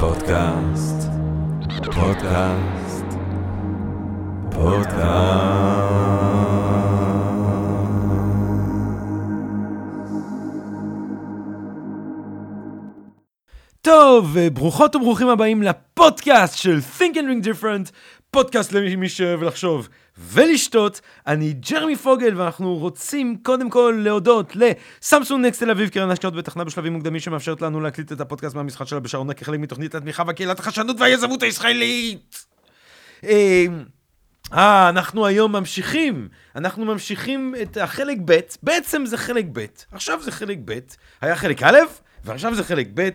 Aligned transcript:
פודקאסט, 0.00 1.08
פודקאסט, 1.84 3.04
פודקאסט. 4.50 5.92
טוב, 13.80 14.38
ברוכות 14.52 14.96
וברוכים 14.96 15.28
הבאים 15.28 15.62
לפודקאסט 15.62 16.56
של 16.58 16.78
Think 16.98 17.14
and 17.14 17.16
Ring 17.16 17.44
Different, 17.44 17.90
פודקאסט 18.32 18.72
למי 18.72 19.08
שאוהב 19.08 19.42
לחשוב 19.42 19.88
ולשתות. 20.18 21.00
אני 21.26 21.52
ג'רמי 21.52 21.96
פוגל, 21.96 22.40
ואנחנו 22.40 22.76
רוצים 22.76 23.36
קודם 23.42 23.70
כל 23.70 24.00
להודות 24.04 24.52
לסמסונג 24.56 25.46
נקסט 25.46 25.62
תל 25.62 25.70
אביב, 25.70 25.88
קרן 25.88 26.10
השקעות 26.10 26.34
בתחנה 26.34 26.64
בשלבים 26.64 26.92
מוקדמים 26.92 27.20
שמאפשרת 27.20 27.62
לנו 27.62 27.80
להקליט 27.80 28.12
את 28.12 28.20
הפודקאסט 28.20 28.54
מהמשחק 28.54 28.86
שלה 28.86 29.00
בשרונה 29.00 29.34
כחלק 29.34 29.60
מתוכנית 29.60 29.94
התמיכה 29.94 30.24
בקהילת 30.24 30.58
החדשנות 30.58 30.96
והיזמות 31.00 31.42
הישראלית. 31.42 32.46
אה, 33.24 33.66
אה, 34.52 34.88
אנחנו 34.88 35.26
היום 35.26 35.52
ממשיכים, 35.52 36.28
אנחנו 36.56 36.84
ממשיכים 36.84 37.54
את 37.62 37.76
החלק 37.76 38.18
ב', 38.24 38.40
בעצם 38.62 39.06
זה 39.06 39.16
חלק 39.16 39.44
ב', 39.52 39.66
עכשיו 39.92 40.22
זה 40.22 40.32
חלק 40.32 40.58
ב', 40.64 40.78
היה 41.20 41.36
חלק 41.36 41.62
א', 41.62 41.78
ועכשיו 42.24 42.54
זה 42.54 42.64
חלק 42.64 42.88
ב'. 42.94 43.08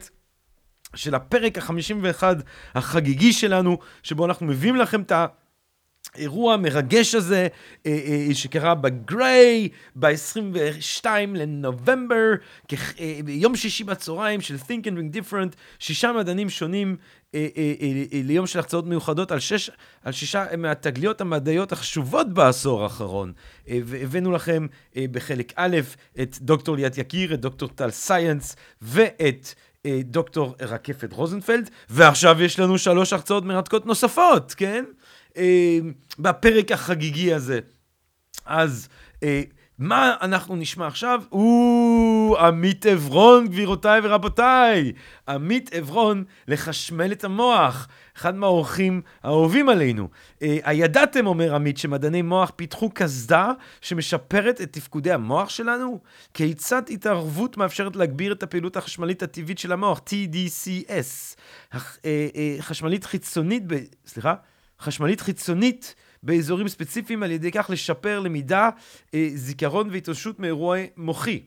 של 0.97 1.15
הפרק 1.15 1.57
ה-51 1.57 2.23
החגיגי 2.75 3.33
שלנו, 3.33 3.77
שבו 4.03 4.25
אנחנו 4.25 4.45
מביאים 4.45 4.75
לכם 4.75 5.01
את 5.01 5.11
האירוע 6.15 6.53
המרגש 6.53 7.15
הזה, 7.15 7.47
אה, 7.85 7.99
אה, 8.07 8.35
שקרה 8.35 8.75
בגריי, 8.75 9.69
ב-22 9.95 11.05
לנובמבר, 11.35 12.31
אה, 12.73 13.19
יום 13.27 13.55
שישי 13.55 13.83
בצהריים 13.83 14.41
של 14.41 14.55
Think 14.55 14.83
and 14.83 14.97
Ring 14.97 15.17
Different, 15.17 15.55
שישה 15.79 16.11
מדענים 16.11 16.49
שונים 16.49 16.95
ליום 18.23 18.47
של 18.47 18.59
החצאות 18.59 18.85
מיוחדות 18.85 19.31
על, 19.31 19.39
שש, 19.39 19.69
על 20.03 20.11
שישה 20.11 20.45
מהתגליות 20.57 21.21
המדעיות 21.21 21.71
החשובות 21.71 22.33
בעשור 22.33 22.83
האחרון. 22.83 23.33
והבאנו 23.67 24.31
לכם 24.31 24.67
בחלק 24.95 25.53
א' 25.55 25.77
את 26.21 26.37
דוקטור 26.41 26.75
ליאת 26.75 26.97
יקיר, 26.97 27.33
את 27.33 27.39
דוקטור 27.39 27.69
טל 27.69 27.91
סייאנס 27.91 28.55
ואת... 28.81 29.53
אה, 29.87 29.99
דוקטור 30.03 30.55
רקפת 30.61 31.13
רוזנפלד, 31.13 31.69
ועכשיו 31.89 32.41
יש 32.41 32.59
לנו 32.59 32.77
שלוש 32.77 33.13
הרצאות 33.13 33.45
מרתקות 33.45 33.85
נוספות, 33.85 34.53
כן? 34.57 34.85
אה, 35.37 35.79
בפרק 36.19 36.71
החגיגי 36.71 37.33
הזה. 37.33 37.59
אז 38.45 38.87
אה, 39.23 39.41
מה 39.79 40.15
אנחנו 40.21 40.55
נשמע 40.55 40.87
עכשיו? 40.87 41.21
או, 41.31 42.35
עמית 42.39 42.85
עברון, 42.85 43.47
גבירותיי 43.47 43.99
ורבותיי. 44.03 44.91
עמית 45.27 45.73
עברון, 45.73 46.23
לחשמל 46.47 47.11
את 47.11 47.23
המוח. 47.23 47.87
אחד 48.17 48.35
מהאורחים 48.35 49.01
האהובים 49.23 49.69
עלינו. 49.69 50.09
אה, 50.41 50.57
הידעתם, 50.63 51.27
אומר 51.27 51.55
עמית, 51.55 51.77
שמדעני 51.77 52.21
מוח 52.21 52.51
פיתחו 52.55 52.89
קסדה 52.89 53.51
שמשפרת 53.81 54.61
את 54.61 54.73
תפקודי 54.73 55.11
המוח 55.11 55.49
שלנו? 55.49 55.99
כיצד 56.33 56.81
התערבות 56.89 57.57
מאפשרת 57.57 57.95
להגביר 57.95 58.31
את 58.31 58.43
הפעילות 58.43 58.77
החשמלית 58.77 59.23
הטבעית 59.23 59.59
של 59.59 59.71
המוח, 59.71 60.01
TDCS? 60.09 61.35
אה, 61.73 61.79
אה, 62.05 62.55
חשמלית 62.59 63.05
חיצונית, 63.05 63.63
ב... 63.67 63.75
סליחה? 64.05 64.35
חשמלית 64.79 65.21
חיצונית 65.21 65.95
באזורים 66.23 66.67
ספציפיים, 66.67 67.23
על 67.23 67.31
ידי 67.31 67.51
כך 67.51 67.69
לשפר 67.69 68.19
למידה, 68.19 68.69
אה, 69.13 69.29
זיכרון 69.35 69.89
והתאוששות 69.91 70.39
מאירועי 70.39 70.87
מוחי. 70.97 71.43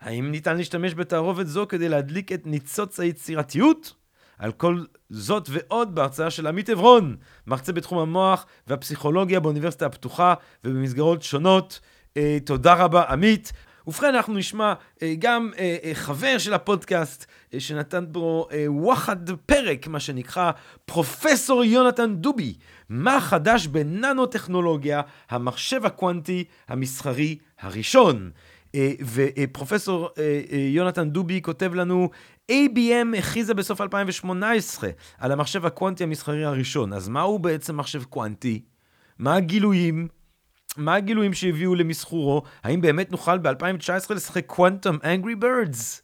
האם 0.00 0.30
ניתן 0.30 0.56
להשתמש 0.56 0.94
בתערובת 0.94 1.46
זו 1.46 1.66
כדי 1.68 1.88
להדליק 1.88 2.32
את 2.32 2.46
ניצוץ 2.46 3.00
היצירתיות? 3.00 3.94
על 4.38 4.52
כל 4.52 4.84
זאת 5.10 5.48
ועוד 5.52 5.94
בהרצאה 5.94 6.30
של 6.30 6.46
עמית 6.46 6.68
עברון, 6.68 7.16
מרצה 7.46 7.72
בתחום 7.72 7.98
המוח 7.98 8.46
והפסיכולוגיה 8.66 9.40
באוניברסיטה 9.40 9.86
הפתוחה 9.86 10.34
ובמסגרות 10.64 11.22
שונות. 11.22 11.80
אה, 12.16 12.38
תודה 12.44 12.74
רבה, 12.74 13.02
עמית. 13.02 13.52
ובכן, 13.86 14.14
אנחנו 14.14 14.34
נשמע 14.34 14.74
אה, 15.02 15.14
גם 15.18 15.50
אה, 15.58 15.76
אה, 15.84 15.90
חבר 15.94 16.38
של 16.38 16.54
הפודקאסט, 16.54 17.26
שנתן 17.58 18.04
בו 18.08 18.48
וואחד 18.66 19.30
פרק, 19.46 19.86
מה 19.86 20.00
שנקרא, 20.00 20.50
פרופסור 20.84 21.64
יונתן 21.64 22.14
דובי, 22.14 22.54
מה 22.88 23.20
חדש 23.20 23.66
בננו-טכנולוגיה, 23.66 25.00
המחשב 25.30 25.86
הקוונטי 25.86 26.44
המסחרי 26.68 27.38
הראשון. 27.60 28.30
ופרופסור 29.36 30.08
יונתן 30.72 31.10
דובי 31.10 31.42
כותב 31.42 31.74
לנו, 31.74 32.10
ABM 32.52 33.18
הכריזה 33.18 33.54
בסוף 33.54 33.80
2018 33.80 34.90
על 35.18 35.32
המחשב 35.32 35.66
הקוונטי 35.66 36.04
המסחרי 36.04 36.44
הראשון. 36.44 36.92
אז 36.92 37.08
מהו 37.08 37.38
בעצם 37.38 37.76
מחשב 37.76 38.04
קוונטי? 38.04 38.62
מה 39.18 39.34
הגילויים? 39.34 40.08
מה 40.76 40.94
הגילויים 40.94 41.34
שהביאו 41.34 41.74
למסחורו? 41.74 42.42
האם 42.64 42.80
באמת 42.80 43.12
נוכל 43.12 43.38
ב-2019 43.38 44.14
לשחק 44.14 44.46
קוונטום 44.46 44.98
אנגרי 45.04 45.34
בירדס? 45.34 46.02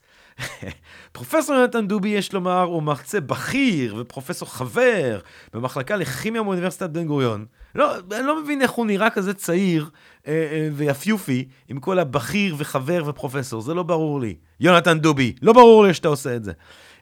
פרופסור 1.12 1.56
יונתן 1.56 1.87
דובי, 1.87 2.09
יש 2.09 2.33
לומר, 2.33 2.62
הוא 2.62 2.83
מרצה 2.83 3.21
בכיר 3.21 3.97
ופרופסור 3.99 4.49
חבר 4.49 5.19
במחלקה 5.55 5.97
לכימיה 5.97 6.43
באוניברסיטת 6.43 6.91
בן 6.91 7.06
גוריון. 7.06 7.47
לא, 7.75 7.97
אני 7.99 8.27
לא 8.27 8.43
מבין 8.43 8.62
איך 8.62 8.71
הוא 8.71 8.87
נראה 8.87 9.11
כזה 9.11 9.34
צעיר 9.34 9.91
אה, 10.27 10.33
אה, 10.33 10.69
ויפיופי 10.73 11.49
עם 11.69 11.81
כל 11.81 11.99
הבכיר 11.99 12.55
וחבר 12.59 13.03
ופרופסור, 13.06 13.61
זה 13.61 13.75
לא 13.75 13.83
ברור 13.83 14.21
לי. 14.21 14.35
יונתן 14.61 14.99
דובי, 14.99 15.33
לא 15.43 15.53
ברור 15.53 15.85
לי 15.85 15.95
שאתה 15.95 16.09
עושה 16.09 16.37
את 16.37 16.45
זה. 16.45 16.53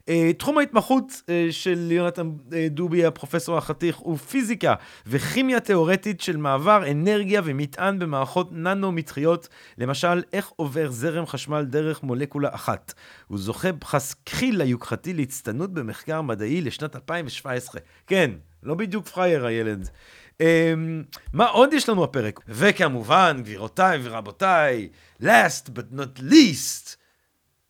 Uh, 0.06 0.32
תחום 0.38 0.58
ההתמחות 0.58 1.04
uh, 1.10 1.30
של 1.50 1.92
יונתן 1.92 2.30
uh, 2.48 2.52
דובי, 2.70 3.04
הפרופסור 3.04 3.58
החתיך, 3.58 3.96
הוא 3.96 4.16
פיזיקה 4.16 4.74
וכימיה 5.06 5.60
תיאורטית 5.60 6.20
של 6.20 6.36
מעבר 6.36 6.90
אנרגיה 6.90 7.40
ומטען 7.44 7.98
במערכות 7.98 8.52
ננו-מתחיות, 8.52 9.48
למשל, 9.78 10.22
איך 10.32 10.48
עובר 10.56 10.90
זרם 10.90 11.26
חשמל 11.26 11.64
דרך 11.64 12.02
מולקולה 12.02 12.48
אחת. 12.52 12.94
הוא 13.26 13.38
זוכה 13.38 13.72
פרס 13.72 14.14
כחיל 14.26 14.60
היוקחתי 14.60 15.12
להצטיינות 15.12 15.74
במחקר 15.74 16.22
מדעי 16.22 16.60
לשנת 16.60 16.96
2017. 16.96 17.80
כן, 18.06 18.30
לא 18.62 18.74
בדיוק 18.74 19.06
פרייר 19.08 19.46
הילד. 19.46 19.88
Um, 20.42 20.46
מה 21.32 21.46
עוד 21.46 21.72
יש 21.72 21.88
לנו 21.88 22.04
הפרק? 22.04 22.40
וכמובן, 22.48 23.36
גבירותיי 23.42 24.00
ורבותיי, 24.02 24.88
last 25.22 25.68
but 25.74 25.98
not 25.98 26.20
least, 26.20 26.96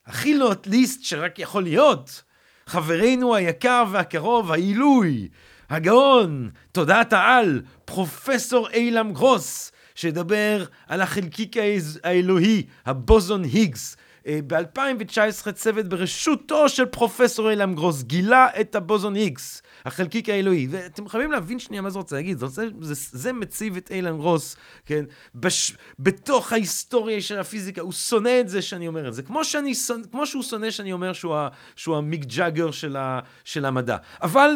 הכי 0.07 0.39
not 0.39 0.69
least 0.69 0.99
שרק 1.03 1.39
יכול 1.39 1.63
להיות, 1.63 2.23
חברנו 2.69 3.35
היקר 3.35 3.85
והקרוב, 3.91 4.53
העילוי, 4.53 5.29
הגאון, 5.71 6.51
תודעת 6.73 7.13
העל, 7.13 7.63
פרופסור 7.85 8.71
אילם 8.71 9.13
גרוס, 9.13 9.73
שידבר 9.95 10.65
על 10.87 11.01
החלקיק 11.01 11.57
האלוהי, 12.05 12.63
הבוזון 12.87 13.45
היגס. 13.45 13.97
אה, 14.27 14.39
ב-2019 14.47 15.53
צוות 15.53 15.87
בראשותו 15.89 16.69
של 16.69 16.87
פרופסור 16.87 17.51
אילם 17.51 17.75
גרוס 17.75 18.03
גילה 18.03 18.49
את 18.61 18.75
הבוזון 18.75 19.15
היגס. 19.15 19.63
החלקיק 19.87 20.29
האלוהי. 20.29 20.67
ואתם 20.71 21.09
חייבים 21.09 21.33
להבין 21.33 21.59
שנייה 21.59 21.83
מה 21.83 21.91
זה 21.91 21.99
רוצה 21.99 22.17
להגיד. 22.17 22.39
זה, 22.39 22.47
זה, 22.47 22.67
זה, 22.81 22.95
זה 23.19 23.33
מציב 23.33 23.77
את 23.77 23.91
אילן 23.91 24.15
רוס, 24.15 24.57
כן, 24.87 25.05
בש, 25.35 25.77
בתוך 25.99 26.53
ההיסטוריה 26.53 27.21
של 27.21 27.39
הפיזיקה. 27.39 27.81
הוא 27.81 27.93
שונא 27.93 28.41
את 28.41 28.49
זה 28.49 28.63
שאני 28.63 28.89
אומר 28.89 29.09
את 29.09 29.15
זה. 29.15 29.23
כמו, 29.23 29.45
שאני, 29.45 29.73
כמו 30.11 30.27
שהוא 30.27 30.43
שונא 30.43 30.71
שאני 30.71 30.93
אומר 30.93 31.13
שהוא, 31.13 31.35
ה, 31.35 31.49
שהוא 31.77 31.97
המיק 31.97 32.25
ג'אגר 32.25 32.71
של, 32.71 32.97
ה, 32.97 33.21
של 33.45 33.65
המדע. 33.65 33.97
אבל 34.23 34.51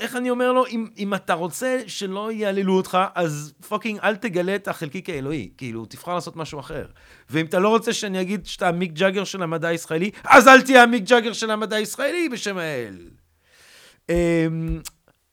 איך 0.00 0.16
אני 0.16 0.30
אומר 0.30 0.52
לו, 0.52 0.66
אם, 0.66 0.86
אם 0.98 1.14
אתה 1.14 1.34
רוצה 1.34 1.78
שלא 1.86 2.32
יהללו 2.32 2.76
אותך, 2.76 2.98
אז 3.14 3.52
fucking 3.68 3.98
אל 4.02 4.16
תגלה 4.16 4.54
את 4.54 4.68
החלקיק 4.68 5.10
האלוהי. 5.10 5.50
כאילו, 5.56 5.84
תבחר 5.84 6.14
לעשות 6.14 6.36
משהו 6.36 6.60
אחר. 6.60 6.86
ואם 7.30 7.46
אתה 7.46 7.58
לא 7.58 7.68
רוצה 7.68 7.92
שאני 7.92 8.20
אגיד 8.20 8.46
שאתה 8.46 8.68
המיק 8.68 8.92
ג'אגר 8.92 9.24
של 9.24 9.42
המדע 9.42 9.68
הישראלי, 9.68 10.10
אז 10.24 10.48
אל 10.48 10.60
תהיה 10.60 10.82
המיק 10.82 11.04
ג'אגר 11.04 11.32
של 11.32 11.50
המדע 11.50 11.76
הישראלי 11.76 12.28
בשם 12.28 12.58
האל. 12.58 12.96
אמ, 14.10 14.80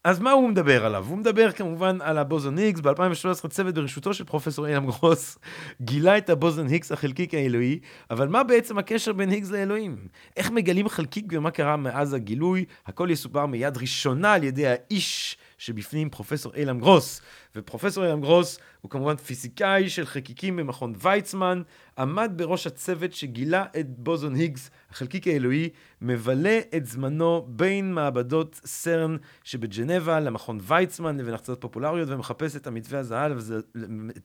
אז 0.04 0.20
מה 0.20 0.32
הוא 0.32 0.50
מדבר 0.50 0.86
עליו? 0.86 1.06
הוא 1.10 1.18
מדבר 1.18 1.52
כמובן 1.52 1.98
על 2.02 2.18
הבוזון 2.18 2.58
היגס. 2.58 2.80
ב-2013 2.80 3.48
צוות 3.48 3.76
בראשותו 3.76 4.14
של 4.14 4.24
פרופסור 4.24 4.68
אילם 4.68 4.86
גרוס 4.86 5.38
גילה 5.82 6.18
את 6.18 6.30
הבוזון 6.30 6.68
היגס 6.68 6.92
החלקיק 6.92 7.34
האלוהי, 7.34 7.80
אבל 8.12 8.28
מה 8.28 8.44
בעצם 8.44 8.78
הקשר 8.78 9.14
בין 9.14 9.30
היגס 9.30 9.52
לאלוהים? 9.52 9.98
איך 10.38 10.52
מגלים 10.52 10.90
חלקיק 10.90 11.26
ומה 11.32 11.52
קרה 11.52 11.78
מאז 11.78 12.14
הגילוי? 12.14 12.66
הכל 12.86 13.08
יסופר 13.12 13.46
מיד 13.46 13.78
ראשונה 13.78 14.34
על 14.34 14.44
ידי 14.44 14.68
האיש 14.68 15.38
שבפנים 15.58 16.10
פרופסור 16.10 16.54
אילם 16.56 16.80
גרוס. 16.80 17.22
ופרופסור 17.56 18.06
אילם 18.06 18.22
גרוס 18.22 18.60
הוא 18.82 18.92
כמובן 18.92 19.16
פיזיקאי 19.16 19.90
של 19.90 20.06
חלקיקים 20.06 20.56
במכון 20.56 20.94
ויצמן, 20.98 21.62
עמד 21.98 22.32
בראש 22.36 22.68
הצוות 22.68 23.14
שגילה 23.14 23.66
את 23.80 23.86
בוזון 23.90 24.36
היגס, 24.36 24.70
החלקיק 24.90 25.28
האלוהי, 25.28 25.70
מבלה 26.02 26.60
את 26.76 26.86
זמנו 26.86 27.46
בין 27.50 27.94
מעבדות 27.94 28.62
סרן 28.66 29.18
שבג'נבה 29.44 30.20
למכון 30.20 30.60
ויצמן 30.62 31.18
לבין 31.18 31.34
החצות 31.34 31.62
פופולריות 31.62 32.10
ומחפש 32.10 32.56
את 32.56 32.68
המתווה 32.68 33.00
הזהב, 33.00 33.32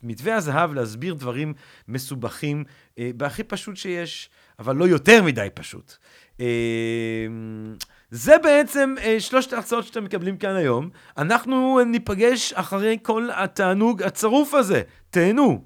מתווה 0.02 0.36
הזהב 0.36 0.74
להסביר 0.74 1.14
דברים 1.14 1.54
מסובכים 1.88 2.64
אה, 2.98 3.10
בהכי 3.16 3.42
פשוט 3.44 3.76
שיש, 3.76 4.30
אבל 4.58 4.76
לא 4.76 4.84
יותר 4.84 5.22
מדי 5.22 5.48
פשוט. 5.54 5.96
אה, 6.40 6.46
זה 8.14 8.38
בעצם 8.42 8.94
אה, 9.02 9.20
שלושת 9.20 9.52
ההרצאות 9.52 9.84
שאתם 9.84 10.04
מקבלים 10.04 10.36
כאן 10.36 10.56
היום. 10.56 10.90
אנחנו 11.18 11.84
ניפגש 11.84 12.52
אחרי 12.52 12.98
כל 13.02 13.28
התענוג 13.34 14.02
הצרוף 14.02 14.54
הזה. 14.54 14.82
תהנו. 15.10 15.58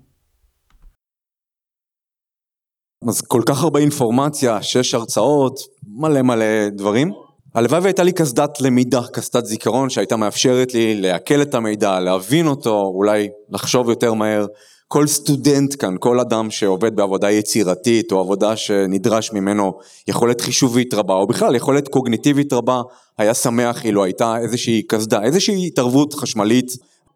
אז 3.09 3.21
כל 3.21 3.43
כך 3.49 3.63
הרבה 3.63 3.81
אינפורמציה, 3.81 4.63
שש 4.63 4.95
הרצאות, 4.95 5.55
מלא 5.87 6.23
מלא 6.23 6.69
דברים. 6.69 7.13
הלוואי 7.55 7.81
והייתה 7.81 8.03
לי 8.03 8.13
קסדת 8.13 8.61
למידה, 8.61 9.01
קסדת 9.13 9.45
זיכרון 9.47 9.91
שהייתה 9.91 10.17
מאפשרת 10.17 10.75
לי 10.75 11.01
לעכל 11.01 11.43
את 11.43 11.55
המידע, 11.55 12.01
להבין 12.01 12.47
אותו, 12.47 12.83
אולי 12.95 13.29
לחשוב 13.51 13.89
יותר 13.89 14.15
מהר. 14.15 14.47
כל 14.89 15.07
סטודנט 15.07 15.75
כאן, 15.79 15.95
כל 16.01 16.21
אדם 16.21 16.51
שעובד 16.51 16.97
בעבודה 16.97 17.31
יצירתית 17.31 18.13
או 18.13 18.21
עבודה 18.21 18.57
שנדרש 18.57 19.33
ממנו 19.33 19.73
יכולת 20.09 20.41
חישובית 20.41 20.95
רבה 20.95 21.15
או 21.15 21.27
בכלל 21.27 21.55
יכולת 21.55 21.89
קוגניטיבית 21.89 22.53
רבה, 22.53 22.83
היה 23.19 23.35
שמח 23.35 23.85
אילו 23.85 24.05
הייתה 24.05 24.39
איזושהי 24.39 24.83
קסדה, 24.83 25.23
איזושהי 25.23 25.67
התערבות 25.67 26.15
חשמלית 26.15 26.73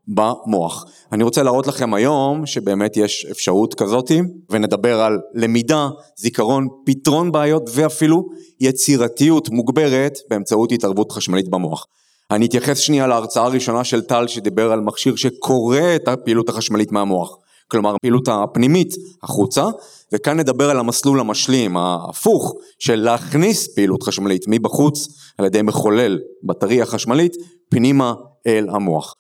במוח. 0.09 0.85
אני 1.13 1.25
רוצה 1.25 1.43
להראות 1.43 1.67
לכם 1.67 1.95
היום 1.95 2.47
שבאמת 2.47 2.97
יש 2.97 3.27
אפשרות 3.31 3.75
כזאתי 3.75 4.21
ונדבר 4.51 5.01
על 5.01 5.19
למידה, 5.35 5.89
זיכרון, 6.17 6.69
פתרון 6.87 7.33
בעיות 7.33 7.71
ואפילו 7.75 8.29
יצירתיות 8.61 9.49
מוגברת 9.49 10.19
באמצעות 10.31 10.73
התערבות 10.73 11.13
חשמלית 11.13 11.49
במוח. 11.49 11.87
אני 12.31 12.47
אתייחס 12.47 12.79
שנייה 12.79 13.07
להרצאה 13.07 13.45
הראשונה 13.45 13.85
של 13.85 14.01
טל 14.01 14.27
שדיבר 14.27 14.73
על 14.73 14.81
מכשיר 14.81 15.17
שקורא 15.17 15.81
את 15.97 16.09
הפעילות 16.09 16.49
החשמלית 16.49 16.93
מהמוח. 16.93 17.37
כלומר 17.71 17.95
הפעילות 17.95 18.29
הפנימית 18.29 18.95
החוצה, 19.23 19.65
וכאן 20.13 20.41
נדבר 20.41 20.71
על 20.71 20.79
המסלול 20.79 21.21
המשלים, 21.21 21.77
ההפוך, 21.77 22.55
של 22.79 22.95
להכניס 22.97 23.75
פעילות 23.75 24.03
חשמלית 24.03 24.45
מבחוץ 24.49 25.09
על 25.39 25.47
ידי 25.47 25.63
מחולל 25.63 26.19
בטריה 26.43 26.87
חשמלית 26.87 27.37
פנימה 27.69 28.15
אל 28.47 28.69
המוח. 28.71 29.15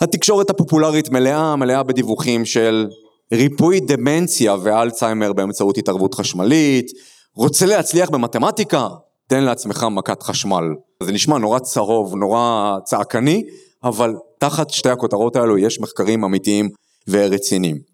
התקשורת 0.00 0.50
הפופולרית 0.50 1.10
מלאה, 1.10 1.56
מלאה 1.56 1.82
בדיווחים 1.82 2.44
של 2.44 2.86
ריפוי 3.32 3.80
דמנציה 3.80 4.56
ואלצהיימר 4.62 5.32
באמצעות 5.32 5.78
התערבות 5.78 6.14
חשמלית, 6.14 6.90
רוצה 7.34 7.66
להצליח 7.66 8.10
במתמטיקה? 8.10 8.88
תן 9.26 9.44
לעצמך 9.44 9.86
מכת 9.90 10.22
חשמל. 10.22 10.64
זה 11.02 11.12
נשמע 11.12 11.38
נורא 11.38 11.58
צהוב, 11.58 12.14
נורא 12.14 12.76
צעקני, 12.84 13.44
אבל 13.84 14.14
תחת 14.38 14.70
שתי 14.70 14.88
הכותרות 14.88 15.36
האלו 15.36 15.58
יש 15.58 15.80
מחקרים 15.80 16.24
אמיתיים 16.24 16.68
ורציניים. 17.08 17.87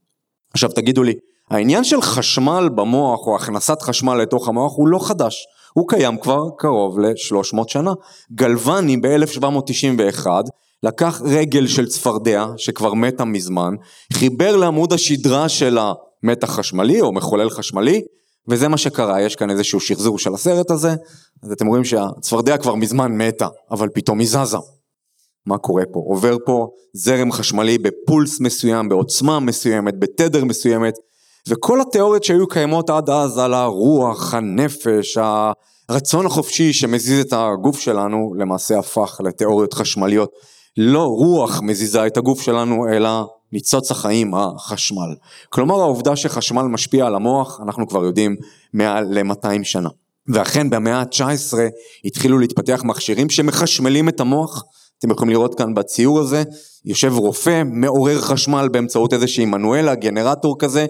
עכשיו 0.54 0.70
תגידו 0.70 1.02
לי, 1.02 1.14
העניין 1.50 1.84
של 1.84 2.02
חשמל 2.02 2.68
במוח 2.74 3.26
או 3.26 3.36
הכנסת 3.36 3.82
חשמל 3.82 4.14
לתוך 4.14 4.48
המוח 4.48 4.72
הוא 4.76 4.88
לא 4.88 4.98
חדש, 4.98 5.46
הוא 5.74 5.88
קיים 5.88 6.18
כבר 6.18 6.44
קרוב 6.58 7.00
ל-300 7.00 7.62
שנה. 7.66 7.92
גלווני 8.32 8.96
ב-1791 8.96 10.26
לקח 10.82 11.22
רגל 11.24 11.66
של 11.66 11.86
צפרדע 11.86 12.46
שכבר 12.56 12.94
מתה 12.94 13.24
מזמן, 13.24 13.74
חיבר 14.12 14.56
לעמוד 14.56 14.92
השדרה 14.92 15.48
של 15.48 15.78
המתח 15.78 16.50
חשמלי 16.50 17.00
או 17.00 17.12
מחולל 17.12 17.50
חשמלי, 17.50 18.02
וזה 18.48 18.68
מה 18.68 18.76
שקרה, 18.76 19.22
יש 19.22 19.36
כאן 19.36 19.50
איזשהו 19.50 19.80
שחזור 19.80 20.18
של 20.18 20.34
הסרט 20.34 20.70
הזה, 20.70 20.94
אז 21.42 21.52
אתם 21.52 21.66
רואים 21.66 21.84
שהצפרדע 21.84 22.56
כבר 22.56 22.74
מזמן 22.74 23.12
מתה, 23.12 23.48
אבל 23.70 23.88
פתאום 23.94 24.18
היא 24.18 24.28
זזה. 24.28 24.58
מה 25.46 25.58
קורה 25.58 25.82
פה? 25.92 26.00
עובר 26.06 26.36
פה 26.46 26.68
זרם 26.92 27.32
חשמלי 27.32 27.78
בפולס 27.78 28.40
מסוים, 28.40 28.88
בעוצמה 28.88 29.40
מסוימת, 29.40 29.98
בתדר 29.98 30.44
מסוימת, 30.44 30.94
וכל 31.48 31.80
התיאוריות 31.80 32.24
שהיו 32.24 32.48
קיימות 32.48 32.90
עד 32.90 33.10
אז 33.10 33.38
על 33.38 33.54
הרוח, 33.54 34.34
הנפש, 34.34 35.18
הרצון 35.88 36.26
החופשי 36.26 36.72
שמזיז 36.72 37.20
את 37.20 37.32
הגוף 37.32 37.80
שלנו, 37.80 38.34
למעשה 38.38 38.78
הפך 38.78 39.20
לתיאוריות 39.24 39.74
חשמליות. 39.74 40.30
לא 40.76 41.04
רוח 41.04 41.60
מזיזה 41.62 42.06
את 42.06 42.16
הגוף 42.16 42.42
שלנו, 42.42 42.88
אלא 42.88 43.10
ניצוץ 43.52 43.90
החיים, 43.90 44.34
החשמל. 44.34 45.14
כלומר 45.50 45.80
העובדה 45.80 46.16
שחשמל 46.16 46.62
משפיע 46.62 47.06
על 47.06 47.14
המוח, 47.14 47.60
אנחנו 47.60 47.88
כבר 47.88 48.04
יודעים 48.04 48.36
מעל 48.72 49.04
ל-200 49.10 49.64
שנה. 49.64 49.88
ואכן 50.28 50.70
במאה 50.70 51.00
ה-19 51.00 51.58
התחילו 52.04 52.38
להתפתח 52.38 52.82
מכשירים 52.84 53.30
שמחשמלים 53.30 54.08
את 54.08 54.20
המוח. 54.20 54.64
אתם 55.04 55.12
יכולים 55.12 55.30
לראות 55.30 55.54
כאן 55.54 55.74
בציור 55.74 56.20
הזה, 56.20 56.42
יושב 56.84 57.12
רופא, 57.16 57.62
מעורר 57.66 58.20
חשמל 58.20 58.68
באמצעות 58.72 59.12
איזושהי 59.12 59.44
מנואלה, 59.44 59.94
גנרטור 59.94 60.58
כזה, 60.58 60.86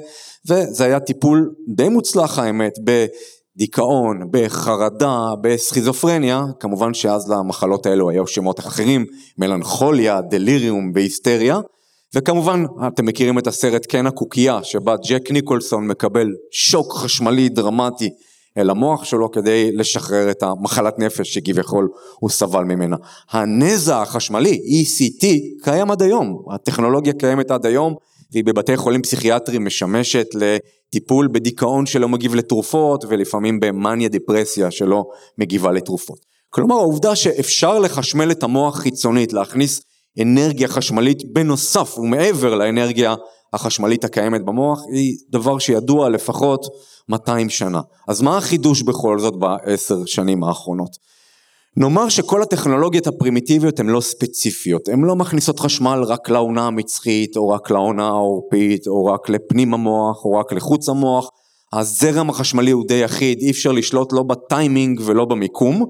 וזה 0.48 0.84
היה 0.84 1.00
טיפול 1.00 1.50
די 1.74 1.88
מוצלח 1.88 2.38
האמת, 2.38 2.72
בדיכאון, 2.84 4.28
בחרדה, 4.30 5.18
בסכיזופרניה, 5.40 6.42
כמובן 6.60 6.94
שאז 6.94 7.30
למחלות 7.30 7.86
האלו 7.86 8.10
היו 8.10 8.26
שמות 8.26 8.60
אחרים, 8.60 9.04
מלנכוליה, 9.38 10.20
דליריום 10.20 10.92
והיסטריה, 10.94 11.58
וכמובן 12.14 12.64
אתם 12.86 13.06
מכירים 13.06 13.38
את 13.38 13.46
הסרט 13.46 13.86
קן 13.86 14.06
הקוקייה, 14.06 14.62
שבה 14.62 14.94
ג'ק 15.08 15.30
ניקולסון 15.30 15.86
מקבל 15.86 16.28
שוק 16.50 16.92
חשמלי 16.92 17.48
דרמטי 17.48 18.10
אל 18.58 18.70
המוח 18.70 19.04
שלו 19.04 19.30
כדי 19.30 19.72
לשחרר 19.72 20.30
את 20.30 20.42
המחלת 20.42 20.98
נפש 20.98 21.34
שכביכול 21.34 21.88
הוא 22.18 22.30
סבל 22.30 22.64
ממנה. 22.64 22.96
הנזע 23.30 24.02
החשמלי, 24.02 24.60
ECT, 24.82 25.26
קיים 25.62 25.90
עד 25.90 26.02
היום, 26.02 26.42
הטכנולוגיה 26.50 27.12
קיימת 27.12 27.50
עד 27.50 27.66
היום 27.66 27.94
והיא 28.32 28.44
בבתי 28.44 28.76
חולים 28.76 29.02
פסיכיאטריים 29.02 29.64
משמשת 29.64 30.26
לטיפול 30.34 31.28
בדיכאון 31.32 31.86
שלא 31.86 32.08
מגיב 32.08 32.34
לתרופות 32.34 33.04
ולפעמים 33.08 33.60
במאניה 33.60 34.08
דיפרסיה 34.08 34.70
שלא 34.70 35.04
מגיבה 35.38 35.72
לתרופות. 35.72 36.18
כלומר 36.50 36.74
העובדה 36.74 37.16
שאפשר 37.16 37.78
לחשמל 37.78 38.30
את 38.30 38.42
המוח 38.42 38.78
חיצונית, 38.78 39.32
להכניס 39.32 39.80
אנרגיה 40.22 40.68
חשמלית 40.68 41.32
בנוסף 41.32 41.98
ומעבר 41.98 42.54
לאנרגיה 42.54 43.14
החשמלית 43.52 44.04
הקיימת 44.04 44.44
במוח 44.44 44.80
היא 44.92 45.16
דבר 45.30 45.58
שידוע 45.58 46.08
לפחות 46.08 46.66
200 47.08 47.50
שנה. 47.50 47.80
אז 48.08 48.22
מה 48.22 48.38
החידוש 48.38 48.82
בכל 48.82 49.18
זאת 49.18 49.36
בעשר 49.36 50.04
שנים 50.06 50.44
האחרונות? 50.44 50.90
נאמר 51.76 52.08
שכל 52.08 52.42
הטכנולוגיות 52.42 53.06
הפרימיטיביות 53.06 53.80
הן 53.80 53.86
לא 53.86 54.00
ספציפיות, 54.00 54.88
הן 54.88 55.00
לא 55.00 55.16
מכניסות 55.16 55.60
חשמל 55.60 56.02
רק 56.06 56.30
לעונה 56.30 56.66
המצחית 56.66 57.36
או 57.36 57.48
רק 57.48 57.70
לעונה 57.70 58.06
העורפית 58.06 58.86
או 58.86 59.04
רק 59.04 59.28
לפנים 59.28 59.74
המוח 59.74 60.24
או 60.24 60.32
רק 60.32 60.52
לחוץ 60.52 60.88
המוח, 60.88 61.28
הזרם 61.72 62.30
החשמלי 62.30 62.70
הוא 62.70 62.84
די 62.88 62.94
יחיד, 62.94 63.38
אי 63.40 63.50
אפשר 63.50 63.72
לשלוט 63.72 64.12
לא 64.12 64.22
בטיימינג 64.22 65.00
ולא 65.04 65.24
במיקום 65.24 65.84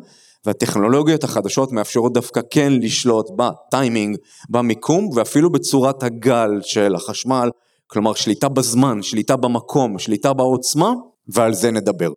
והטכנולוגיות 0.47 1.25
החדשות 1.25 1.73
מאפשרות 1.73 2.13
דווקא 2.13 2.41
כן 2.51 2.73
לשלוט 2.73 3.27
בטיימינג, 3.37 4.17
במיקום 4.51 5.09
ואפילו 5.15 5.53
בצורת 5.53 6.03
הגל 6.03 6.51
של 6.63 6.95
החשמל 6.95 7.51
כלומר 7.87 8.15
שליטה 8.15 8.49
בזמן, 8.49 9.03
שליטה 9.03 9.37
במקום, 9.37 9.99
שליטה 9.99 10.33
בעוצמה, 10.33 10.93
ועל 11.29 11.55
זה 11.55 11.71
נדבר. 11.71 12.11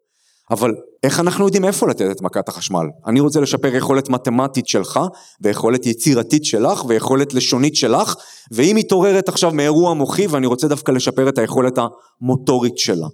אבל 0.51 0.71
איך 1.03 1.19
אנחנו 1.19 1.45
יודעים 1.45 1.65
איפה 1.65 1.87
לתת 1.87 2.11
את 2.11 2.21
מכת 2.21 2.49
החשמל? 2.49 2.85
אני 3.07 3.19
רוצה 3.19 3.39
לשפר 3.39 3.75
יכולת 3.75 4.09
מתמטית 4.09 4.67
שלך, 4.67 4.99
ויכולת 5.41 5.85
יצירתית 5.85 6.45
שלך, 6.45 6.85
ויכולת 6.85 7.33
לשונית 7.33 7.75
שלך, 7.75 8.15
והיא 8.51 8.75
מתעוררת 8.75 9.29
עכשיו 9.29 9.51
מאירוע 9.51 9.93
מוחי, 9.93 10.27
ואני 10.27 10.47
רוצה 10.47 10.67
דווקא 10.67 10.91
לשפר 10.91 11.29
את 11.29 11.37
היכולת 11.37 11.79
המוטורית 12.21 12.77
שלה. 12.77 13.07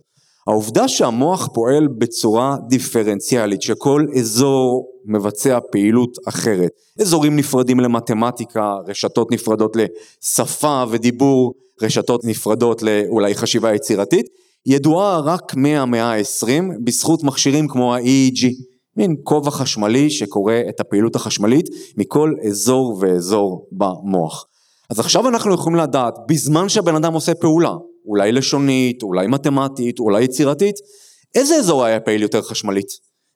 העובדה 0.47 0.87
שהמוח 0.87 1.49
פועל 1.53 1.87
בצורה 1.87 2.57
דיפרנציאלית, 2.67 3.61
שכל 3.61 4.05
אזור 4.19 4.87
מבצע 5.05 5.59
פעילות 5.71 6.17
אחרת, 6.25 6.71
אזורים 7.01 7.35
נפרדים 7.35 7.79
למתמטיקה, 7.79 8.75
רשתות 8.87 9.31
נפרדות 9.31 9.75
לשפה 9.75 10.83
ודיבור, 10.89 11.53
רשתות 11.81 12.25
נפרדות 12.25 12.83
לאולי 12.83 13.35
חשיבה 13.35 13.73
יצירתית, 13.73 14.25
ידועה 14.65 15.19
רק 15.19 15.55
מהמאה 15.55 16.13
ה-20 16.13 16.63
בזכות 16.83 17.23
מכשירים 17.23 17.67
כמו 17.67 17.95
ה-EEG, 17.95 18.47
מין 18.97 19.15
כובע 19.23 19.51
חשמלי 19.51 20.09
שקורא 20.09 20.53
את 20.69 20.79
הפעילות 20.79 21.15
החשמלית 21.15 21.69
מכל 21.97 22.33
אזור 22.47 22.97
ואזור 22.99 23.67
במוח. 23.71 24.45
אז 24.89 24.99
עכשיו 24.99 25.29
אנחנו 25.29 25.53
יכולים 25.53 25.79
לדעת, 25.79 26.13
בזמן 26.27 26.69
שהבן 26.69 26.95
אדם 26.95 27.13
עושה 27.13 27.35
פעולה, 27.35 27.73
אולי 28.05 28.31
לשונית, 28.31 29.03
אולי 29.03 29.27
מתמטית, 29.27 29.99
אולי 29.99 30.23
יצירתית, 30.23 30.75
איזה 31.35 31.55
אזור 31.55 31.83
היה 31.83 31.99
פעיל 31.99 32.21
יותר 32.21 32.41
חשמלית? 32.41 32.87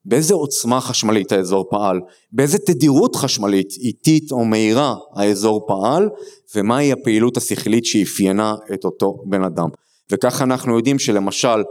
באיזה 0.05 0.33
עוצמה 0.33 0.81
חשמלית 0.81 1.31
האזור 1.31 1.67
פעל? 1.69 1.99
באיזה 2.31 2.57
תדירות 2.57 3.15
חשמלית, 3.15 3.73
איטית 3.79 4.31
או 4.31 4.45
מהירה, 4.45 4.95
האזור 5.15 5.65
פעל? 5.67 6.09
ומהי 6.55 6.91
הפעילות 6.91 7.37
השכלית 7.37 7.85
שאפיינה 7.85 8.55
את 8.73 8.85
אותו 8.85 9.17
בן 9.25 9.43
אדם? 9.43 9.69
וככה 10.11 10.43
אנחנו 10.43 10.77
יודעים 10.77 10.99
שלמשל 10.99 11.63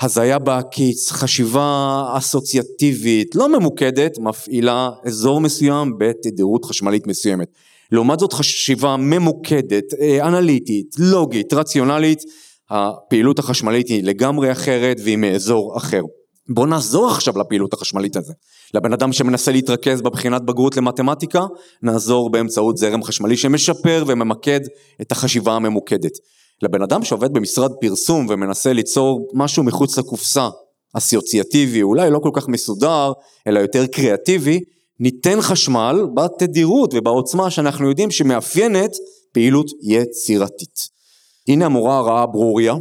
הזיה 0.00 0.38
בעקיץ, 0.38 1.10
חשיבה 1.10 2.04
אסוציאטיבית 2.18 3.34
לא 3.34 3.58
ממוקדת, 3.58 4.18
מפעילה 4.18 4.90
אזור 5.04 5.40
מסוים 5.40 5.98
בתדירות 5.98 6.64
חשמלית 6.64 7.06
מסוימת. 7.06 7.48
לעומת 7.92 8.18
זאת 8.18 8.32
חשיבה 8.32 8.96
ממוקדת, 8.96 9.84
אה, 10.00 10.28
אנליטית, 10.28 10.86
לוגית, 10.98 11.52
רציונלית, 11.52 12.18
הפעילות 12.70 13.38
החשמלית 13.38 13.88
היא 13.88 14.04
לגמרי 14.04 14.52
אחרת 14.52 14.96
והיא 15.04 15.16
מאזור 15.16 15.76
אחר. 15.76 16.02
בוא 16.54 16.66
נעזור 16.66 17.10
עכשיו 17.10 17.38
לפעילות 17.38 17.72
החשמלית 17.72 18.16
הזה. 18.16 18.32
לבן 18.74 18.92
אדם 18.92 19.12
שמנסה 19.12 19.52
להתרכז 19.52 20.02
בבחינת 20.02 20.42
בגרות 20.42 20.76
למתמטיקה, 20.76 21.40
נעזור 21.82 22.30
באמצעות 22.30 22.76
זרם 22.76 23.02
חשמלי 23.02 23.36
שמשפר 23.36 24.04
וממקד 24.06 24.60
את 25.00 25.12
החשיבה 25.12 25.52
הממוקדת. 25.52 26.12
לבן 26.62 26.82
אדם 26.82 27.04
שעובד 27.04 27.32
במשרד 27.32 27.72
פרסום 27.80 28.26
ומנסה 28.28 28.72
ליצור 28.72 29.28
משהו 29.34 29.62
מחוץ 29.62 29.98
לקופסה, 29.98 30.48
אסוציאטיבי, 30.94 31.82
אולי 31.82 32.10
לא 32.10 32.18
כל 32.18 32.30
כך 32.34 32.48
מסודר, 32.48 33.12
אלא 33.46 33.60
יותר 33.60 33.86
קריאטיבי, 33.86 34.60
ניתן 35.00 35.40
חשמל 35.40 36.06
בתדירות 36.14 36.94
ובעוצמה 36.94 37.50
שאנחנו 37.50 37.88
יודעים 37.88 38.10
שמאפיינת 38.10 38.96
פעילות 39.32 39.66
יצירתית. 39.82 40.78
הנה 41.48 41.66
המורה 41.66 41.98
הרעה 41.98 42.26
ברוריה, 42.26 42.74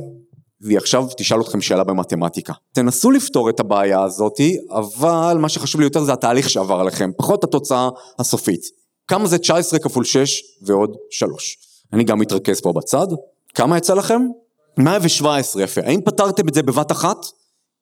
והיא 0.61 0.77
עכשיו 0.77 1.07
תשאל 1.17 1.41
אתכם 1.41 1.61
שאלה 1.61 1.83
במתמטיקה. 1.83 2.53
תנסו 2.73 3.11
לפתור 3.11 3.49
את 3.49 3.59
הבעיה 3.59 4.03
הזאתי, 4.03 4.57
אבל 4.71 5.37
מה 5.39 5.49
שחשוב 5.49 5.81
לי 5.81 5.85
יותר 5.85 6.03
זה 6.03 6.13
התהליך 6.13 6.49
שעבר 6.49 6.79
עליכם, 6.79 7.11
פחות 7.17 7.43
התוצאה 7.43 7.89
הסופית. 8.19 8.61
כמה 9.07 9.27
זה 9.27 9.37
19 9.37 9.79
כפול 9.79 10.03
6 10.03 10.41
ועוד 10.61 10.95
3. 11.11 11.57
אני 11.93 12.03
גם 12.03 12.19
מתרכז 12.19 12.61
פה 12.61 12.73
בצד. 12.73 13.07
כמה 13.53 13.77
יצא 13.77 13.93
לכם? 13.93 14.21
117 14.77 15.63
יפה. 15.63 15.81
האם 15.85 16.01
פתרתם 16.01 16.47
את 16.47 16.53
זה 16.53 16.63
בבת 16.63 16.91
אחת? 16.91 17.17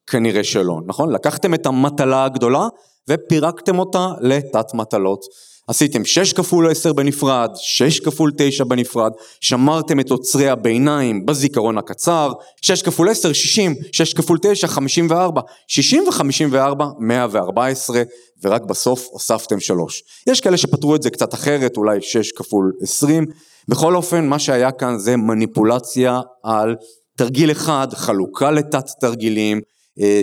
כנראה 0.07 0.43
שלא, 0.43 0.79
נכון? 0.85 1.13
לקחתם 1.13 1.53
את 1.53 1.65
המטלה 1.65 2.23
הגדולה 2.23 2.67
ופירקתם 3.09 3.79
אותה 3.79 4.07
לתת 4.21 4.73
מטלות. 4.73 5.25
עשיתם 5.67 6.05
6 6.05 6.33
כפול 6.33 6.71
10 6.71 6.93
בנפרד, 6.93 7.49
6 7.55 7.99
כפול 7.99 8.31
9 8.37 8.63
בנפרד, 8.63 9.11
שמרתם 9.41 9.99
את 9.99 10.11
עוצרי 10.11 10.49
הביניים 10.49 11.25
בזיכרון 11.25 11.77
הקצר, 11.77 12.31
6 12.61 12.81
כפול 12.81 13.09
10, 13.09 13.33
60, 13.33 13.75
6 13.91 14.13
כפול 14.13 14.37
9, 14.41 14.67
54, 14.67 15.41
60 15.67 16.03
ו-54, 16.03 16.83
114, 16.99 18.03
ורק 18.43 18.61
בסוף 18.63 19.07
הוספתם 19.11 19.59
3. 19.59 20.03
יש 20.27 20.41
כאלה 20.41 20.57
שפתרו 20.57 20.95
את 20.95 21.03
זה 21.03 21.09
קצת 21.09 21.33
אחרת, 21.33 21.77
אולי 21.77 22.01
6 22.01 22.31
כפול 22.31 22.73
20. 22.81 23.25
בכל 23.67 23.95
אופן, 23.95 24.27
מה 24.27 24.39
שהיה 24.39 24.71
כאן 24.71 24.97
זה 24.97 25.17
מניפולציה 25.17 26.21
על 26.43 26.75
תרגיל 27.17 27.51
אחד, 27.51 27.87
חלוקה 27.93 28.51
לתת 28.51 28.85
תרגילים, 28.99 29.61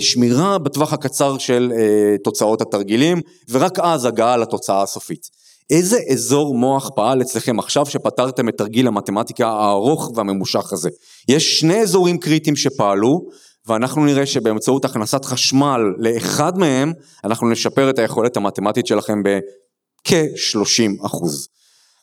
שמירה 0.00 0.58
בטווח 0.58 0.92
הקצר 0.92 1.38
של 1.38 1.72
אה, 1.76 2.16
תוצאות 2.24 2.60
התרגילים, 2.60 3.20
ורק 3.50 3.78
אז 3.78 4.04
הגעה 4.04 4.36
לתוצאה 4.36 4.82
הסופית. 4.82 5.44
איזה 5.70 5.98
אזור 6.12 6.54
מוח 6.54 6.90
פעל 6.96 7.22
אצלכם 7.22 7.58
עכשיו 7.58 7.86
שפתרתם 7.86 8.48
את 8.48 8.54
תרגיל 8.58 8.86
המתמטיקה 8.86 9.48
הארוך 9.48 10.10
והממושך 10.14 10.72
הזה? 10.72 10.90
יש 11.28 11.60
שני 11.60 11.80
אזורים 11.80 12.18
קריטיים 12.18 12.56
שפעלו, 12.56 13.20
ואנחנו 13.66 14.04
נראה 14.04 14.26
שבאמצעות 14.26 14.84
הכנסת 14.84 15.24
חשמל 15.24 15.80
לאחד 15.98 16.58
מהם, 16.58 16.92
אנחנו 17.24 17.50
נשפר 17.50 17.90
את 17.90 17.98
היכולת 17.98 18.36
המתמטית 18.36 18.86
שלכם 18.86 19.22
בכ-30 19.22 21.06
אחוז. 21.06 21.48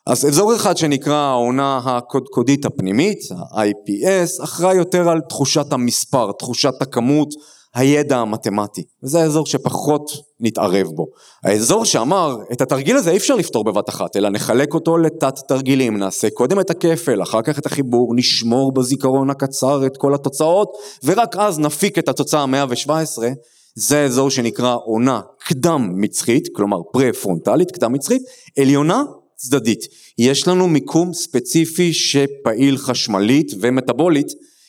אז 0.07 0.25
אזור 0.25 0.55
אחד 0.55 0.77
שנקרא 0.77 1.15
העונה 1.15 1.81
הקודקודית 1.85 2.65
הפנימית, 2.65 3.19
ה-IPS, 3.31 4.43
אחראי 4.43 4.75
יותר 4.75 5.09
על 5.09 5.19
תחושת 5.29 5.73
המספר, 5.73 6.31
תחושת 6.31 6.81
הכמות, 6.81 7.29
הידע 7.75 8.17
המתמטי, 8.17 8.83
וזה 9.03 9.21
האזור 9.21 9.45
שפחות 9.45 10.11
נתערב 10.39 10.87
בו. 10.87 11.05
האזור 11.43 11.85
שאמר, 11.85 12.37
את 12.51 12.61
התרגיל 12.61 12.97
הזה 12.97 13.11
אי 13.11 13.17
אפשר 13.17 13.35
לפתור 13.35 13.63
בבת 13.63 13.89
אחת, 13.89 14.15
אלא 14.15 14.29
נחלק 14.29 14.73
אותו 14.73 14.97
לתת 14.97 15.33
תרגילים, 15.47 15.97
נעשה 15.97 16.29
קודם 16.29 16.59
את 16.59 16.69
הכפל, 16.69 17.21
אחר 17.21 17.41
כך 17.41 17.59
את 17.59 17.65
החיבור, 17.65 18.13
נשמור 18.15 18.73
בזיכרון 18.73 19.29
הקצר 19.29 19.85
את 19.85 19.97
כל 19.97 20.13
התוצאות, 20.13 20.69
ורק 21.03 21.35
אז 21.35 21.59
נפיק 21.59 21.99
את 21.99 22.09
התוצאה 22.09 22.45
117, 22.45 23.29
זה 23.75 23.99
האזור 23.99 24.29
שנקרא 24.29 24.75
עונה 24.85 25.21
קדם 25.47 25.91
מצחית, 25.95 26.47
כלומר 26.55 26.77
פרה-פרונטלית, 26.93 27.71
קדם 27.71 27.93
מצחית, 27.93 28.21
עליונה 28.59 29.03
צדדית. 29.35 29.79
יש 30.17 30.47
לנו 30.47 30.67
מיקום 30.67 31.13
ספציפי 31.13 31.93
שפעיל 31.93 32.77
חשמלית 32.77 33.51
ומטבולית 33.61 34.27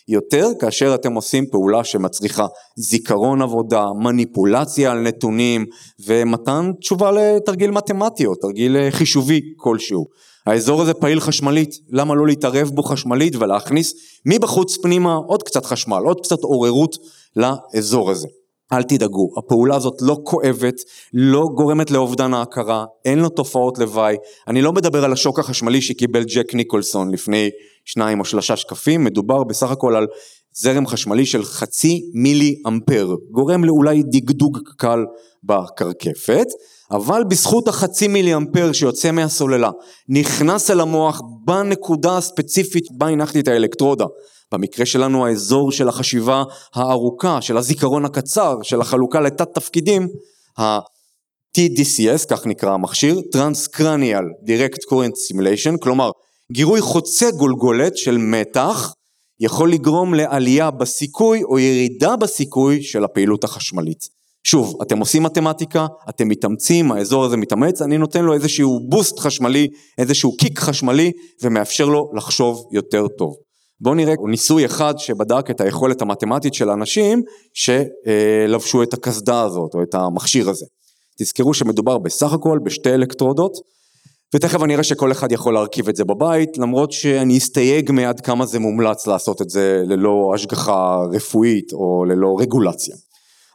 יותר 0.09 0.49
כאשר 0.61 0.95
אתם 0.95 1.15
עושים 1.15 1.47
פעולה 1.51 1.85
שמצריכה 1.85 2.47
זיכרון 2.77 3.43
עבודה, 3.43 3.85
מניפולציה 4.03 4.93
על 4.93 4.99
נתונים 4.99 5.67
ומתן 6.07 6.71
תשובה 6.81 7.11
לתרגיל 7.11 7.71
מתמטי 7.71 8.27
או 8.27 8.35
תרגיל 8.35 8.77
אה, 8.77 8.91
חישובי 8.91 9.41
כלשהו. 9.57 10.07
האזור 10.47 10.83
הזה 10.83 10.95
פעיל 10.95 11.21
חשמלית, 11.21 11.71
למה 11.91 12.15
לא 12.15 12.27
להתערב 12.27 12.71
בו 12.75 12.83
חשמלית 12.83 13.37
ולהכניס 13.37 13.95
מבחוץ 14.27 14.77
פנימה 14.77 15.15
עוד 15.15 15.43
קצת 15.43 15.67
חשמל, 15.67 16.03
עוד 16.05 16.21
קצת 16.21 16.43
עוררות 16.43 16.97
לאזור 17.37 18.11
הזה. 18.11 18.29
אל 18.73 18.83
תדאגו, 18.83 19.31
הפעולה 19.39 19.77
הזאת 19.77 19.95
לא 20.01 20.19
כואבת, 20.25 20.75
לא 21.15 21.49
גורמת 21.55 21.91
לאובדן 21.91 22.35
ההכרה, 22.35 22.85
אין 23.05 23.19
לו 23.19 23.29
תופעות 23.29 23.79
לוואי. 23.79 24.17
אני 24.49 24.63
לא 24.63 24.73
מדבר 24.73 25.05
על 25.05 25.13
השוק 25.13 25.39
החשמלי 25.39 25.83
שקיבל 25.83 26.25
ג'ק 26.25 26.55
ניקולסון 26.55 27.11
לפני 27.11 27.51
שניים 27.85 28.21
או 28.21 28.25
שלושה 28.25 28.57
שקפים, 28.57 29.05
מדובר 29.05 29.45
בסך 29.45 29.71
הכל 29.71 29.97
על 29.97 30.07
זרם 30.55 30.87
חשמלי 30.87 31.27
של 31.27 31.45
חצי 31.45 32.11
מילי 32.15 32.63
אמפר, 32.67 33.15
גורם 33.31 33.65
לאולי 33.65 34.03
דגדוג 34.03 34.59
קל 34.77 35.05
בקרקפת, 35.45 36.47
אבל 36.91 37.25
בזכות 37.25 37.69
החצי 37.69 38.09
מילי 38.09 38.35
אמפר 38.35 38.73
שיוצא 38.73 39.11
מהסוללה, 39.11 39.71
נכנס 40.09 40.71
אל 40.71 40.81
המוח 40.81 41.21
בנקודה 41.45 42.17
הספציפית 42.17 42.85
בה 42.99 43.07
הנחתי 43.07 43.41
את 43.41 43.49
האלקטרודה. 43.49 44.05
במקרה 44.53 44.87
שלנו 44.87 45.27
האזור 45.27 45.73
של 45.73 45.89
החשיבה 45.89 46.43
הארוכה, 46.75 47.43
של 47.43 47.57
הזיכרון 47.57 48.05
הקצר, 48.05 48.57
של 48.63 48.81
החלוקה 48.81 49.21
לתת 49.21 49.49
תפקידים, 49.55 50.09
ה-TDCS, 50.59 52.27
כך 52.29 52.47
נקרא 52.47 52.73
המכשיר, 52.73 53.21
Transcranial 53.37 54.47
Direct 54.47 54.91
Current 54.91 55.15
Simulation, 55.15 55.79
כלומר 55.81 56.11
גירוי 56.53 56.81
חוצה 56.81 57.31
גולגולת 57.31 57.97
של 57.97 58.19
מתח 58.19 58.95
יכול 59.41 59.73
לגרום 59.73 60.15
לעלייה 60.15 60.71
בסיכוי 60.71 61.43
או 61.43 61.59
ירידה 61.59 62.17
בסיכוי 62.17 62.83
של 62.83 63.05
הפעילות 63.05 63.45
החשמלית. 63.45 64.09
שוב, 64.45 64.79
אתם 64.83 64.99
עושים 64.99 65.23
מתמטיקה, 65.23 65.87
אתם 66.09 66.29
מתאמצים, 66.29 66.93
האזור 66.93 67.25
הזה 67.25 67.37
מתאמץ, 67.37 67.83
אני 67.83 67.99
נותן 67.99 68.25
לו 68.25 68.35
איזשהו 68.35 68.81
בוסט 68.89 69.19
חשמלי, 69.19 69.69
איזשהו 69.99 70.37
קיק 70.37 70.59
חשמלי, 70.59 71.13
ומאפשר 71.43 71.87
לו 71.87 72.11
לחשוב 72.15 72.69
יותר 72.73 73.09
טוב. 73.09 73.37
בואו 73.83 73.95
נראה 73.95 74.15
ניסוי 74.29 74.67
אחד 74.67 74.95
שבדק 74.99 75.51
את 75.51 75.61
היכולת 75.61 76.03
המתמטית 76.03 76.55
של 76.55 76.71
אנשים 76.71 77.23
שלבשו 77.55 78.83
את 78.83 78.95
הקסדה 78.95 79.43
הזאת 79.43 79.75
או 79.75 79.83
את 79.83 79.95
המכשיר 79.95 80.51
הזה. 80.51 80.67
תזכרו 81.19 81.55
שמדובר 81.55 81.99
בסך 81.99 82.33
הכל 82.33 82.59
בשתי 82.65 82.91
אלקטרודות 82.91 83.53
ותכף 84.35 84.63
אני 84.63 84.75
אראה 84.75 84.85
שכל 84.85 85.13
אחד 85.13 85.33
יכול 85.33 85.55
להרכיב 85.55 85.89
את 85.89 85.97
זה 85.97 86.05
בבית, 86.05 86.59
למרות 86.59 86.93
שאני 86.93 87.39
אסתייג 87.39 87.91
מעד 87.91 88.21
כמה 88.21 88.47
זה 88.47 88.59
מומלץ 88.59 89.07
לעשות 89.07 89.43
את 89.43 89.51
זה 89.51 89.83
ללא 89.87 90.33
השגחה 90.35 90.99
רפואית 91.13 91.73
או 91.73 92.05
ללא 92.05 92.37
רגולציה. 92.39 92.97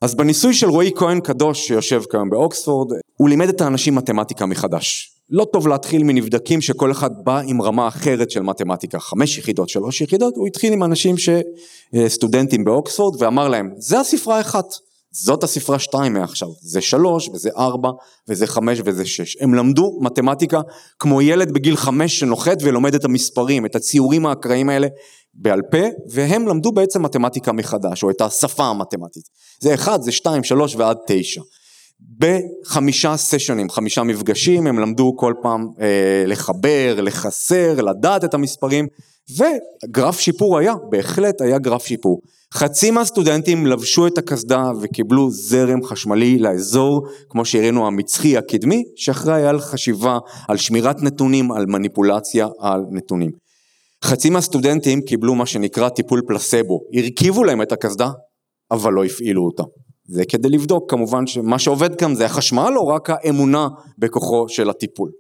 אז 0.02 0.16
בניסוי 0.16 0.54
של 0.54 0.70
רועי 0.70 0.92
כהן 0.96 1.20
קדוש 1.20 1.68
שיושב 1.68 2.02
כיום 2.12 2.30
באוקספורד, 2.30 2.88
הוא 3.18 3.30
לימד 3.30 3.50
את 3.50 3.62
האנשים 3.62 3.96
מתמטיקה 3.96 4.46
מחדש. 4.46 5.17
לא 5.30 5.46
טוב 5.54 5.68
להתחיל 5.68 6.04
מנבדקים 6.04 6.62
שכל 6.62 6.92
אחד 6.92 7.10
בא 7.24 7.42
עם 7.48 7.62
רמה 7.62 7.88
אחרת 7.88 8.32
של 8.32 8.42
מתמטיקה, 8.42 9.00
חמש 9.00 9.38
יחידות, 9.38 9.70
שלוש 9.70 10.02
יחידות, 10.02 10.34
הוא 10.36 10.48
התחיל 10.48 10.74
עם 10.74 10.84
אנשים 10.84 11.16
שסטודנטים 11.18 12.64
באוקספורד 12.64 13.22
ואמר 13.22 13.48
להם, 13.48 13.70
זה 13.78 14.00
הספרה 14.00 14.42
אחת, 14.42 14.66
זאת 15.12 15.44
הספרה 15.44 15.80
שתיים 15.80 16.14
מעכשיו, 16.14 16.48
זה 16.62 16.82
שלוש 16.82 17.30
וזה 17.30 17.50
ארבע 17.58 17.90
וזה 18.30 18.48
חמש 18.48 18.82
וזה 18.86 19.06
שש. 19.06 19.38
הם 19.42 19.54
למדו 19.54 20.00
מתמטיקה 20.02 20.62
כמו 21.00 21.22
ילד 21.22 21.52
בגיל 21.52 21.76
חמש 21.76 22.20
שנוחת 22.20 22.58
ולומד 22.62 22.96
את 22.96 23.06
המספרים, 23.06 23.66
את 23.66 23.76
הציורים 23.76 24.26
האקראיים 24.26 24.70
האלה 24.70 24.88
בעל 25.34 25.62
פה, 25.72 25.88
והם 26.10 26.48
למדו 26.48 26.72
בעצם 26.72 27.04
מתמטיקה 27.04 27.52
מחדש, 27.52 28.04
או 28.04 28.10
את 28.10 28.22
השפה 28.22 28.64
המתמטית. 28.64 29.24
זה 29.60 29.74
אחד, 29.74 30.02
זה 30.02 30.12
שתיים, 30.12 30.44
שלוש 30.44 30.76
ועד 30.76 30.98
תשע. 31.08 31.42
בחמישה 32.18 33.18
סשנים, 33.18 33.70
חמישה 33.70 34.04
מפגשים, 34.04 34.68
הם 34.68 34.80
למדו 34.80 35.14
כל 35.18 35.34
פעם 35.42 35.68
אה, 35.82 36.24
לחבר, 36.28 37.02
לחסר, 37.02 37.82
לדעת 37.82 38.24
את 38.24 38.34
המספרים, 38.34 38.88
וגרף 39.38 40.20
שיפור 40.20 40.58
היה, 40.58 40.74
בהחלט 40.90 41.42
היה 41.42 41.60
גרף 41.60 41.86
שיפור. 41.86 42.22
חצי 42.54 42.92
מהסטודנטים 42.92 43.66
לבשו 43.66 44.08
את 44.08 44.18
הקסדה 44.18 44.72
וקיבלו 44.82 45.32
זרם 45.32 45.84
חשמלי 45.84 46.40
לאזור, 46.40 47.08
כמו 47.30 47.46
שהראינו 47.46 47.88
המצחי 47.88 48.38
הקדמי, 48.38 48.84
שאחראי 48.96 49.48
על 49.48 49.60
חשיבה, 49.60 50.18
על 50.48 50.58
שמירת 50.58 51.02
נתונים, 51.02 51.52
על 51.52 51.66
מניפולציה 51.66 52.48
על 52.60 52.82
נתונים. 52.92 53.32
חצי 54.04 54.30
מהסטודנטים 54.30 55.02
קיבלו 55.02 55.36
מה 55.36 55.46
שנקרא 55.46 55.90
טיפול 55.90 56.22
פלסבו, 56.28 56.80
הרכיבו 56.94 57.44
להם 57.44 57.62
את 57.62 57.72
הקסדה, 57.72 58.10
אבל 58.72 58.94
לא 58.94 59.06
הפעילו 59.06 59.46
אותה. 59.46 59.64
זה 60.08 60.26
כדי 60.26 60.50
לבדוק 60.50 60.92
כמובן 60.92 61.28
שמה 61.28 61.60
שעובד 61.60 61.96
כאן 61.96 62.16
זה 62.16 62.26
החשמל 62.26 62.74
או 62.78 62.88
רק 62.88 63.10
האמונה 63.10 63.68
בכוחו 63.98 64.50
של 64.50 64.70
הטיפול. 64.70 65.12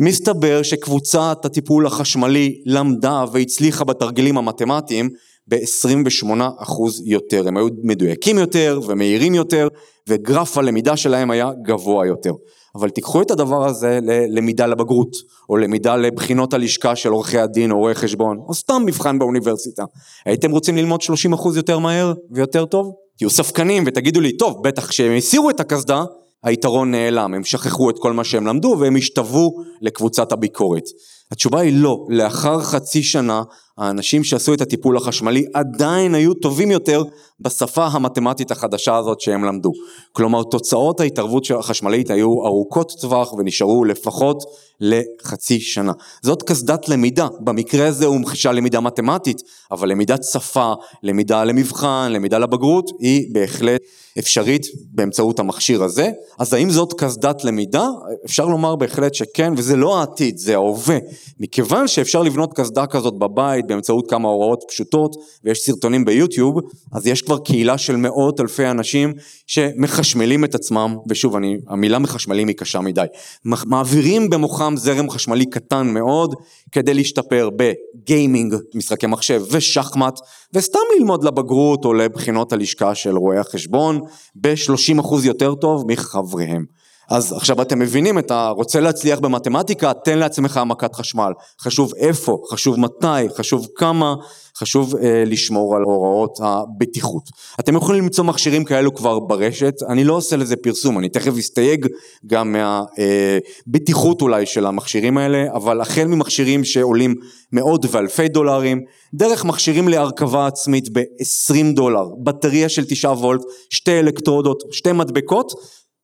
מסתבר 0.00 0.62
שקבוצת 0.62 1.38
הטיפול 1.44 1.86
החשמלי 1.86 2.62
למדה 2.66 3.24
והצליחה 3.32 3.84
בתרגילים 3.84 4.38
המתמטיים 4.38 5.10
ב-28% 5.46 6.72
יותר. 7.04 7.48
הם 7.48 7.56
היו 7.56 7.66
מדויקים 7.82 8.38
יותר 8.38 8.80
ומהירים 8.86 9.34
יותר, 9.34 9.68
וגרף 10.08 10.58
הלמידה 10.58 10.96
שלהם 10.96 11.30
היה 11.30 11.50
גבוה 11.66 12.06
יותר. 12.06 12.32
אבל 12.74 12.90
תיקחו 12.90 13.22
את 13.22 13.30
הדבר 13.30 13.66
הזה 13.66 13.98
ללמידה 14.02 14.66
לבגרות, 14.66 15.16
או 15.48 15.56
למידה 15.56 15.96
לבחינות 15.96 16.54
הלשכה 16.54 16.96
של 16.96 17.08
עורכי 17.08 17.38
הדין 17.38 17.70
או 17.70 17.78
רואי 17.78 17.94
חשבון, 17.94 18.38
או 18.48 18.54
סתם 18.54 18.82
מבחן 18.86 19.18
באוניברסיטה. 19.18 19.84
הייתם 20.26 20.50
רוצים 20.50 20.76
ללמוד 20.76 21.00
30% 21.02 21.56
יותר 21.56 21.78
מהר 21.78 22.12
ויותר 22.30 22.64
טוב? 22.64 23.03
תהיו 23.18 23.30
ספקנים 23.30 23.84
ותגידו 23.86 24.20
לי, 24.20 24.36
טוב, 24.36 24.62
בטח 24.62 24.86
כשהם 24.86 25.16
הסירו 25.16 25.50
את 25.50 25.60
הקסדה, 25.60 26.04
היתרון 26.44 26.90
נעלם, 26.90 27.34
הם 27.34 27.44
שכחו 27.44 27.90
את 27.90 27.94
כל 27.98 28.12
מה 28.12 28.24
שהם 28.24 28.46
למדו 28.46 28.76
והם 28.80 28.96
השתוו 28.96 29.50
לקבוצת 29.80 30.32
הביקורת. 30.32 30.82
התשובה 31.30 31.60
היא 31.60 31.72
לא, 31.76 32.06
לאחר 32.08 32.62
חצי 32.62 33.02
שנה 33.02 33.42
האנשים 33.78 34.24
שעשו 34.24 34.54
את 34.54 34.60
הטיפול 34.60 34.96
החשמלי 34.96 35.44
עדיין 35.54 36.14
היו 36.14 36.34
טובים 36.34 36.70
יותר 36.70 37.02
בשפה 37.40 37.86
המתמטית 37.86 38.50
החדשה 38.50 38.96
הזאת 38.96 39.20
שהם 39.20 39.44
למדו. 39.44 39.72
כלומר 40.12 40.42
תוצאות 40.42 41.00
ההתערבות 41.00 41.46
החשמלית 41.58 42.10
היו 42.10 42.46
ארוכות 42.46 42.92
טווח 43.00 43.32
ונשארו 43.32 43.84
לפחות 43.84 44.44
לחצי 44.80 45.60
שנה. 45.60 45.92
זאת 46.22 46.42
קסדת 46.42 46.88
למידה, 46.88 47.28
במקרה 47.40 47.86
הזה 47.86 48.06
הומחשה 48.06 48.52
למידה 48.52 48.80
מתמטית, 48.80 49.42
אבל 49.70 49.88
למידת 49.88 50.24
שפה, 50.24 50.72
למידה 51.02 51.44
למבחן, 51.44 52.08
למידה 52.12 52.38
לבגרות, 52.38 52.90
היא 52.98 53.34
בהחלט 53.34 53.80
אפשרית 54.18 54.66
באמצעות 54.92 55.38
המכשיר 55.38 55.82
הזה. 55.82 56.10
אז 56.38 56.54
האם 56.54 56.70
זאת 56.70 56.92
קסדת 56.92 57.44
למידה? 57.44 57.86
אפשר 58.24 58.46
לומר 58.46 58.76
בהחלט 58.76 59.14
שכן, 59.14 59.52
וזה 59.56 59.76
לא 59.76 59.98
העתיד, 59.98 60.38
זה 60.38 60.54
ההווה. 60.54 60.98
מכיוון 61.40 61.88
שאפשר 61.88 62.22
לבנות 62.22 62.52
קסדה 62.52 62.86
כזאת 62.86 63.18
בבית 63.18 63.63
באמצעות 63.66 64.10
כמה 64.10 64.28
הוראות 64.28 64.64
פשוטות, 64.68 65.16
ויש 65.44 65.58
סרטונים 65.58 66.04
ביוטיוב, 66.04 66.60
אז 66.92 67.06
יש 67.06 67.22
כבר 67.22 67.38
קהילה 67.38 67.78
של 67.78 67.96
מאות 67.96 68.40
אלפי 68.40 68.66
אנשים 68.66 69.12
שמחשמלים 69.46 70.44
את 70.44 70.54
עצמם, 70.54 70.96
ושוב, 71.08 71.36
אני, 71.36 71.56
המילה 71.68 71.98
מחשמלים 71.98 72.48
היא 72.48 72.56
קשה 72.56 72.80
מדי, 72.80 73.04
מעבירים 73.44 74.30
במוחם 74.30 74.74
זרם 74.76 75.10
חשמלי 75.10 75.46
קטן 75.46 75.86
מאוד, 75.86 76.34
כדי 76.72 76.94
להשתפר 76.94 77.48
בגיימינג, 77.56 78.54
משחקי 78.74 79.06
מחשב 79.06 79.42
ושחמט, 79.50 80.20
וסתם 80.54 80.78
ללמוד 80.98 81.24
לבגרות 81.24 81.84
או 81.84 81.92
לבחינות 81.92 82.52
הלשכה 82.52 82.94
של 82.94 83.16
רואי 83.16 83.38
החשבון, 83.38 84.00
ב-30% 84.34 85.14
יותר 85.24 85.54
טוב 85.54 85.84
מחבריהם. 85.88 86.83
אז 87.10 87.32
עכשיו 87.32 87.62
אתם 87.62 87.78
מבינים 87.78 88.18
את 88.18 88.30
ה... 88.30 88.48
רוצה 88.48 88.80
להצליח 88.80 89.18
במתמטיקה, 89.18 89.92
תן 89.94 90.18
לעצמך 90.18 90.56
העמקת 90.56 90.94
חשמל. 90.94 91.32
חשוב 91.60 91.92
איפה, 91.96 92.38
חשוב 92.50 92.80
מתי, 92.80 93.28
חשוב 93.36 93.66
כמה, 93.76 94.14
חשוב 94.58 94.96
אה, 94.96 95.24
לשמור 95.26 95.76
על 95.76 95.82
הוראות 95.82 96.38
הבטיחות. 96.42 97.22
אתם 97.60 97.76
יכולים 97.76 98.02
למצוא 98.04 98.24
מכשירים 98.24 98.64
כאלו 98.64 98.94
כבר 98.94 99.18
ברשת, 99.18 99.74
אני 99.88 100.04
לא 100.04 100.14
עושה 100.14 100.36
לזה 100.36 100.56
פרסום, 100.56 100.98
אני 100.98 101.08
תכף 101.08 101.32
אסתייג 101.38 101.86
גם 102.26 102.52
מהבטיחות 102.52 104.22
אה, 104.22 104.24
אולי 104.24 104.46
של 104.46 104.66
המכשירים 104.66 105.18
האלה, 105.18 105.46
אבל 105.54 105.80
החל 105.80 106.04
ממכשירים 106.04 106.64
שעולים 106.64 107.14
מאות 107.52 107.86
ואלפי 107.90 108.28
דולרים, 108.28 108.80
דרך 109.14 109.44
מכשירים 109.44 109.88
להרכבה 109.88 110.46
עצמית 110.46 110.92
ב-20 110.92 111.74
דולר, 111.74 112.04
בטריה 112.24 112.68
של 112.68 112.84
9 112.84 113.10
וולט, 113.10 113.40
שתי 113.70 113.98
אלקטרודות, 113.98 114.62
שתי 114.70 114.92
מדבקות, 114.92 115.52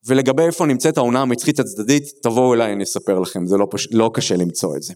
ולגבי 0.05 0.43
איפה 0.43 0.65
נמצאת 0.65 0.97
העונה 0.97 1.21
המצחית 1.21 1.59
הצדדית, 1.59 2.03
תבואו 2.23 2.53
אליי, 2.53 2.73
אני 2.73 2.83
אספר 2.83 3.19
לכם, 3.19 3.45
זה 3.45 3.57
לא, 3.57 3.67
פש... 3.71 3.87
לא 3.91 4.11
קשה 4.13 4.35
למצוא 4.35 4.75
את 4.75 4.83
זה. 4.83 4.93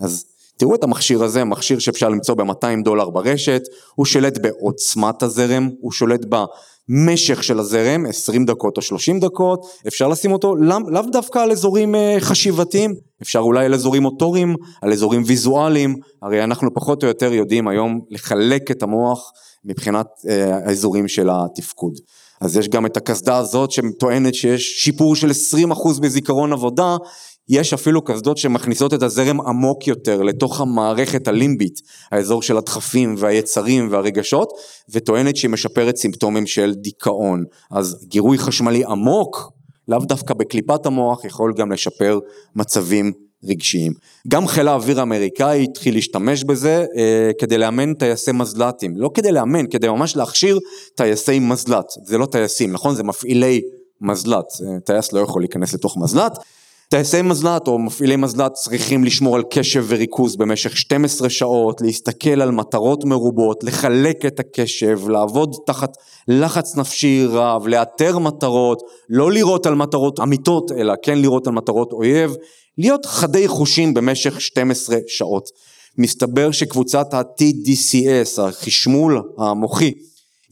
אז 0.00 0.24
תראו 0.56 0.74
את 0.74 0.84
המכשיר 0.84 1.24
הזה, 1.24 1.44
מכשיר 1.44 1.78
שאפשר 1.78 2.08
למצוא 2.08 2.34
ב-200 2.34 2.84
דולר 2.84 3.10
ברשת, 3.10 3.62
הוא 3.94 4.06
שולט 4.06 4.38
בעוצמת 4.38 5.22
הזרם, 5.22 5.70
הוא 5.80 5.92
שולט 5.92 6.20
במשך 6.28 7.44
של 7.44 7.58
הזרם, 7.58 8.06
20 8.06 8.44
דקות 8.44 8.76
או 8.76 8.82
30 8.82 9.20
דקות, 9.20 9.66
אפשר 9.86 10.08
לשים 10.08 10.32
אותו 10.32 10.56
לאו 10.56 10.78
לא 10.90 11.02
דווקא 11.12 11.38
על 11.38 11.52
אזורים 11.52 11.94
אה, 11.94 12.16
חשיבתיים, 12.20 12.94
אפשר 13.22 13.38
אולי 13.38 13.64
על 13.64 13.74
אזורים 13.74 14.02
מוטוריים, 14.02 14.54
על 14.82 14.92
אזורים 14.92 15.22
ויזואליים, 15.26 15.96
הרי 16.22 16.44
אנחנו 16.44 16.74
פחות 16.74 17.02
או 17.02 17.08
יותר 17.08 17.32
יודעים 17.32 17.68
היום 17.68 18.00
לחלק 18.10 18.70
את 18.70 18.82
המוח 18.82 19.30
מבחינת 19.64 20.06
אה, 20.28 20.56
האזורים 20.56 21.08
של 21.08 21.28
התפקוד. 21.32 21.94
אז 22.44 22.56
יש 22.56 22.68
גם 22.68 22.86
את 22.86 22.96
הקסדה 22.96 23.36
הזאת 23.36 23.70
שטוענת 23.70 24.34
שיש 24.34 24.84
שיפור 24.84 25.16
של 25.16 25.30
20% 25.30 26.00
בזיכרון 26.00 26.52
עבודה, 26.52 26.96
יש 27.48 27.72
אפילו 27.72 28.02
קסדות 28.02 28.38
שמכניסות 28.38 28.94
את 28.94 29.02
הזרם 29.02 29.40
עמוק 29.40 29.86
יותר 29.86 30.22
לתוך 30.22 30.60
המערכת 30.60 31.28
הלימבית, 31.28 31.80
האזור 32.12 32.42
של 32.42 32.56
הדחפים 32.56 33.14
והיצרים 33.18 33.88
והרגשות, 33.90 34.48
וטוענת 34.88 35.36
שהיא 35.36 35.50
משפרת 35.50 35.96
סימפטומים 35.96 36.46
של 36.46 36.74
דיכאון. 36.74 37.44
אז 37.70 38.06
גירוי 38.08 38.38
חשמלי 38.38 38.84
עמוק, 38.84 39.52
לאו 39.88 39.98
דווקא 39.98 40.34
בקליפת 40.34 40.86
המוח, 40.86 41.24
יכול 41.24 41.52
גם 41.56 41.72
לשפר 41.72 42.18
מצבים 42.56 43.12
רגשיים. 43.48 43.92
גם 44.28 44.46
חיל 44.46 44.68
האוויר 44.68 45.00
האמריקאי 45.00 45.64
התחיל 45.64 45.94
להשתמש 45.94 46.44
בזה 46.44 46.86
אה, 46.96 47.30
כדי 47.38 47.58
לאמן 47.58 47.94
טייסי 47.94 48.32
מזל"טים, 48.32 48.96
לא 48.96 49.10
כדי 49.14 49.32
לאמן, 49.32 49.66
כדי 49.66 49.88
ממש 49.88 50.16
להכשיר 50.16 50.58
טייסי 50.94 51.38
מזל"ט, 51.38 51.92
זה 52.04 52.18
לא 52.18 52.26
טייסים, 52.26 52.72
נכון? 52.72 52.94
זה 52.94 53.02
מפעילי 53.02 53.60
מזל"ט, 54.00 54.46
אה, 54.60 54.80
טייס 54.80 55.12
לא 55.12 55.20
יכול 55.20 55.42
להיכנס 55.42 55.74
לתוך 55.74 55.96
מזל"ט. 55.96 56.38
טייסי 56.94 57.22
מזל"ט 57.22 57.68
או 57.68 57.78
מפעילי 57.78 58.16
מזל"ט 58.16 58.52
צריכים 58.52 59.04
לשמור 59.04 59.36
על 59.36 59.42
קשב 59.50 59.84
וריכוז 59.88 60.36
במשך 60.36 60.76
12 60.76 61.30
שעות, 61.30 61.80
להסתכל 61.80 62.42
על 62.42 62.50
מטרות 62.50 63.04
מרובות, 63.04 63.64
לחלק 63.64 64.26
את 64.26 64.40
הקשב, 64.40 65.08
לעבוד 65.08 65.56
תחת 65.66 65.96
לחץ 66.28 66.76
נפשי 66.76 67.24
רב, 67.28 67.66
לאתר 67.66 68.18
מטרות, 68.18 68.82
לא 69.08 69.32
לירות 69.32 69.66
על 69.66 69.74
מטרות 69.74 70.20
אמיתות, 70.20 70.72
אלא 70.72 70.94
כן 71.02 71.18
לירות 71.18 71.46
על 71.46 71.52
מטרות 71.52 71.92
אויב, 71.92 72.34
להיות 72.78 73.06
חדי 73.06 73.48
חושים 73.48 73.94
במשך 73.94 74.40
12 74.40 74.96
שעות. 75.08 75.48
מסתבר 75.98 76.50
שקבוצת 76.50 77.14
ה-TDCS, 77.14 78.42
החשמול 78.42 79.22
המוחי, 79.38 79.92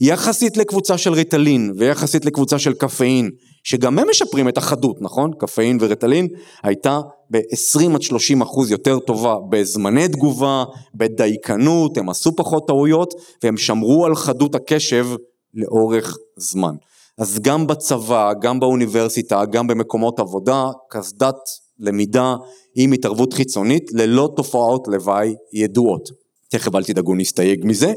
יחסית 0.01 0.57
לקבוצה 0.57 0.97
של 0.97 1.13
ריטלין 1.13 1.73
ויחסית 1.77 2.25
לקבוצה 2.25 2.59
של 2.59 2.73
קפאין, 2.73 3.29
שגם 3.63 3.99
הם 3.99 4.07
משפרים 4.09 4.49
את 4.49 4.57
החדות, 4.57 5.01
נכון? 5.01 5.31
קפאין 5.39 5.77
וריטלין 5.81 6.27
הייתה 6.63 6.99
ב-20 7.29 7.95
עד 7.95 8.01
30 8.01 8.41
אחוז 8.41 8.71
יותר 8.71 8.99
טובה 8.99 9.35
בזמני 9.49 10.07
תגובה, 10.07 10.63
בדייקנות, 10.95 11.97
הם 11.97 12.09
עשו 12.09 12.35
פחות 12.35 12.67
טעויות 12.67 13.13
והם 13.43 13.57
שמרו 13.57 14.05
על 14.05 14.15
חדות 14.15 14.55
הקשב 14.55 15.07
לאורך 15.53 16.17
זמן. 16.37 16.75
אז 17.17 17.39
גם 17.39 17.67
בצבא, 17.67 18.31
גם 18.41 18.59
באוניברסיטה, 18.59 19.45
גם 19.45 19.67
במקומות 19.67 20.19
עבודה, 20.19 20.65
קסדת 20.89 21.35
למידה 21.79 22.35
עם 22.75 22.91
התערבות 22.91 23.33
חיצונית 23.33 23.91
ללא 23.93 24.29
תופעות 24.35 24.87
לוואי 24.87 25.35
ידועות. 25.53 26.22
תכף 26.53 26.75
אל 26.75 26.83
תדאגו 26.83 27.15
נסתייג 27.15 27.65
מזה, 27.65 27.93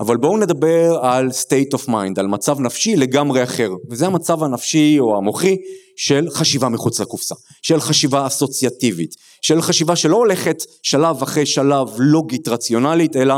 אבל 0.00 0.16
בואו 0.16 0.38
נדבר 0.38 0.98
על 1.02 1.28
state 1.28 1.78
of 1.78 1.88
mind, 1.88 2.14
על 2.16 2.26
מצב 2.26 2.60
נפשי 2.60 2.96
לגמרי 2.96 3.42
אחר, 3.42 3.70
וזה 3.90 4.06
המצב 4.06 4.42
הנפשי 4.42 4.96
או 5.00 5.16
המוחי 5.16 5.56
של 5.96 6.26
חשיבה 6.30 6.68
מחוץ 6.68 7.00
לקופסה, 7.00 7.34
של 7.62 7.80
חשיבה 7.80 8.26
אסוציאטיבית, 8.26 9.14
של 9.42 9.62
חשיבה 9.62 9.96
שלא 9.96 10.16
הולכת 10.16 10.56
שלב 10.82 11.22
אחרי 11.22 11.46
שלב 11.46 11.88
לוגית 11.98 12.48
רציונלית, 12.48 13.16
אלא 13.16 13.34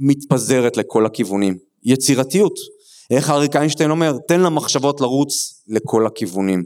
מתפזרת 0.00 0.76
לכל 0.76 1.06
הכיוונים. 1.06 1.56
יצירתיות, 1.84 2.54
איך 3.10 3.30
אריק 3.30 3.56
איינשטיין 3.56 3.90
אומר, 3.90 4.16
תן 4.28 4.40
למחשבות 4.40 5.00
לרוץ 5.00 5.62
לכל 5.68 6.06
הכיוונים. 6.06 6.62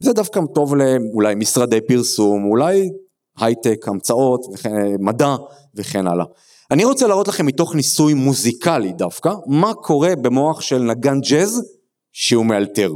זה 0.00 0.12
דווקא 0.12 0.40
טוב 0.54 0.74
לאולי 0.74 1.34
משרדי 1.34 1.80
פרסום, 1.80 2.44
אולי 2.44 2.88
הייטק, 3.38 3.88
המצאות, 3.88 4.40
וכן, 4.54 4.70
מדע 5.00 5.36
וכן 5.76 6.06
הלאה. 6.06 6.24
אני 6.70 6.84
רוצה 6.84 7.06
להראות 7.06 7.28
לכם 7.28 7.46
מתוך 7.46 7.74
ניסוי 7.74 8.14
מוזיקלי 8.14 8.92
דווקא, 8.92 9.30
מה 9.46 9.74
קורה 9.74 10.16
במוח 10.16 10.60
של 10.60 10.78
נגן 10.78 11.20
ג'אז 11.20 11.62
שהוא 12.12 12.46
מאלתר. 12.46 12.92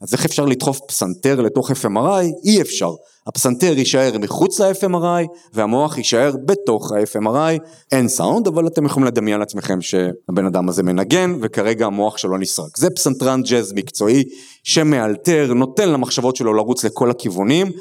אז 0.00 0.12
איך 0.12 0.24
אפשר 0.24 0.44
לדחוף 0.44 0.80
פסנתר 0.88 1.40
לתוך 1.40 1.70
FMRI? 1.70 2.24
אי 2.44 2.60
אפשר. 2.62 2.90
הפסנתר 3.26 3.78
יישאר 3.78 4.18
מחוץ 4.18 4.60
ל-FMRI 4.60 5.26
והמוח 5.52 5.98
יישאר 5.98 6.32
בתוך 6.46 6.92
ה-FMRI. 6.92 7.58
אין 7.92 8.08
סאונד, 8.08 8.46
אבל 8.46 8.66
אתם 8.66 8.86
יכולים 8.86 9.06
לדמיין 9.06 9.40
לעצמכם 9.40 9.80
שהבן 9.80 10.46
אדם 10.46 10.68
הזה 10.68 10.82
מנגן 10.82 11.38
וכרגע 11.42 11.86
המוח 11.86 12.16
שלו 12.16 12.38
נסרק. 12.38 12.76
זה 12.76 12.90
פסנתרן 12.90 13.42
ג'אז 13.42 13.72
מקצועי 13.72 14.24
שמאלתר, 14.64 15.54
נותן 15.54 15.88
למחשבות 15.88 16.36
שלו 16.36 16.54
לרוץ 16.54 16.84
לכל 16.84 17.10
הכיוונים. 17.10 17.72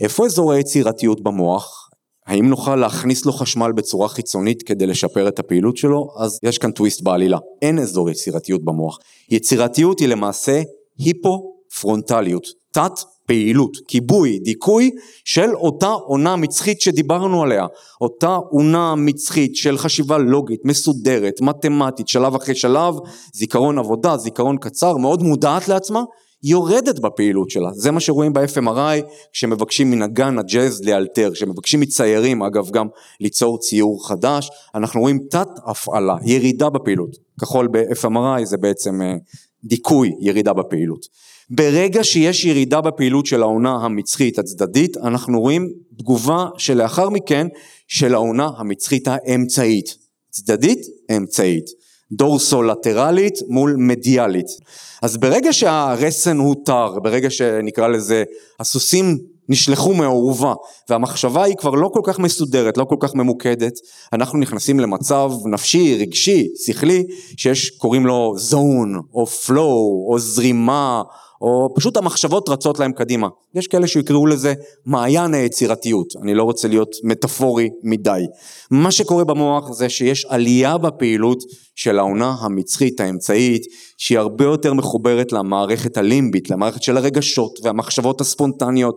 איפה 0.00 0.26
אזור 0.26 0.52
היצירתיות 0.52 1.22
במוח? 1.22 1.88
האם 2.26 2.48
נוכל 2.48 2.76
להכניס 2.76 3.26
לו 3.26 3.32
חשמל 3.32 3.72
בצורה 3.72 4.08
חיצונית 4.08 4.62
כדי 4.62 4.86
לשפר 4.86 5.28
את 5.28 5.38
הפעילות 5.38 5.76
שלו? 5.76 6.08
אז 6.18 6.38
יש 6.42 6.58
כאן 6.58 6.70
טוויסט 6.70 7.02
בעלילה. 7.02 7.38
אין 7.62 7.78
אזור 7.78 8.10
יצירתיות 8.10 8.64
במוח. 8.64 8.98
יצירתיות 9.30 10.00
היא 10.00 10.08
למעשה 10.08 10.62
היפו-פרונטליות, 10.98 12.46
תת 12.72 12.92
פעילות, 13.26 13.76
כיבוי, 13.88 14.38
דיכוי 14.38 14.90
של 15.24 15.54
אותה 15.54 15.86
עונה 15.86 16.36
מצחית 16.36 16.80
שדיברנו 16.80 17.42
עליה, 17.42 17.66
אותה 18.00 18.34
עונה 18.50 18.94
מצחית 18.94 19.56
של 19.56 19.78
חשיבה 19.78 20.18
לוגית, 20.18 20.60
מסודרת, 20.64 21.40
מתמטית, 21.40 22.08
שלב 22.08 22.34
אחרי 22.34 22.54
שלב, 22.54 22.94
זיכרון 23.32 23.78
עבודה, 23.78 24.16
זיכרון 24.16 24.56
קצר, 24.58 24.96
מאוד 24.96 25.22
מודעת 25.22 25.68
לעצמה, 25.68 26.02
יורדת 26.44 26.98
בפעילות 26.98 27.50
שלה, 27.50 27.70
זה 27.72 27.90
מה 27.90 28.00
שרואים 28.00 28.32
ב-FMRI 28.32 29.02
כשמבקשים 29.32 29.90
מנגן 29.90 30.38
הג'אז 30.38 30.84
לאלתר, 30.84 31.30
כשמבקשים 31.34 31.80
מציירים 31.80 32.42
אגב 32.42 32.70
גם 32.70 32.86
ליצור 33.20 33.58
ציור 33.58 34.08
חדש, 34.08 34.50
אנחנו 34.74 35.00
רואים 35.00 35.18
תת 35.30 35.48
הפעלה, 35.66 36.16
ירידה 36.24 36.70
בפעילות, 36.70 37.16
כחול 37.40 37.68
ב-FMRI 37.68 38.44
זה 38.44 38.56
בעצם 38.56 39.02
אה, 39.02 39.14
דיכוי 39.64 40.12
ירידה 40.20 40.52
בפעילות. 40.52 41.06
ברגע 41.50 42.04
שיש 42.04 42.44
ירידה 42.44 42.80
בפעילות 42.80 43.26
של 43.26 43.42
העונה 43.42 43.74
המצחית 43.74 44.38
הצדדית, 44.38 44.96
אנחנו 44.96 45.40
רואים 45.40 45.72
תגובה 45.98 46.48
שלאחר 46.58 47.08
מכן 47.08 47.46
של 47.88 48.14
העונה 48.14 48.50
המצחית 48.56 49.08
האמצעית. 49.08 49.96
צדדית, 50.30 50.78
אמצעית. 51.16 51.81
דורסו-לטרלית 52.12 53.34
מול 53.48 53.76
מדיאלית. 53.78 54.46
אז 55.02 55.16
ברגע 55.16 55.52
שהרסן 55.52 56.38
הותר, 56.38 56.98
ברגע 57.02 57.30
שנקרא 57.30 57.88
לזה 57.88 58.24
הסוסים 58.60 59.18
נשלחו 59.48 59.94
מהאורווה 59.94 60.54
והמחשבה 60.90 61.42
היא 61.42 61.56
כבר 61.56 61.70
לא 61.70 61.90
כל 61.92 62.00
כך 62.04 62.18
מסודרת, 62.18 62.78
לא 62.78 62.84
כל 62.84 62.96
כך 63.00 63.14
ממוקדת, 63.14 63.72
אנחנו 64.12 64.38
נכנסים 64.38 64.80
למצב 64.80 65.32
נפשי, 65.44 65.96
רגשי, 66.00 66.48
שכלי, 66.66 67.04
שיש, 67.36 67.70
קוראים 67.70 68.06
לו 68.06 68.34
זון, 68.36 69.00
או 69.14 69.26
פלואו, 69.26 70.06
או 70.08 70.18
זרימה, 70.18 71.02
או 71.42 71.68
פשוט 71.74 71.96
המחשבות 71.96 72.48
רצות 72.48 72.78
להם 72.78 72.92
קדימה. 72.92 73.28
יש 73.54 73.66
כאלה 73.66 73.86
שיקראו 73.86 74.26
לזה 74.26 74.54
מעיין 74.86 75.34
היצירתיות, 75.34 76.06
אני 76.22 76.34
לא 76.34 76.42
רוצה 76.42 76.68
להיות 76.68 76.96
מטאפורי 77.04 77.68
מדי. 77.82 78.22
מה 78.70 78.90
שקורה 78.90 79.24
במוח 79.24 79.72
זה 79.72 79.88
שיש 79.88 80.26
עלייה 80.28 80.78
בפעילות 80.78 81.38
של 81.74 81.98
העונה 81.98 82.34
המצחית 82.40 83.00
האמצעית, 83.00 83.62
שהיא 83.98 84.18
הרבה 84.18 84.44
יותר 84.44 84.74
מחוברת 84.74 85.32
למערכת 85.32 85.96
הלימבית, 85.96 86.50
למערכת 86.50 86.82
של 86.82 86.96
הרגשות 86.96 87.58
והמחשבות 87.62 88.20
הספונטניות 88.20 88.96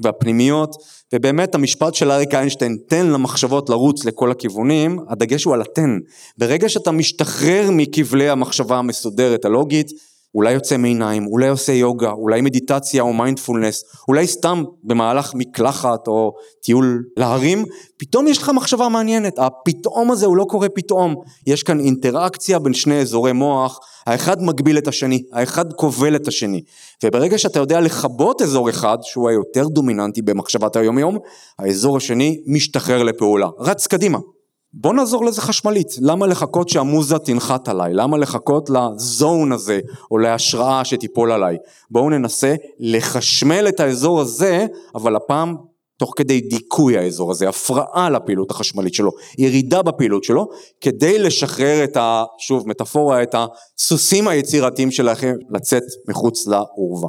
והפנימיות, 0.00 0.76
ובאמת 1.14 1.54
המשפט 1.54 1.94
של 1.94 2.10
אריק 2.10 2.34
איינשטיין, 2.34 2.76
תן 2.88 3.06
למחשבות 3.06 3.70
לרוץ 3.70 4.04
לכל 4.04 4.30
הכיוונים, 4.30 4.98
הדגש 5.08 5.44
הוא 5.44 5.54
על 5.54 5.60
התן. 5.60 5.98
ברגע 6.38 6.68
שאתה 6.68 6.90
משתחרר 6.90 7.70
מכבלי 7.72 8.28
המחשבה 8.28 8.78
המסודרת 8.78 9.44
הלוגית, 9.44 9.90
אולי 10.34 10.52
יוצא 10.52 10.76
מעיניים, 10.76 11.26
אולי 11.26 11.48
עושה 11.48 11.72
יוגה, 11.72 12.10
אולי 12.10 12.40
מדיטציה 12.40 13.02
או 13.02 13.12
מיינדפולנס, 13.12 13.84
אולי 14.08 14.26
סתם 14.26 14.64
במהלך 14.84 15.34
מקלחת 15.34 16.08
או 16.08 16.32
טיול 16.62 17.04
להרים, 17.16 17.64
פתאום 17.96 18.26
יש 18.26 18.38
לך 18.38 18.50
מחשבה 18.54 18.88
מעניינת, 18.88 19.38
הפתאום 19.38 20.10
הזה 20.10 20.26
הוא 20.26 20.36
לא 20.36 20.44
קורה 20.48 20.68
פתאום, 20.68 21.14
יש 21.46 21.62
כאן 21.62 21.80
אינטראקציה 21.80 22.58
בין 22.58 22.74
שני 22.74 23.00
אזורי 23.00 23.32
מוח, 23.32 23.78
האחד 24.06 24.42
מגביל 24.42 24.78
את 24.78 24.88
השני, 24.88 25.22
האחד 25.32 25.72
כובל 25.72 26.16
את 26.16 26.28
השני, 26.28 26.62
וברגע 27.04 27.38
שאתה 27.38 27.58
יודע 27.58 27.80
לכבות 27.80 28.42
אזור 28.42 28.70
אחד, 28.70 28.98
שהוא 29.02 29.28
היותר 29.28 29.68
דומיננטי 29.68 30.22
במחשבת 30.22 30.76
היום 30.76 30.98
יום, 30.98 31.18
האזור 31.58 31.96
השני 31.96 32.40
משתחרר 32.46 33.02
לפעולה, 33.02 33.48
רץ 33.58 33.86
קדימה. 33.86 34.18
בוא 34.76 34.94
נעזור 34.94 35.24
לזה 35.24 35.40
חשמלית, 35.40 35.88
למה 36.00 36.26
לחכות 36.26 36.68
שהמוזה 36.68 37.18
תנחת 37.18 37.68
עליי? 37.68 37.94
למה 37.94 38.18
לחכות 38.18 38.70
לזון 38.70 39.52
הזה 39.52 39.80
או 40.10 40.18
להשראה 40.18 40.84
שתיפול 40.84 41.32
עליי? 41.32 41.56
בואו 41.90 42.10
ננסה 42.10 42.54
לחשמל 42.78 43.68
את 43.68 43.80
האזור 43.80 44.20
הזה, 44.20 44.66
אבל 44.94 45.16
הפעם 45.16 45.56
תוך 45.98 46.12
כדי 46.16 46.40
דיכוי 46.40 46.98
האזור 46.98 47.30
הזה, 47.30 47.48
הפרעה 47.48 48.10
לפעילות 48.10 48.50
החשמלית 48.50 48.94
שלו, 48.94 49.10
ירידה 49.38 49.82
בפעילות 49.82 50.24
שלו, 50.24 50.48
כדי 50.80 51.18
לשחרר 51.18 51.84
את 51.84 51.96
ה... 51.96 52.24
שוב, 52.38 52.68
מטאפורה, 52.68 53.22
את 53.22 53.34
הסוסים 53.34 54.28
היצירתיים 54.28 54.90
שלכם 54.90 55.34
לצאת 55.50 55.82
מחוץ 56.08 56.46
לאורווה. 56.46 57.08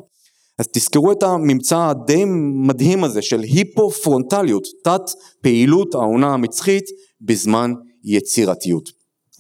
אז 0.60 0.68
תזכרו 0.68 1.12
את 1.12 1.24
הממצא 1.24 1.78
הדי 1.78 2.24
מדהים 2.68 3.04
הזה 3.04 3.22
של 3.22 3.42
היפו-פרונטליות, 3.42 4.68
תת 4.84 5.02
פעילות 5.42 5.96
העונה 5.96 6.34
המצחית 6.34 6.86
בזמן 7.22 7.74
יצירתיות. 8.04 8.90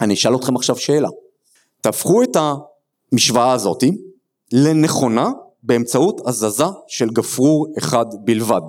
אני 0.02 0.14
אשאל 0.14 0.36
אתכם 0.36 0.56
עכשיו 0.56 0.78
שאלה, 0.78 1.10
תהפכו 1.82 2.24
את 2.24 2.38
המשוואה 3.12 3.52
הזאתי 3.52 3.92
לנכונה 4.54 5.32
באמצעות 5.64 6.22
הזזה 6.28 6.64
של 6.88 7.10
גפרור 7.10 7.68
אחד 7.78 8.06
בלבד. 8.24 8.62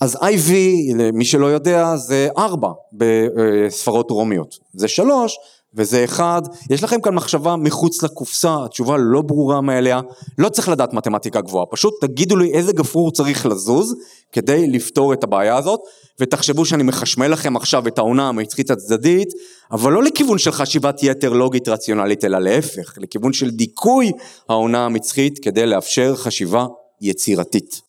אז 0.00 0.16
IV, 0.16 0.52
למי 0.96 1.24
שלא 1.24 1.46
יודע, 1.46 1.96
זה 1.96 2.28
ארבע 2.38 2.68
בספרות 2.92 4.10
רומיות, 4.10 4.58
זה 4.72 4.88
שלוש 4.88 5.36
וזה 5.74 6.04
אחד, 6.04 6.42
יש 6.70 6.84
לכם 6.84 7.00
כאן 7.00 7.14
מחשבה 7.14 7.56
מחוץ 7.56 8.02
לקופסה, 8.02 8.56
התשובה 8.64 8.96
לא 8.98 9.22
ברורה 9.22 9.60
מאליה, 9.60 10.00
לא 10.38 10.48
צריך 10.48 10.68
לדעת 10.68 10.92
מתמטיקה 10.92 11.40
גבוהה, 11.40 11.66
פשוט 11.66 11.94
תגידו 12.00 12.36
לי 12.36 12.52
איזה 12.52 12.72
גפרור 12.72 13.10
צריך 13.10 13.46
לזוז 13.46 13.94
כדי 14.32 14.66
לפתור 14.66 15.12
את 15.12 15.24
הבעיה 15.24 15.56
הזאת, 15.56 15.80
ותחשבו 16.20 16.64
שאני 16.64 16.82
מחשמל 16.82 17.26
לכם 17.26 17.56
עכשיו 17.56 17.88
את 17.88 17.98
העונה 17.98 18.28
המצחית 18.28 18.70
הצדדית, 18.70 19.28
אבל 19.72 19.92
לא 19.92 20.02
לכיוון 20.02 20.38
של 20.38 20.52
חשיבת 20.52 21.02
יתר 21.02 21.32
לוגית 21.32 21.68
רציונלית, 21.68 22.24
אלא 22.24 22.38
להפך, 22.38 22.94
לכיוון 22.98 23.32
של 23.32 23.50
דיכוי 23.50 24.12
העונה 24.48 24.84
המצחית 24.84 25.38
כדי 25.42 25.66
לאפשר 25.66 26.16
חשיבה 26.16 26.66
יצירתית. 27.00 27.80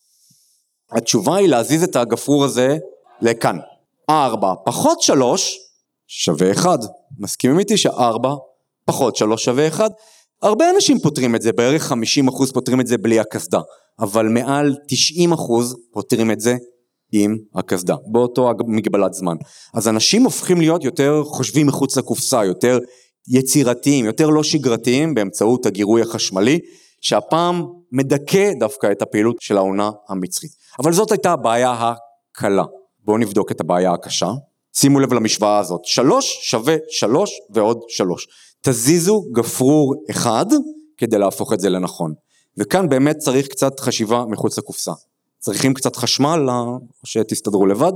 התשובה 0.90 1.36
היא 1.36 1.48
להזיז 1.48 1.82
את 1.82 1.96
הגפרור 1.96 2.44
הזה 2.44 2.76
לכאן. 3.20 3.58
ארבע 4.10 4.54
פחות 4.64 5.02
שלוש 5.02 5.58
שווה 6.06 6.50
אחד. 6.50 6.78
מסכימים 7.20 7.58
איתי 7.58 7.76
שארבע 7.76 8.34
פחות 8.84 9.16
שלוש 9.16 9.44
שווה 9.44 9.68
אחד? 9.68 9.90
הרבה 10.42 10.70
אנשים 10.74 10.98
פותרים 10.98 11.34
את 11.34 11.42
זה, 11.42 11.52
בערך 11.52 11.92
50% 11.92 11.94
פותרים 12.52 12.80
את 12.80 12.86
זה 12.86 12.98
בלי 12.98 13.20
הקסדה, 13.20 13.60
אבל 14.00 14.28
מעל 14.28 14.76
90% 15.28 15.30
פותרים 15.92 16.30
את 16.30 16.40
זה 16.40 16.56
עם 17.12 17.36
הקסדה, 17.54 17.94
באותו 18.12 18.50
מגבלת 18.66 19.14
זמן. 19.14 19.36
אז 19.74 19.88
אנשים 19.88 20.24
הופכים 20.24 20.60
להיות 20.60 20.84
יותר 20.84 21.22
חושבים 21.24 21.66
מחוץ 21.66 21.96
לקופסה, 21.96 22.44
יותר 22.44 22.78
יצירתיים, 23.28 24.04
יותר 24.04 24.28
לא 24.28 24.42
שגרתיים 24.42 25.14
באמצעות 25.14 25.66
הגירוי 25.66 26.02
החשמלי, 26.02 26.58
שהפעם 27.00 27.64
מדכא 27.92 28.52
דווקא 28.58 28.92
את 28.92 29.02
הפעילות 29.02 29.36
של 29.40 29.56
העונה 29.56 29.90
המצרית. 30.08 30.52
אבל 30.82 30.92
זאת 30.92 31.12
הייתה 31.12 31.32
הבעיה 31.32 31.92
הקלה. 32.34 32.64
בואו 33.04 33.18
נבדוק 33.18 33.52
את 33.52 33.60
הבעיה 33.60 33.92
הקשה. 33.92 34.30
שימו 34.72 35.00
לב 35.00 35.12
למשוואה 35.12 35.58
הזאת, 35.58 35.84
שלוש 35.84 36.38
שווה 36.42 36.76
שלוש 36.88 37.30
ועוד 37.50 37.80
שלוש. 37.88 38.26
תזיזו 38.60 39.24
גפרור 39.32 39.94
אחד 40.10 40.46
כדי 40.96 41.18
להפוך 41.18 41.52
את 41.52 41.60
זה 41.60 41.70
לנכון. 41.70 42.14
וכאן 42.58 42.88
באמת 42.88 43.16
צריך 43.16 43.46
קצת 43.46 43.80
חשיבה 43.80 44.24
מחוץ 44.28 44.58
לקופסה. 44.58 44.92
צריכים 45.38 45.74
קצת 45.74 45.96
חשמל 45.96 46.50
או 46.50 46.78
שתסתדרו 47.04 47.66
לבד. 47.66 47.92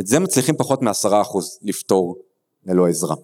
את 0.00 0.06
זה 0.06 0.18
מצליחים 0.18 0.56
פחות 0.56 0.82
מעשרה 0.82 1.20
אחוז 1.20 1.58
לפתור 1.62 2.16
ללא 2.66 2.88
עזרה. 2.88 3.16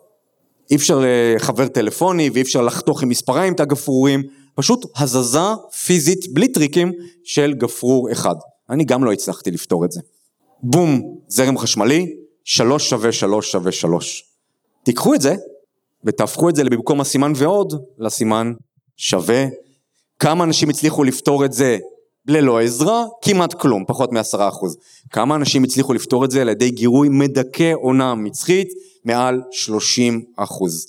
אי 0.71 0.77
אפשר 0.77 1.03
לחבר 1.37 1.69
טלפוני 1.69 2.31
ואי 2.31 2.43
אפשר 2.43 2.63
לחתוך 2.63 3.03
עם 3.03 3.09
מספריים 3.09 3.53
את 3.53 3.61
הגפרורים, 3.61 4.23
פשוט 4.55 4.87
הזזה 4.97 5.39
פיזית 5.87 6.33
בלי 6.33 6.49
טריקים 6.49 6.93
של 7.25 7.55
גפרור 7.55 8.13
אחד. 8.13 8.35
אני 8.71 8.85
גם 8.85 9.05
לא 9.05 9.13
הצלחתי 9.13 9.51
לפתור 9.51 9.85
את 9.85 9.93
זה. 9.93 10.01
בום, 10.63 11.17
זרם 11.29 11.59
חשמלי, 11.59 12.17
שלוש 12.45 12.91
שווה 12.91 13.13
שלוש 13.13 13.53
שווה 13.53 13.73
שלוש. 13.73 14.25
תיקחו 14.85 15.15
את 15.15 15.21
זה 15.21 15.35
ותהפכו 16.05 16.49
את 16.49 16.57
זה 16.57 16.65
במקום 16.65 17.01
הסימן 17.01 17.33
ועוד 17.37 17.73
לסימן 17.99 18.53
שווה. 18.97 19.45
כמה 20.19 20.45
אנשים 20.45 20.69
הצליחו 20.69 21.05
לפתור 21.05 21.45
את 21.45 21.53
זה 21.53 21.79
ללא 22.29 22.61
עזרה? 22.61 23.05
כמעט 23.23 23.55
כלום, 23.55 23.85
פחות 23.87 24.13
מעשרה 24.13 24.49
אחוז. 24.49 24.77
כמה 25.11 25.35
אנשים 25.35 25.65
הצליחו 25.65 25.93
לפתור 25.93 26.25
את 26.25 26.31
זה 26.31 26.41
על 26.41 26.49
ידי 26.49 26.71
גירוי 26.71 27.09
מדכא 27.09 27.73
עונה 27.83 28.15
מצחית? 28.15 28.69
מעל 29.05 29.43
שלושים 29.51 30.25
אחוז. 30.37 30.87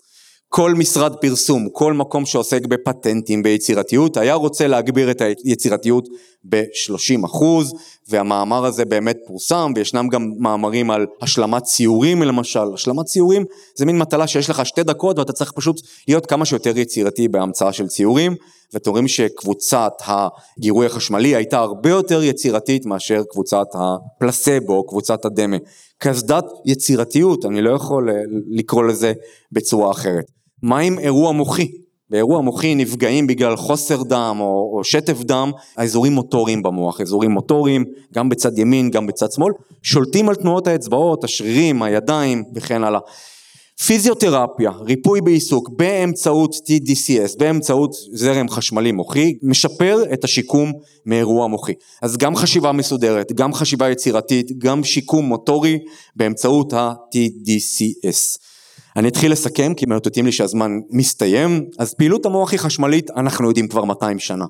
כל 0.56 0.74
משרד 0.74 1.16
פרסום, 1.16 1.70
כל 1.70 1.94
מקום 1.94 2.26
שעוסק 2.26 2.66
בפטנטים, 2.66 3.44
ביצירתיות, 3.44 4.18
היה 4.18 4.34
רוצה 4.34 4.68
להגביר 4.68 5.12
את 5.12 5.22
היצירתיות 5.22 6.08
ב-30 6.44 7.26
אחוז, 7.26 7.74
והמאמר 8.10 8.66
הזה 8.66 8.86
באמת 8.86 9.18
פורסם, 9.28 9.74
וישנם 9.76 10.08
גם 10.08 10.32
מאמרים 10.40 10.92
על 10.92 11.06
השלמת 11.22 11.64
ציורים 11.64 12.22
למשל, 12.22 12.74
השלמת 12.74 13.06
ציורים 13.06 13.46
זה 13.76 13.86
מין 13.86 13.98
מטלה 13.98 14.28
שיש 14.28 14.50
לך 14.50 14.66
שתי 14.66 14.84
דקות 14.84 15.20
ואתה 15.20 15.34
צריך 15.34 15.52
פשוט 15.52 15.82
להיות 16.08 16.26
כמה 16.26 16.46
שיותר 16.46 16.78
יצירתי 16.78 17.28
בהמצאה 17.28 17.74
של 17.74 17.88
ציורים, 17.88 18.36
ואתם 18.74 18.92
רואים 18.92 19.08
שקבוצת 19.08 19.94
הגירוי 20.06 20.86
החשמלי 20.86 21.36
הייתה 21.36 21.60
הרבה 21.60 21.90
יותר 21.90 22.24
יצירתית 22.24 22.86
מאשר 22.86 23.24
קבוצת 23.32 23.68
הפלסבו, 23.74 24.88
קבוצת 24.88 25.26
הדמה. 25.26 25.58
קסדת 25.98 26.46
יצירתיות, 26.66 27.46
אני 27.46 27.62
לא 27.62 27.70
יכול 27.70 28.10
לקרוא 28.52 28.84
לזה 28.84 29.14
בצורה 29.52 29.92
אחרת. 29.92 30.36
מה 30.64 30.80
עם 30.80 31.00
אירוע 31.00 31.32
מוחי? 31.32 31.72
באירוע 32.10 32.42
מוחי 32.42 32.76
נפגעים 32.76 33.28
בגלל 33.28 33.56
חוסר 33.56 34.04
דם 34.04 34.38
או, 34.40 34.74
או 34.78 34.84
שטף 34.84 35.22
דם, 35.22 35.52
האזורים 35.78 36.14
מוטוריים 36.14 36.64
במוח, 36.64 37.02
אזורים 37.02 37.32
מוטוריים, 37.32 37.86
גם 38.14 38.30
בצד 38.30 38.58
ימין, 38.58 38.90
גם 38.90 39.08
בצד 39.08 39.32
שמאל, 39.32 39.54
שולטים 39.84 40.30
על 40.30 40.36
תנועות 40.36 40.68
האצבעות, 40.68 41.24
השרירים, 41.24 41.84
הידיים 41.84 42.44
וכן 42.56 42.84
הלאה. 42.84 43.00
פיזיותרפיה, 43.86 44.72
ריפוי 44.72 45.22
בעיסוק 45.22 45.70
באמצעות 45.70 46.56
TDCS, 46.56 47.40
באמצעות 47.40 47.92
זרם 48.12 48.50
חשמלי 48.50 48.92
מוחי, 48.92 49.34
משפר 49.44 50.04
את 50.14 50.24
השיקום 50.24 50.72
מאירוע 51.06 51.48
מוחי. 51.48 51.74
אז 52.02 52.18
גם 52.18 52.36
חשיבה 52.36 52.72
מסודרת, 52.72 53.32
גם 53.32 53.54
חשיבה 53.54 53.90
יצירתית, 53.90 54.58
גם 54.58 54.84
שיקום 54.84 55.26
מוטורי 55.26 55.80
באמצעות 56.16 56.74
ה-TDCS. 56.74 58.38
אני 58.96 59.08
אתחיל 59.08 59.32
לסכם 59.32 59.74
כי 59.74 59.86
מאותתים 59.86 60.26
לי 60.26 60.32
שהזמן 60.32 60.72
מסתיים, 60.90 61.66
אז 61.80 61.94
פעילות 61.94 62.26
המוח 62.26 62.52
היא 62.52 62.60
חשמלית, 62.60 63.12
אנחנו 63.12 63.48
יודעים 63.48 63.68
כבר 63.68 63.84
200 63.86 64.20
שנה. 64.20 64.46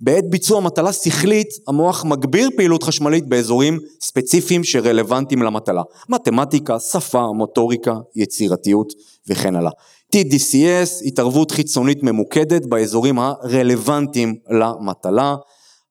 בעת 0.00 0.30
ביצוע 0.30 0.60
מטלה 0.60 0.92
שכלית, 0.92 1.48
המוח 1.68 2.04
מגביר 2.04 2.48
פעילות 2.56 2.82
חשמלית 2.82 3.28
באזורים 3.28 3.78
ספציפיים 4.02 4.64
שרלוונטיים 4.64 5.42
למטלה. 5.42 5.82
מתמטיקה, 6.08 6.78
שפה, 6.80 7.26
מוטוריקה, 7.36 7.94
יצירתיות 8.16 8.92
וכן 9.28 9.56
הלאה. 9.56 9.70
TDCS, 10.16 11.06
התערבות 11.06 11.50
חיצונית 11.50 12.02
ממוקדת 12.02 12.66
באזורים 12.66 13.18
הרלוונטיים 13.18 14.34
למטלה. 14.50 15.36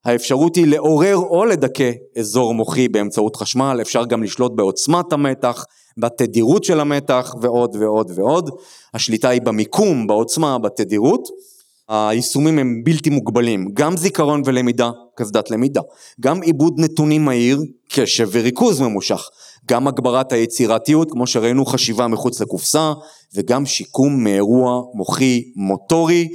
האפשרות 0.04 0.56
היא 0.56 0.66
לעורר 0.66 1.16
או 1.16 1.44
לדכא 1.44 1.90
אזור 2.18 2.54
מוחי 2.54 2.88
באמצעות 2.88 3.36
חשמל, 3.36 3.78
אפשר 3.80 4.04
גם 4.04 4.22
לשלוט 4.22 4.52
בעוצמת 4.54 5.12
המתח, 5.12 5.64
בתדירות 5.98 6.64
של 6.64 6.80
המתח 6.80 7.34
ועוד 7.40 7.76
ועוד 7.80 8.10
ועוד. 8.14 8.50
השליטה 8.94 9.28
היא 9.28 9.42
במיקום, 9.42 10.06
בעוצמה, 10.06 10.58
בתדירות. 10.58 11.28
היישומים 11.88 12.58
הם 12.58 12.84
בלתי 12.84 13.10
מוגבלים, 13.10 13.68
גם 13.74 13.96
זיכרון 13.96 14.42
ולמידה, 14.44 14.90
קסדת 15.16 15.50
למידה, 15.50 15.80
גם 16.20 16.42
עיבוד 16.42 16.74
נתונים 16.78 17.24
מהיר, 17.24 17.60
קשב 17.92 18.28
וריכוז 18.32 18.80
ממושך, 18.80 19.28
גם 19.66 19.88
הגברת 19.88 20.32
היצירתיות, 20.32 21.10
כמו 21.10 21.26
שראינו 21.26 21.66
חשיבה 21.66 22.08
מחוץ 22.08 22.40
לקופסה, 22.40 22.92
וגם 23.34 23.66
שיקום 23.66 24.24
מאירוע 24.24 24.82
מוחי 24.94 25.42
מוטורי. 25.56 26.28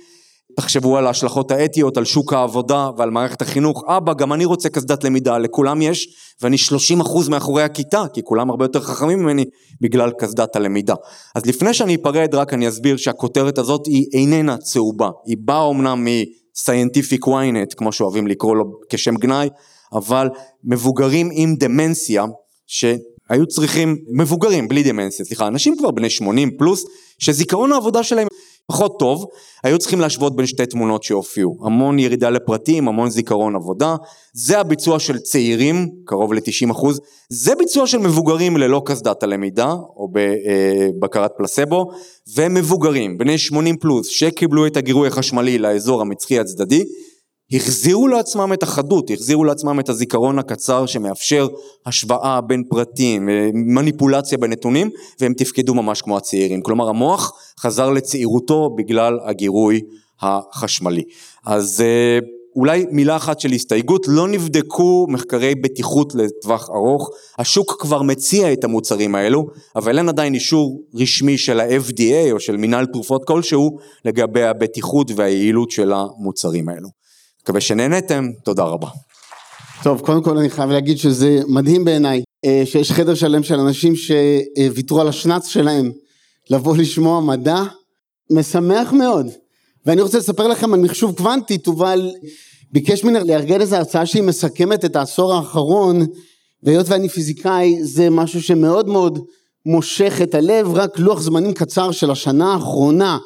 תחשבו 0.61 0.97
על 0.97 1.07
ההשלכות 1.07 1.51
האתיות, 1.51 1.97
על 1.97 2.05
שוק 2.05 2.33
העבודה 2.33 2.89
ועל 2.97 3.09
מערכת 3.09 3.41
החינוך. 3.41 3.83
אבא, 3.87 4.13
גם 4.13 4.33
אני 4.33 4.45
רוצה 4.45 4.69
קסדת 4.69 5.03
למידה, 5.03 5.37
לכולם 5.37 5.81
יש, 5.81 6.07
ואני 6.41 6.57
30% 7.01 7.29
מאחורי 7.29 7.63
הכיתה, 7.63 8.03
כי 8.13 8.23
כולם 8.23 8.49
הרבה 8.49 8.65
יותר 8.65 8.81
חכמים 8.81 9.19
ממני 9.19 9.45
בגלל 9.81 10.11
קסדת 10.19 10.55
הלמידה. 10.55 10.95
אז 11.35 11.45
לפני 11.45 11.73
שאני 11.73 11.95
אפרד, 11.95 12.35
רק 12.35 12.53
אני 12.53 12.69
אסביר 12.69 12.97
שהכותרת 12.97 13.57
הזאת 13.57 13.85
היא 13.85 14.05
איננה 14.13 14.57
צהובה. 14.57 15.09
היא 15.25 15.37
באה 15.39 15.69
אמנם 15.69 16.05
מ-scientific 16.05 17.27
ynet, 17.27 17.75
כמו 17.77 17.91
שאוהבים 17.91 18.27
לקרוא 18.27 18.55
לו 18.55 18.65
כשם 18.89 19.15
גנאי, 19.15 19.49
אבל 19.93 20.29
מבוגרים 20.63 21.29
עם 21.31 21.55
דמנציה, 21.55 22.25
שהיו 22.67 23.47
צריכים, 23.47 23.97
מבוגרים 24.17 24.67
בלי 24.67 24.83
דמנציה, 24.83 25.25
סליחה, 25.25 25.47
אנשים 25.47 25.77
כבר 25.77 25.91
בני 25.91 26.09
80 26.09 26.57
פלוס, 26.57 26.85
שזיכרון 27.19 27.71
העבודה 27.71 28.03
שלהם 28.03 28.27
פחות 28.69 28.99
טוב, 28.99 29.25
היו 29.63 29.77
צריכים 29.77 29.99
להשוות 29.99 30.35
בין 30.35 30.45
שתי 30.45 30.65
תמונות 30.65 31.03
שהופיעו, 31.03 31.57
המון 31.61 31.99
ירידה 31.99 32.29
לפרטים, 32.29 32.87
המון 32.87 33.09
זיכרון 33.09 33.55
עבודה, 33.55 33.95
זה 34.33 34.59
הביצוע 34.59 34.99
של 34.99 35.19
צעירים, 35.19 35.89
קרוב 36.05 36.33
ל-90. 36.33 36.71
אחוז, 36.71 36.99
זה 37.29 37.55
ביצוע 37.55 37.87
של 37.87 37.97
מבוגרים 37.97 38.57
ללא 38.57 38.81
קסדת 38.85 39.23
הלמידה, 39.23 39.71
או 39.71 40.09
בבקרת 40.11 41.31
פלסבו, 41.37 41.91
ומבוגרים, 42.35 43.17
בני 43.17 43.37
80 43.37 43.77
פלוס, 43.77 44.07
שקיבלו 44.07 44.67
את 44.67 44.77
הגירוי 44.77 45.07
החשמלי 45.07 45.57
לאזור 45.57 46.01
המצחי 46.01 46.39
הצדדי, 46.39 46.83
החזירו 47.53 48.07
לעצמם 48.07 48.53
את 48.53 48.63
החדות, 48.63 49.11
החזירו 49.11 49.43
לעצמם 49.43 49.79
את 49.79 49.89
הזיכרון 49.89 50.39
הקצר 50.39 50.85
שמאפשר 50.85 51.47
השוואה 51.85 52.41
בין 52.41 52.63
פרטים, 52.69 53.29
אה, 53.29 53.49
מניפולציה 53.53 54.37
בנתונים, 54.37 54.89
והם 55.19 55.33
תפקדו 55.33 55.73
ממש 55.73 56.01
כמו 56.01 56.17
הצעירים. 56.17 56.61
כלומר 56.61 56.89
המוח 56.89 57.33
חזר 57.59 57.89
לצעירותו 57.89 58.69
בגלל 58.77 59.19
הגירוי 59.25 59.81
החשמלי. 60.21 61.03
אז 61.45 61.81
אה, 61.81 62.19
אולי 62.55 62.85
מילה 62.91 63.15
אחת 63.15 63.39
של 63.39 63.51
הסתייגות, 63.51 64.05
לא 64.07 64.27
נבדקו 64.27 65.05
מחקרי 65.09 65.55
בטיחות 65.55 66.15
לטווח 66.15 66.69
ארוך, 66.69 67.09
השוק 67.37 67.75
כבר 67.79 68.01
מציע 68.01 68.53
את 68.53 68.63
המוצרים 68.63 69.15
האלו, 69.15 69.47
אבל 69.75 69.97
אין 69.97 70.09
עדיין 70.09 70.33
אישור 70.33 70.81
רשמי 70.95 71.37
של 71.37 71.59
ה-FDA 71.59 72.31
או 72.31 72.39
של 72.39 72.57
מינהל 72.57 72.85
תרופות 72.85 73.25
כלשהו 73.25 73.77
לגבי 74.05 74.43
הבטיחות 74.43 75.11
והיעילות 75.15 75.71
של 75.71 75.93
המוצרים 75.93 76.69
האלו. 76.69 76.98
מקווה 77.49 77.61
שנהנתם, 77.61 78.29
תודה 78.43 78.63
רבה. 78.63 78.87
טוב, 79.83 80.01
קודם 80.01 80.23
כל 80.23 80.37
אני 80.37 80.49
חייב 80.49 80.69
להגיד 80.69 80.97
שזה 80.97 81.41
מדהים 81.47 81.85
בעיניי, 81.85 82.23
אה, 82.45 82.61
שיש 82.65 82.91
חדר 82.91 83.15
שלם 83.15 83.43
של 83.43 83.59
אנשים 83.59 83.93
שוויתרו 83.95 85.01
על 85.01 85.07
השנץ 85.07 85.47
שלהם 85.47 85.91
לבוא 86.49 86.77
לשמוע 86.77 87.21
מדע, 87.21 87.63
משמח 88.31 88.93
מאוד. 88.93 89.27
ואני 89.85 90.01
רוצה 90.01 90.17
לספר 90.17 90.47
לכם 90.47 90.73
על 90.73 90.79
מחשוב 90.79 91.17
קוונטי, 91.17 91.57
תובל 91.57 92.11
ביקש 92.71 93.03
ממני 93.03 93.27
לארגן 93.27 93.61
איזו 93.61 93.75
הרצאה 93.75 94.05
שהיא 94.05 94.23
מסכמת 94.23 94.85
את 94.85 94.95
העשור 94.95 95.33
האחרון, 95.33 96.05
והיות 96.63 96.89
ואני 96.89 97.09
פיזיקאי 97.09 97.77
זה 97.81 98.09
משהו 98.09 98.41
שמאוד 98.41 98.87
מאוד 98.87 99.19
מושך 99.65 100.19
את 100.23 100.35
הלב, 100.35 100.73
רק 100.73 100.99
לוח 100.99 101.21
זמנים 101.21 101.53
קצר 101.53 101.91
של 101.91 102.11
השנה 102.11 102.53
האחרונה, 102.53 103.17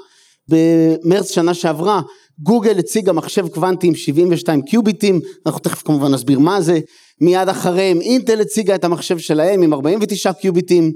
במרץ 0.49 1.31
שנה 1.31 1.53
שעברה, 1.53 2.01
גוגל 2.39 2.79
הציגה 2.79 3.13
מחשב 3.13 3.47
קוונטי 3.47 3.87
עם 3.87 3.95
72 3.95 4.61
קיוביטים, 4.61 5.19
אנחנו 5.45 5.59
תכף 5.59 5.81
כמובן 5.81 6.11
נסביר 6.11 6.39
מה 6.39 6.61
זה, 6.61 6.79
מיד 7.21 7.49
אחריהם 7.49 8.01
אינטל 8.01 8.41
הציגה 8.41 8.75
את 8.75 8.83
המחשב 8.83 9.17
שלהם 9.17 9.61
עם 9.61 9.73
49 9.73 10.33
קיוביטים, 10.33 10.91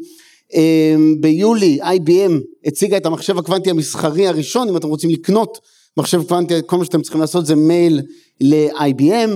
אמ, 0.53 1.15
ביולי 1.19 1.79
IBM 1.81 2.31
הציגה 2.65 2.97
את 2.97 3.05
המחשב 3.05 3.37
הקוונטי 3.37 3.69
המסחרי 3.69 4.27
הראשון, 4.27 4.69
אם 4.69 4.77
אתם 4.77 4.87
רוצים 4.87 5.09
לקנות 5.09 5.59
מחשב 5.97 6.23
קוונטי, 6.23 6.53
כל 6.65 6.77
מה 6.77 6.85
שאתם 6.85 7.01
צריכים 7.01 7.21
לעשות 7.21 7.45
זה 7.45 7.55
מייל 7.55 8.01
ל-IBM, 8.41 9.29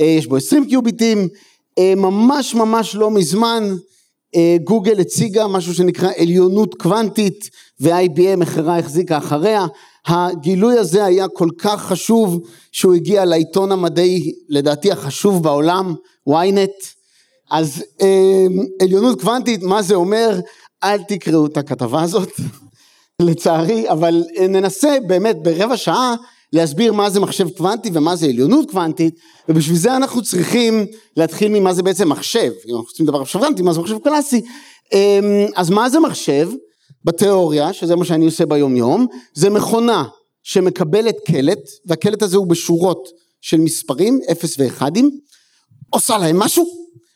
אה, 0.00 0.04
יש 0.04 0.26
בו 0.26 0.36
20 0.36 0.64
קיוביטים, 0.68 1.28
אה, 1.78 1.94
ממש 1.96 2.54
ממש 2.54 2.94
לא 2.94 3.10
מזמן 3.10 3.74
גוגל 4.64 5.00
הציגה 5.00 5.46
משהו 5.46 5.74
שנקרא 5.74 6.10
עליונות 6.18 6.74
קוונטית 6.74 7.50
ו-IBM 7.80 8.42
אחרה 8.42 8.78
החזיקה 8.78 9.18
אחריה, 9.18 9.66
הגילוי 10.06 10.78
הזה 10.78 11.04
היה 11.04 11.28
כל 11.28 11.48
כך 11.58 11.82
חשוב 11.82 12.40
שהוא 12.72 12.94
הגיע 12.94 13.24
לעיתון 13.24 13.72
המדעי 13.72 14.32
לדעתי 14.48 14.92
החשוב 14.92 15.42
בעולם, 15.42 15.94
ynet, 16.28 16.94
אז 17.50 17.84
אה, 18.02 18.46
עליונות 18.82 19.20
קוונטית 19.20 19.62
מה 19.62 19.82
זה 19.82 19.94
אומר, 19.94 20.40
אל 20.84 21.02
תקראו 21.02 21.46
את 21.46 21.56
הכתבה 21.56 22.02
הזאת 22.02 22.30
לצערי, 23.22 23.90
אבל 23.90 24.24
ננסה 24.48 24.96
באמת 25.06 25.36
ברבע 25.42 25.76
שעה 25.76 26.14
להסביר 26.54 26.92
מה 26.92 27.10
זה 27.10 27.20
מחשב 27.20 27.48
קוונטי 27.48 27.90
ומה 27.92 28.16
זה 28.16 28.26
עליונות 28.26 28.70
קוונטית 28.70 29.14
ובשביל 29.48 29.76
זה 29.76 29.96
אנחנו 29.96 30.22
צריכים 30.22 30.86
להתחיל 31.16 31.52
ממה 31.52 31.74
זה 31.74 31.82
בעצם 31.82 32.08
מחשב, 32.08 32.52
אם 32.68 32.74
אנחנו 32.74 32.86
רוצים 32.88 33.06
לדבר 33.06 33.16
על 33.16 33.22
מחשב 33.22 33.38
קוונטי, 33.38 33.62
מה 33.62 33.72
זה 33.72 33.80
מחשב 33.80 33.98
קלאסי, 33.98 34.42
אמ, 34.92 35.46
אז 35.56 35.70
מה 35.70 35.90
זה 35.90 36.00
מחשב? 36.00 36.50
בתיאוריה, 37.04 37.72
שזה 37.72 37.96
מה 37.96 38.04
שאני 38.04 38.24
עושה 38.24 38.46
ביום 38.46 38.76
יום, 38.76 39.06
זה 39.34 39.50
מכונה 39.50 40.04
שמקבלת 40.42 41.16
קלט, 41.26 41.70
והקלט 41.86 42.22
הזה 42.22 42.36
הוא 42.36 42.46
בשורות 42.46 43.08
של 43.40 43.60
מספרים, 43.60 44.20
אפס 44.32 44.54
ואחדים, 44.58 45.10
עושה 45.90 46.18
להם 46.18 46.38
משהו, 46.38 46.66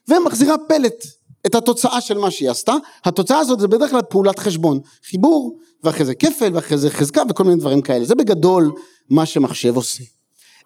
ומחזירה 0.09 0.55
פלט, 0.69 1.05
את 1.47 1.55
התוצאה 1.55 2.01
של 2.01 2.19
מה 2.19 2.31
שהיא 2.31 2.51
עשתה, 2.51 2.75
התוצאה 3.05 3.39
הזאת 3.39 3.61
זה 3.61 3.69
בדרך 3.69 3.91
כלל 3.91 4.03
פעולת 4.03 4.39
חשבון, 4.39 4.81
חיבור, 5.11 5.59
ואחרי 5.85 6.05
זה 6.05 6.15
כפל, 6.15 6.51
ואחרי 6.55 6.79
זה 6.79 6.91
חזקה, 6.91 7.23
וכל 7.31 7.45
מיני 7.45 7.57
דברים 7.57 7.81
כאלה, 7.81 8.05
זה 8.05 8.15
בגדול 8.15 8.73
מה 9.11 9.27
שמחשב 9.27 9.77
עושה. 9.77 10.05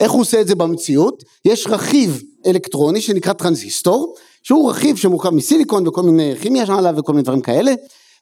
איך 0.01 0.13
הוא 0.13 0.21
עושה 0.21 0.41
את 0.41 0.47
זה 0.47 0.55
במציאות? 0.55 1.23
יש 1.45 1.67
רכיב 1.67 2.23
אלקטרוני 2.47 3.01
שנקרא 3.01 3.33
טרנזיסטור, 3.33 4.15
שהוא 4.43 4.71
רכיב 4.71 4.97
שמורכב 4.97 5.31
מסיליקון 5.31 5.89
וכל 5.89 6.03
מיני 6.03 6.35
כימיה 6.41 6.65
עליו 6.69 6.95
וכל 6.99 7.13
מיני 7.13 7.23
דברים 7.23 7.41
כאלה, 7.41 7.73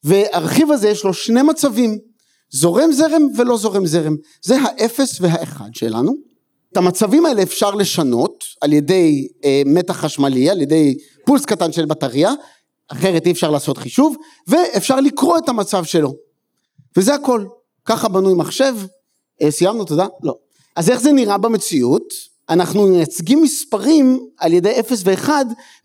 והרכיב 0.04 0.70
הזה 0.70 0.88
יש 0.88 1.04
לו 1.04 1.14
שני 1.14 1.42
מצבים, 1.42 1.98
זורם 2.50 2.92
זרם 2.92 3.22
ולא 3.36 3.56
זורם 3.56 3.86
זרם, 3.86 4.16
זה 4.42 4.56
האפס 4.60 5.20
והאחד 5.20 5.68
שלנו. 5.72 6.14
את 6.72 6.76
המצבים 6.76 7.26
האלה 7.26 7.42
אפשר 7.42 7.70
לשנות 7.70 8.44
על 8.60 8.72
ידי 8.72 9.28
אה, 9.44 9.62
מתח 9.66 9.96
חשמלי, 9.96 10.50
על 10.50 10.60
ידי 10.60 10.96
פולס 11.26 11.44
קטן 11.44 11.72
של 11.72 11.84
בטריה, 11.84 12.32
אחרת 12.88 13.26
אי 13.26 13.30
אפשר 13.30 13.50
לעשות 13.50 13.78
חישוב, 13.78 14.16
ואפשר 14.48 15.00
לקרוא 15.00 15.38
את 15.38 15.48
המצב 15.48 15.84
שלו. 15.84 16.14
וזה 16.96 17.14
הכל. 17.14 17.44
ככה 17.84 18.08
בנוי 18.08 18.34
מחשב. 18.34 18.74
אה, 19.42 19.50
סיימנו, 19.50 19.84
תודה? 19.84 20.06
לא. 20.22 20.34
אז 20.76 20.90
איך 20.90 21.00
זה 21.00 21.12
נראה 21.12 21.38
במציאות? 21.38 22.04
אנחנו 22.50 22.86
מייצגים 22.86 23.42
מספרים 23.42 24.26
על 24.38 24.52
ידי 24.52 24.80
0 24.80 25.02
ו-1 25.04 25.28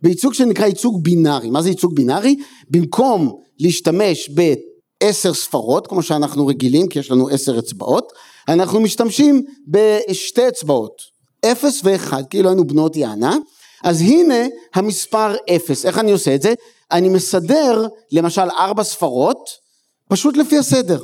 בייצוג 0.02 0.34
שנקרא 0.34 0.66
ייצוג 0.66 1.04
בינארי. 1.04 1.50
מה 1.50 1.62
זה 1.62 1.70
ייצוג 1.70 1.96
בינארי? 1.96 2.36
במקום 2.70 3.36
להשתמש 3.60 4.30
בעשר 4.30 5.34
ספרות, 5.34 5.88
כמו 5.88 6.04
שאנחנו 6.04 6.48
רגילים, 6.48 6.88
כי 6.88 7.00
יש 7.00 7.12
לנו 7.12 7.30
עשר 7.30 7.60
אצבעות, 7.60 8.14
אנחנו 8.48 8.80
משתמשים 8.80 9.44
בשתי 9.68 10.48
אצבעות, 10.48 11.02
0 11.46 11.82
ו-1, 11.84 12.14
כאילו 12.30 12.50
היינו 12.50 12.68
בנות 12.68 12.96
יענה, 12.96 13.38
אז 13.84 14.02
הנה 14.02 14.46
המספר 14.74 15.36
0, 15.56 15.86
איך 15.86 16.00
אני 16.00 16.12
עושה 16.12 16.36
את 16.36 16.42
זה? 16.42 16.54
אני 16.92 17.10
מסדר 17.10 17.88
למשל 18.12 18.50
ארבע 18.60 18.84
ספרות, 18.84 19.50
פשוט 20.10 20.38
לפי 20.38 20.58
הסדר. 20.58 21.04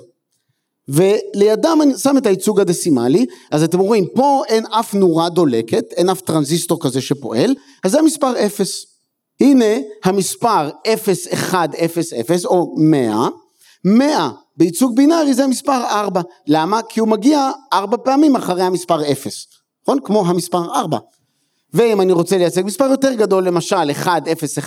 ולידם 0.87 1.79
אני 1.81 1.97
שם 1.97 2.17
את 2.17 2.25
הייצוג 2.25 2.59
הדסימלי, 2.59 3.25
אז 3.51 3.63
אתם 3.63 3.79
רואים, 3.79 4.07
פה 4.15 4.41
אין 4.47 4.65
אף 4.65 4.93
נורה 4.93 5.29
דולקת, 5.29 5.83
אין 5.91 6.09
אף 6.09 6.21
טרנזיסטור 6.21 6.81
כזה 6.81 7.01
שפועל, 7.01 7.55
אז 7.83 7.91
זה 7.91 7.99
המספר 7.99 8.45
0. 8.45 8.85
הנה 9.41 9.65
המספר 10.03 10.69
0100 10.85 12.45
או 12.45 12.75
100, 12.77 13.27
100 13.85 14.29
בייצוג 14.57 14.95
בינארי 14.95 15.33
זה 15.33 15.43
המספר 15.43 15.83
4, 15.91 16.21
למה? 16.47 16.81
כי 16.89 16.99
הוא 16.99 17.07
מגיע 17.07 17.51
4 17.73 17.97
פעמים 17.97 18.35
אחרי 18.35 18.63
המספר 18.63 19.11
0, 19.11 19.47
נכון? 19.83 19.99
כמו 20.03 20.27
המספר 20.27 20.75
4. 20.75 20.97
ואם 21.73 22.01
אני 22.01 22.11
רוצה 22.11 22.37
לייצג 22.37 22.65
מספר 22.65 22.85
יותר 22.85 23.13
גדול, 23.13 23.43
למשל 23.43 23.75
1011, 23.75 24.63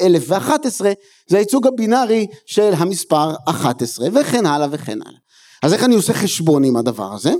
1011, 0.00 0.92
זה 1.26 1.36
הייצוג 1.36 1.66
הבינארי 1.66 2.26
של 2.46 2.72
המספר 2.76 3.32
11, 3.48 4.08
וכן 4.14 4.46
הלאה 4.46 4.68
וכן 4.70 4.98
הלאה. 5.06 5.18
אז 5.62 5.72
איך 5.72 5.84
אני 5.84 5.94
עושה 5.94 6.12
חשבון 6.12 6.64
עם 6.64 6.76
הדבר 6.76 7.12
הזה? 7.12 7.32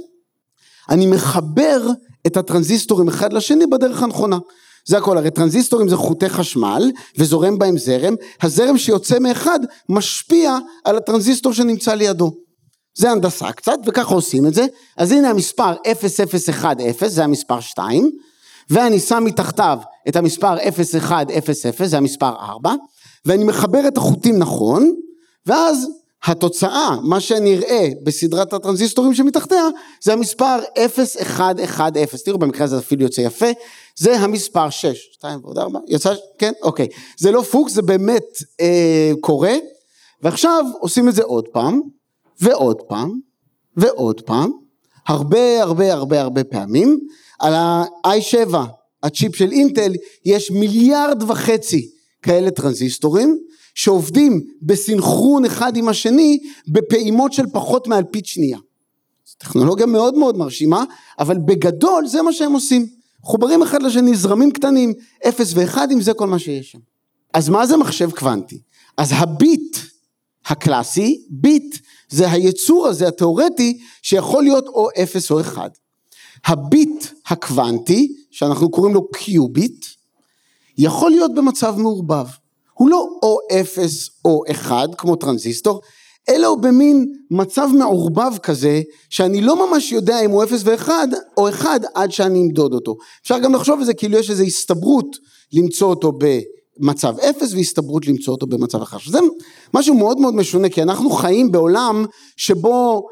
אני 0.90 1.06
מחבר 1.06 1.86
את 2.26 2.36
הטרנזיסטורים 2.36 3.08
אחד 3.08 3.32
לשני 3.32 3.66
בדרך 3.66 4.02
הנכונה. 4.02 4.38
זה 4.84 4.98
הכל, 4.98 5.18
הרי 5.18 5.30
טרנזיסטורים 5.30 5.88
זה 5.88 5.96
חוטי 5.96 6.28
חשמל 6.28 6.90
וזורם 7.18 7.58
בהם 7.58 7.78
זרם, 7.78 8.14
הזרם 8.42 8.78
שיוצא 8.78 9.18
מאחד 9.18 9.60
משפיע 9.88 10.58
על 10.84 10.96
הטרנזיסטור 10.96 11.52
שנמצא 11.52 11.94
לידו. 11.94 12.32
זה 12.94 13.10
הנדסה 13.10 13.52
קצת 13.52 13.78
וככה 13.86 14.14
עושים 14.14 14.46
את 14.46 14.54
זה, 14.54 14.66
אז 14.96 15.12
הנה 15.12 15.30
המספר 15.30 15.72
0010 15.86 17.08
זה 17.08 17.24
המספר 17.24 17.60
2, 17.60 18.10
ואני 18.70 19.00
שם 19.00 19.24
מתחתיו 19.24 19.78
את 20.08 20.16
המספר 20.16 20.56
0100 21.08 21.86
זה 21.86 21.96
המספר 21.96 22.32
4, 22.40 22.74
ואני 23.24 23.44
מחבר 23.44 23.88
את 23.88 23.96
החוטים 23.96 24.38
נכון, 24.38 24.94
ואז 25.46 25.86
התוצאה, 26.24 26.96
מה 27.02 27.20
שנראה 27.20 27.88
בסדרת 28.02 28.52
הטרנזיסטורים 28.52 29.14
שמתחתיה, 29.14 29.64
זה 30.02 30.12
המספר 30.12 30.58
0110, 30.76 32.18
תראו 32.24 32.38
במקרה 32.38 32.64
הזה 32.64 32.78
אפילו 32.78 33.02
יוצא 33.02 33.20
יפה, 33.20 33.46
זה 33.96 34.16
המספר 34.16 34.70
6, 34.70 35.08
2 35.12 35.40
ועוד 35.42 35.58
4, 35.58 35.78
יצא, 35.88 36.14
כן, 36.38 36.52
אוקיי, 36.62 36.88
זה 37.18 37.30
לא 37.30 37.42
פוקס, 37.42 37.72
זה 37.72 37.82
באמת 37.82 38.24
אה, 38.60 39.12
קורה, 39.20 39.54
ועכשיו 40.22 40.64
עושים 40.80 41.08
את 41.08 41.14
זה 41.14 41.22
עוד 41.22 41.48
פעם, 41.52 41.80
ועוד 42.40 42.80
פעם, 42.88 43.20
ועוד 43.76 44.20
פעם, 44.20 44.50
הרבה 45.06 45.62
הרבה 45.62 45.92
הרבה 45.92 46.20
הרבה 46.20 46.44
פעמים, 46.44 46.98
על 47.40 47.54
ה-i7, 47.54 48.54
הצ'יפ 49.02 49.36
של 49.36 49.52
אינטל, 49.52 49.92
יש 50.24 50.50
מיליארד 50.50 51.22
וחצי 51.22 51.88
כאלה 52.22 52.50
טרנזיסטורים, 52.50 53.38
שעובדים 53.74 54.40
בסינכרון 54.62 55.44
אחד 55.44 55.76
עם 55.76 55.88
השני 55.88 56.38
בפעימות 56.68 57.32
של 57.32 57.46
פחות 57.52 57.88
מאלפית 57.88 58.26
שנייה. 58.26 58.58
זו 59.26 59.34
טכנולוגיה 59.38 59.86
מאוד 59.86 60.14
מאוד 60.14 60.36
מרשימה, 60.36 60.84
אבל 61.18 61.38
בגדול 61.38 62.06
זה 62.06 62.22
מה 62.22 62.32
שהם 62.32 62.52
עושים. 62.52 62.86
חוברים 63.22 63.62
אחד 63.62 63.82
לשני, 63.82 64.16
זרמים 64.16 64.50
קטנים, 64.50 64.92
אפס 65.28 65.52
ואחד, 65.54 65.88
אם 65.92 66.00
זה 66.00 66.14
כל 66.14 66.26
מה 66.26 66.38
שיש 66.38 66.72
שם. 66.72 66.78
אז 67.34 67.48
מה 67.48 67.66
זה 67.66 67.76
מחשב 67.76 68.10
קוונטי? 68.10 68.60
אז 68.96 69.08
הביט 69.12 69.76
הקלאסי, 70.46 71.26
ביט 71.30 71.76
זה 72.08 72.30
היצור 72.30 72.86
הזה 72.86 73.08
התיאורטי 73.08 73.78
שיכול 74.02 74.42
להיות 74.42 74.66
או 74.66 74.88
אפס 75.02 75.30
או 75.30 75.40
אחד. 75.40 75.70
הביט 76.46 77.06
הקוונטי, 77.26 78.12
שאנחנו 78.30 78.70
קוראים 78.70 78.94
לו 78.94 79.08
קיוביט, 79.10 79.86
יכול 80.78 81.10
להיות 81.10 81.34
במצב 81.34 81.74
מעורבב. 81.78 82.26
הוא 82.74 82.88
לא 82.88 83.08
או 83.22 83.38
אפס 83.60 84.10
או 84.24 84.42
אחד 84.50 84.88
כמו 84.98 85.16
טרנזיסטור, 85.16 85.80
אלא 86.28 86.46
הוא 86.46 86.58
במין 86.58 87.06
מצב 87.30 87.68
מעורבב 87.78 88.38
כזה, 88.42 88.82
שאני 89.10 89.40
לא 89.40 89.66
ממש 89.66 89.92
יודע 89.92 90.20
אם 90.20 90.30
הוא 90.30 90.44
אפס 90.44 90.60
ואחד 90.64 91.08
או 91.36 91.48
אחד 91.48 91.80
עד 91.94 92.12
שאני 92.12 92.42
אמדוד 92.42 92.74
אותו. 92.74 92.96
אפשר 93.22 93.38
גם 93.38 93.54
לחשוב 93.54 93.78
על 93.78 93.84
זה 93.84 93.94
כאילו 93.94 94.18
יש 94.18 94.30
איזו 94.30 94.42
הסתברות 94.42 95.16
למצוא 95.52 95.88
אותו 95.88 96.12
במצב 96.78 97.18
אפס 97.18 97.52
והסתברות 97.52 98.06
למצוא 98.06 98.34
אותו 98.34 98.46
במצב 98.46 98.82
אחר. 98.82 98.98
זה 99.10 99.18
משהו 99.74 99.94
מאוד 99.94 100.18
מאוד 100.18 100.34
משונה, 100.34 100.68
כי 100.68 100.82
אנחנו 100.82 101.10
חיים 101.10 101.52
בעולם 101.52 102.04
שבו 102.36 103.06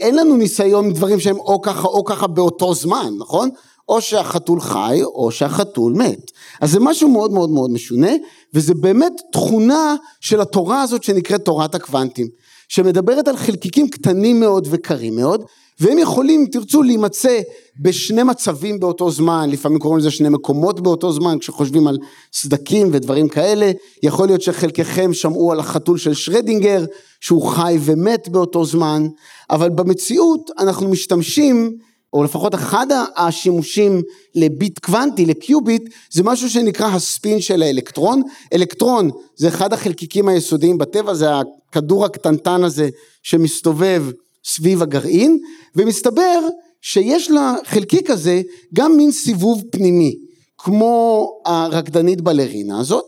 אין 0.00 0.16
לנו 0.16 0.36
ניסיון 0.36 0.84
עם 0.84 0.92
דברים 0.92 1.20
שהם 1.20 1.38
או 1.38 1.60
ככה 1.62 1.88
או 1.88 2.04
ככה 2.04 2.26
באותו 2.26 2.74
זמן, 2.74 3.14
נכון? 3.18 3.50
או 3.88 4.00
שהחתול 4.00 4.60
חי 4.60 5.00
או 5.04 5.30
שהחתול 5.30 5.92
מת. 5.92 6.30
אז 6.60 6.70
זה 6.70 6.80
משהו 6.80 7.08
מאוד 7.08 7.32
מאוד 7.32 7.50
מאוד 7.50 7.70
משונה, 7.70 8.12
וזה 8.54 8.74
באמת 8.74 9.12
תכונה 9.32 9.96
של 10.20 10.40
התורה 10.40 10.82
הזאת 10.82 11.02
שנקראת 11.02 11.44
תורת 11.44 11.74
הקוונטים, 11.74 12.28
שמדברת 12.68 13.28
על 13.28 13.36
חלקיקים 13.36 13.88
קטנים 13.88 14.40
מאוד 14.40 14.68
וקרים 14.70 15.16
מאוד, 15.16 15.44
והם 15.80 15.98
יכולים, 15.98 16.40
אם 16.40 16.46
תרצו, 16.52 16.82
להימצא 16.82 17.40
בשני 17.80 18.22
מצבים 18.22 18.80
באותו 18.80 19.10
זמן, 19.10 19.50
לפעמים 19.50 19.78
קוראים 19.78 19.98
לזה 19.98 20.10
שני 20.10 20.28
מקומות 20.28 20.80
באותו 20.80 21.12
זמן, 21.12 21.38
כשחושבים 21.38 21.86
על 21.86 21.98
סדקים 22.32 22.88
ודברים 22.92 23.28
כאלה, 23.28 23.70
יכול 24.02 24.26
להיות 24.26 24.42
שחלקכם 24.42 25.12
שמעו 25.12 25.52
על 25.52 25.60
החתול 25.60 25.98
של 25.98 26.14
שרדינגר, 26.14 26.84
שהוא 27.20 27.46
חי 27.46 27.78
ומת 27.80 28.28
באותו 28.28 28.64
זמן, 28.64 29.06
אבל 29.50 29.68
במציאות 29.68 30.50
אנחנו 30.58 30.88
משתמשים 30.88 31.76
או 32.12 32.24
לפחות 32.24 32.54
אחד 32.54 32.86
השימושים 33.16 34.02
לביט 34.34 34.78
קוונטי, 34.78 35.26
לקיוביט, 35.26 35.82
זה 36.10 36.22
משהו 36.22 36.50
שנקרא 36.50 36.86
הספין 36.86 37.40
של 37.40 37.62
האלקטרון. 37.62 38.22
אלקטרון 38.52 39.10
זה 39.36 39.48
אחד 39.48 39.72
החלקיקים 39.72 40.28
היסודיים 40.28 40.78
בטבע, 40.78 41.14
זה 41.14 41.28
הכדור 41.34 42.04
הקטנטן 42.04 42.64
הזה 42.64 42.88
שמסתובב 43.22 44.04
סביב 44.44 44.82
הגרעין, 44.82 45.38
ומסתבר 45.76 46.48
שיש 46.80 47.30
לחלקיק 47.30 48.10
הזה 48.10 48.42
גם 48.74 48.96
מין 48.96 49.12
סיבוב 49.12 49.62
פנימי, 49.70 50.18
כמו 50.58 51.28
הרקדנית 51.44 52.20
בלרינה 52.20 52.80
הזאת. 52.80 53.04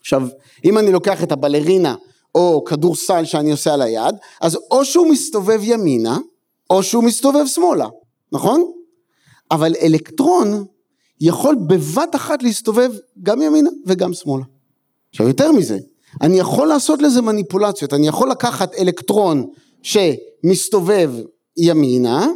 עכשיו, 0.00 0.28
אם 0.64 0.78
אני 0.78 0.92
לוקח 0.92 1.22
את 1.22 1.32
הבלרינה 1.32 1.94
או 2.34 2.64
כדור 2.64 2.96
סל 2.96 3.24
שאני 3.24 3.50
עושה 3.50 3.74
על 3.74 3.82
היד, 3.82 4.14
אז 4.40 4.58
או 4.70 4.84
שהוא 4.84 5.06
מסתובב 5.06 5.60
ימינה, 5.62 6.18
או 6.70 6.82
שהוא 6.82 7.04
מסתובב 7.04 7.46
שמאלה, 7.46 7.88
נכון? 8.32 8.72
אבל 9.50 9.74
אלקטרון 9.82 10.64
יכול 11.20 11.56
בבת 11.66 12.14
אחת 12.14 12.42
להסתובב 12.42 12.92
גם 13.22 13.42
ימינה 13.42 13.70
וגם 13.86 14.12
שמאלה. 14.12 14.44
עכשיו 15.10 15.28
יותר 15.28 15.52
מזה, 15.52 15.78
אני 16.22 16.38
יכול 16.38 16.68
לעשות 16.68 17.02
לזה 17.02 17.22
מניפולציות, 17.22 17.94
אני 17.94 18.08
יכול 18.08 18.30
לקחת 18.30 18.74
אלקטרון 18.74 19.46
שמסתובב 19.82 21.10
ימינה 21.58 22.26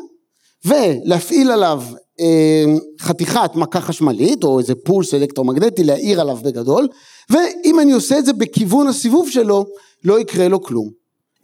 ולהפעיל 0.64 1.50
עליו 1.50 1.82
אה, 2.20 2.64
חתיכת 3.00 3.50
מכה 3.54 3.80
חשמלית 3.80 4.44
או 4.44 4.58
איזה 4.58 4.74
פולס 4.74 5.14
אלקטרומגנטי 5.14 5.84
להעיר 5.84 6.20
עליו 6.20 6.36
בגדול 6.36 6.88
ואם 7.30 7.80
אני 7.80 7.92
עושה 7.92 8.18
את 8.18 8.24
זה 8.24 8.32
בכיוון 8.32 8.86
הסיבוב 8.86 9.30
שלו 9.30 9.64
לא 10.04 10.20
יקרה 10.20 10.48
לו 10.48 10.62
כלום. 10.62 10.90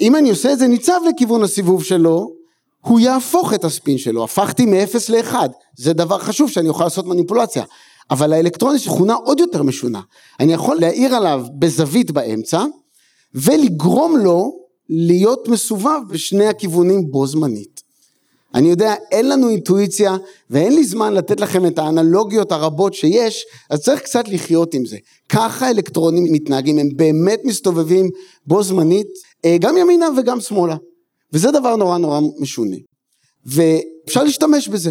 אם 0.00 0.16
אני 0.16 0.30
עושה 0.30 0.52
את 0.52 0.58
זה 0.58 0.66
ניצב 0.66 1.00
לכיוון 1.08 1.42
הסיבוב 1.42 1.84
שלו 1.84 2.38
הוא 2.80 3.00
יהפוך 3.00 3.54
את 3.54 3.64
הספין 3.64 3.98
שלו, 3.98 4.24
הפכתי 4.24 4.66
מ-0 4.66 4.96
ל-1, 5.08 5.34
זה 5.76 5.92
דבר 5.92 6.18
חשוב 6.18 6.50
שאני 6.50 6.68
אוכל 6.68 6.84
לעשות 6.84 7.06
מניפולציה, 7.06 7.64
אבל 8.10 8.32
האלקטרון 8.32 8.74
יש 8.74 8.84
תכונה 8.84 9.14
עוד 9.14 9.40
יותר 9.40 9.62
משונה, 9.62 10.00
אני 10.40 10.52
יכול 10.52 10.76
להעיר 10.80 11.14
עליו 11.14 11.46
בזווית 11.58 12.10
באמצע, 12.10 12.64
ולגרום 13.34 14.16
לו 14.16 14.57
להיות 14.88 15.48
מסובב 15.48 16.00
בשני 16.08 16.46
הכיוונים 16.46 17.10
בו 17.10 17.26
זמנית. 17.26 17.82
אני 18.54 18.68
יודע, 18.68 18.94
אין 19.10 19.28
לנו 19.28 19.48
אינטואיציה 19.48 20.16
ואין 20.50 20.74
לי 20.74 20.84
זמן 20.84 21.14
לתת 21.14 21.40
לכם 21.40 21.66
את 21.66 21.78
האנלוגיות 21.78 22.52
הרבות 22.52 22.94
שיש, 22.94 23.44
אז 23.70 23.80
צריך 23.80 24.00
קצת 24.00 24.28
לחיות 24.28 24.74
עם 24.74 24.86
זה. 24.86 24.96
ככה 25.28 25.70
אלקטרונים 25.70 26.32
מתנהגים, 26.32 26.78
הם 26.78 26.88
באמת 26.96 27.40
מסתובבים 27.44 28.10
בו 28.46 28.62
זמנית, 28.62 29.06
אה, 29.44 29.56
גם 29.60 29.76
ימינה 29.76 30.08
וגם 30.18 30.40
שמאלה. 30.40 30.76
וזה 31.32 31.50
דבר 31.50 31.76
נורא 31.76 31.98
נורא 31.98 32.20
משונה. 32.38 32.76
ואפשר 33.46 34.24
להשתמש 34.24 34.68
בזה. 34.68 34.90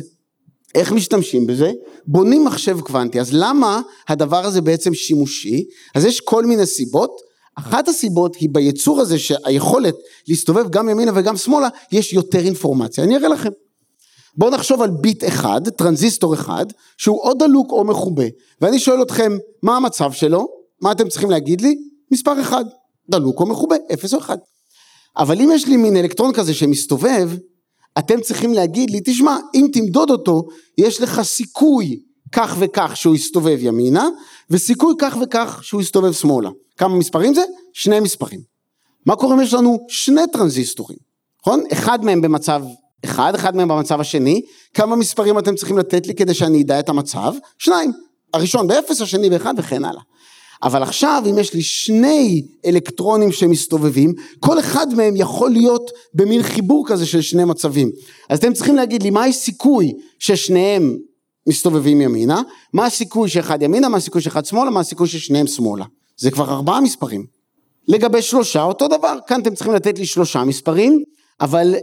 איך 0.76 0.91
משתמשים 0.91 1.47
בזה? 1.47 1.72
בונים 2.07 2.45
מחשב 2.45 2.82
קוונטי. 2.82 3.19
אז 3.19 3.30
למה 3.34 3.82
הדבר 4.07 4.45
הזה 4.45 4.61
בעצם 4.61 4.93
שימושי? 4.93 5.65
אז 5.95 6.05
יש 6.05 6.22
כל 6.22 6.45
מיני 6.45 6.65
סיבות. 6.65 7.26
אחת 7.60 7.88
הסיבות 7.88 8.36
היא 8.36 8.49
ביצור 8.51 9.01
הזה 9.01 9.20
שהיכולת 9.20 9.95
להסתובב 10.28 10.70
גם 10.70 10.89
ימינה 10.89 11.12
וגם 11.16 11.38
שמאלה, 11.38 11.68
יש 11.91 12.14
יותר 12.14 12.39
אינפורמציה. 12.39 13.03
אני 13.03 13.18
אראה 13.18 13.28
לכם. 13.28 13.49
בואו 14.36 14.51
נחשוב 14.51 14.82
על 14.82 14.89
ביט 14.89 15.24
אחד, 15.24 15.70
טרנזיסטור 15.70 16.34
אחד, 16.34 16.66
שהוא 16.97 17.20
או 17.22 17.34
דלוק 17.34 17.72
או 17.72 17.84
מכובה. 17.84 18.26
ואני 18.62 18.80
שואל 18.80 19.01
אתכם, 19.01 19.38
מה 19.64 19.78
המצב 19.78 20.12
שלו? 20.12 20.47
מה 20.82 20.91
אתם 20.91 21.10
צריכים 21.10 21.30
להגיד 21.32 21.62
לי? 21.62 21.76
מספר 22.12 22.41
אחד, 22.41 22.66
דלוק 23.10 23.39
או 23.39 23.45
מכובה, 23.45 23.76
אפס 23.93 24.14
או 24.14 24.20
אחד. 24.20 24.38
אבל 25.18 25.41
אם 25.41 25.49
יש 25.53 25.68
לי 25.68 25.78
מין 25.78 25.97
אלקטרון 25.97 26.34
כזה 26.34 26.53
שמסתובב, 26.53 27.30
אתם 27.99 28.22
צריכים 28.22 28.53
להגיד 28.53 28.89
לי, 28.89 28.99
תשמע, 29.05 29.38
אם 29.55 29.68
תמדוד 29.74 30.10
אותו, 30.10 30.43
יש 30.78 31.01
לך 31.01 31.22
סיכוי 31.22 31.99
כך 32.32 32.55
וכך 32.60 32.91
שהוא 32.97 33.16
יסתובב 33.16 33.58
ימינה, 33.62 34.08
וסיכוי 34.49 34.93
כך 34.99 35.18
וכך 35.22 35.60
שהוא 35.64 35.82
יסתובב 35.82 36.12
שמאלה. 36.12 36.49
כמה 36.78 36.95
מספרים 36.95 37.34
זה? 37.34 37.41
שני 37.73 37.99
מספרים. 37.99 38.41
מה 39.05 39.15
קורה 39.15 39.36
אם 39.36 39.41
יש 39.41 39.53
לנו 39.53 39.86
שני 39.88 40.21
טרנזיסטורים, 40.34 40.97
נכון? 41.41 41.63
אחד 41.71 42.05
מהם 42.05 42.21
במצב 42.21 42.63
אחד, 43.05 43.36
אחד 43.36 43.55
מהם 43.55 43.67
במצב 43.67 43.99
השני, 43.99 44.41
כמה 44.73 44.95
מספרים 44.95 45.39
אתם 45.39 45.55
צריכים 45.55 45.78
לתת 45.78 46.07
לי 46.07 46.15
כדי 46.15 46.34
שאני 46.34 46.61
אדע 46.61 46.80
את 46.80 46.89
המצב? 46.89 47.34
שניים. 47.57 47.91
הראשון 48.34 48.67
באפס, 48.67 49.01
השני 49.01 49.30
באחד 49.30 49.53
וכן 49.57 49.86
הלאה. 49.86 50.01
אבל 50.63 50.84
עכשיו 50.84 51.23
אם 51.30 51.38
יש 51.38 51.53
לי 51.53 51.61
שני 51.61 52.47
אלקטרונים 52.65 53.32
שמסתובבים, 53.32 54.13
כל 54.39 54.59
אחד 54.59 54.93
מהם 54.93 55.15
יכול 55.15 55.51
להיות 55.51 55.91
במין 56.13 56.43
חיבור 56.43 56.86
כזה 56.88 57.05
של 57.05 57.21
שני 57.21 57.43
מצבים. 57.43 57.91
אז 58.30 58.39
אתם 58.39 58.53
צריכים 58.53 58.75
להגיד 58.75 59.03
לי 59.03 59.09
מה 59.09 59.25
הסיכוי 59.25 59.93
ששניהם 60.19 60.97
מסתובבים 61.49 62.01
ימינה, 62.01 62.41
מה 62.73 62.86
הסיכוי 62.86 63.30
שאחד 63.30 63.61
ימינה, 63.61 63.89
מה 63.89 63.97
הסיכוי 63.97 64.21
שאחד 64.21 64.45
שמאלה, 64.45 64.69
מה 64.69 64.80
הסיכוי 64.80 65.07
ששניהם 65.07 65.47
שמאלה. 65.47 65.86
זה 66.18 66.32
כבר 66.32 66.49
ארבעה 66.49 66.82
מספרים. 66.82 67.26
לגבי 67.88 68.22
שלושה 68.22 68.63
אותו 68.63 68.88
דבר, 68.88 69.18
כאן 69.28 69.41
אתם 69.41 69.55
צריכים 69.55 69.74
לתת 69.74 69.99
לי 69.99 70.05
שלושה 70.05 70.43
מספרים, 70.43 71.03
אבל 71.41 71.76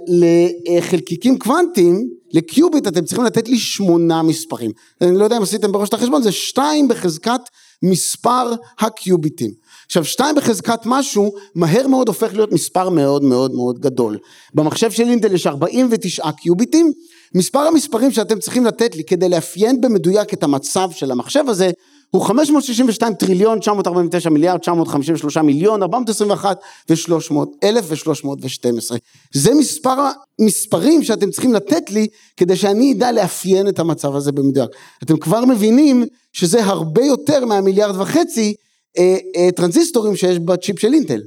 לחלקיקים 0.76 1.38
קוונטיים, 1.38 2.08
לקיוביט 2.32 2.86
אתם 2.86 3.04
צריכים 3.04 3.24
לתת 3.24 3.48
לי 3.48 3.58
שמונה 3.58 4.22
מספרים. 4.22 4.70
אני 5.00 5.18
לא 5.18 5.24
יודע 5.24 5.36
אם 5.36 5.42
עשיתם 5.42 5.72
בראש 5.72 5.88
את 5.88 5.94
החשבון, 5.94 6.22
זה 6.22 6.32
שתיים 6.32 6.88
בחזקת 6.88 7.40
מספר 7.82 8.52
הקיוביטים. 8.78 9.50
עכשיו 9.86 10.04
שתיים 10.04 10.36
בחזקת 10.36 10.80
משהו 10.84 11.32
מהר 11.54 11.86
מאוד 11.86 12.08
הופך 12.08 12.34
להיות 12.34 12.52
מספר 12.52 12.88
מאוד 12.88 13.24
מאוד 13.24 13.54
מאוד 13.54 13.78
גדול. 13.78 14.18
במחשב 14.54 14.90
של 14.90 15.02
אינטל 15.02 15.34
יש 15.34 15.46
49 15.46 16.30
קיוביטים, 16.32 16.92
מספר 17.34 17.58
המספרים 17.58 18.12
שאתם 18.12 18.38
צריכים 18.38 18.64
לתת 18.64 18.96
לי 18.96 19.04
כדי 19.04 19.28
לאפיין 19.28 19.80
במדויק 19.80 20.34
את 20.34 20.42
המצב 20.42 20.90
של 20.90 21.10
המחשב 21.10 21.44
הזה 21.48 21.70
הוא 22.14 22.22
562 22.22 23.14
טריליון 23.14 23.58
949 23.58 24.30
מיליארד 24.30 24.60
953 24.60 25.36
מיליון 25.36 25.82
421 25.82 26.58
ו-300 26.88 27.34
אלף 27.62 27.84
ו-312 27.88 28.96
זה 29.34 29.54
מספר 29.54 29.96
המספרים 30.40 31.02
שאתם 31.02 31.30
צריכים 31.30 31.52
לתת 31.52 31.90
לי 31.90 32.06
כדי 32.36 32.56
שאני 32.56 32.92
אדע 32.92 33.12
לאפיין 33.12 33.68
את 33.68 33.78
המצב 33.78 34.16
הזה 34.16 34.32
במדויק. 34.32 34.70
אתם 35.02 35.16
כבר 35.16 35.44
מבינים 35.44 36.04
שזה 36.32 36.64
הרבה 36.64 37.04
יותר 37.04 37.44
מהמיליארד 37.44 38.00
וחצי 38.00 38.54
אה, 38.98 39.16
אה, 39.36 39.48
טרנזיסטורים 39.56 40.16
שיש 40.16 40.38
בצ'יפ 40.38 40.78
של 40.78 40.94
אינטל. 40.94 41.20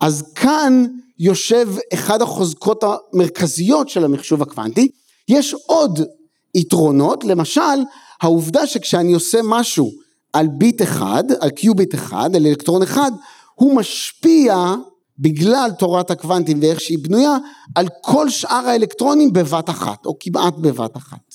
אז 0.00 0.32
כאן 0.34 0.86
יושב 1.18 1.68
אחד 1.94 2.22
החוזקות 2.22 2.84
המרכזיות 2.84 3.88
של 3.88 4.04
המחשוב 4.04 4.42
הקוונטי. 4.42 4.88
יש 5.28 5.54
עוד 5.66 6.00
יתרונות 6.54 7.24
למשל 7.24 7.60
העובדה 8.22 8.66
שכשאני 8.66 9.12
עושה 9.12 9.38
משהו 9.44 10.05
על 10.36 10.48
ביט 10.48 10.82
אחד, 10.82 11.24
על 11.40 11.50
קיוביט 11.50 11.94
אחד, 11.94 12.36
על 12.36 12.46
אלקטרון 12.46 12.82
אחד, 12.82 13.10
הוא 13.54 13.76
משפיע 13.76 14.74
בגלל 15.18 15.70
תורת 15.78 16.10
הקוונטים 16.10 16.58
ואיך 16.62 16.80
שהיא 16.80 16.98
בנויה 16.98 17.36
על 17.74 17.86
כל 18.02 18.30
שאר 18.30 18.68
האלקטרונים 18.68 19.32
בבת 19.32 19.70
אחת 19.70 20.06
או 20.06 20.16
כמעט 20.20 20.54
בבת 20.54 20.96
אחת. 20.96 21.34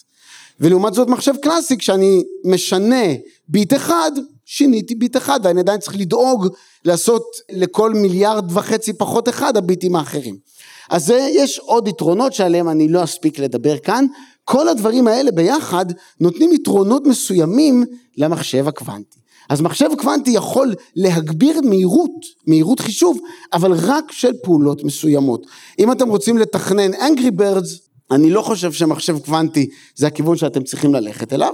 ולעומת 0.60 0.93
זאת 0.93 1.08
מחשב 1.08 1.34
קלאסי 1.41 1.78
כשאני 1.78 2.24
משנה 2.45 3.06
ביט 3.47 3.74
אחד 3.74 4.12
שיניתי 4.45 4.95
ביט 4.95 5.18
אחד 5.18 5.39
ואני 5.43 5.60
עדיין 5.60 5.80
צריך 5.80 5.95
לדאוג 5.95 6.47
לעשות 6.86 7.24
לכל 7.52 7.93
מיליארד 7.93 8.52
וחצי 8.52 8.93
פחות 8.93 9.30
אחד 9.30 9.58
הביטים 9.58 9.95
האחרים. 9.95 10.38
אז 10.89 11.14
יש 11.30 11.60
עוד 11.60 11.88
יתרונות 11.88 12.34
שעליהם 12.34 12.70
אני 12.70 12.88
לא 12.88 13.04
אספיק 13.04 13.39
לדבר 13.39 13.78
כאן 13.78 14.06
כל 14.45 14.67
הדברים 14.67 15.07
האלה 15.07 15.31
ביחד 15.31 15.85
נותנים 16.19 16.53
יתרונות 16.53 17.07
מסוימים 17.07 17.85
למחשב 18.17 18.67
הקוונטי. 18.67 19.21
אז 19.49 19.61
מחשב 19.61 19.89
קוונטי 19.97 20.31
יכול 20.31 20.75
להגביר 20.95 21.61
מהירות, 21.61 22.11
מהירות 22.47 22.79
חישוב, 22.79 23.19
אבל 23.53 23.71
רק 23.77 24.11
של 24.11 24.31
פעולות 24.43 24.83
מסוימות. 24.83 25.45
אם 25.79 25.91
אתם 25.91 26.09
רוצים 26.09 26.37
לתכנן 26.37 26.93
Angry 26.93 27.39
Birds, 27.39 27.91
אני 28.11 28.29
לא 28.29 28.41
חושב 28.41 28.71
שמחשב 28.71 29.19
קוונטי 29.19 29.69
זה 29.95 30.07
הכיוון 30.07 30.37
שאתם 30.37 30.63
צריכים 30.63 30.93
ללכת 30.93 31.33
אליו, 31.33 31.53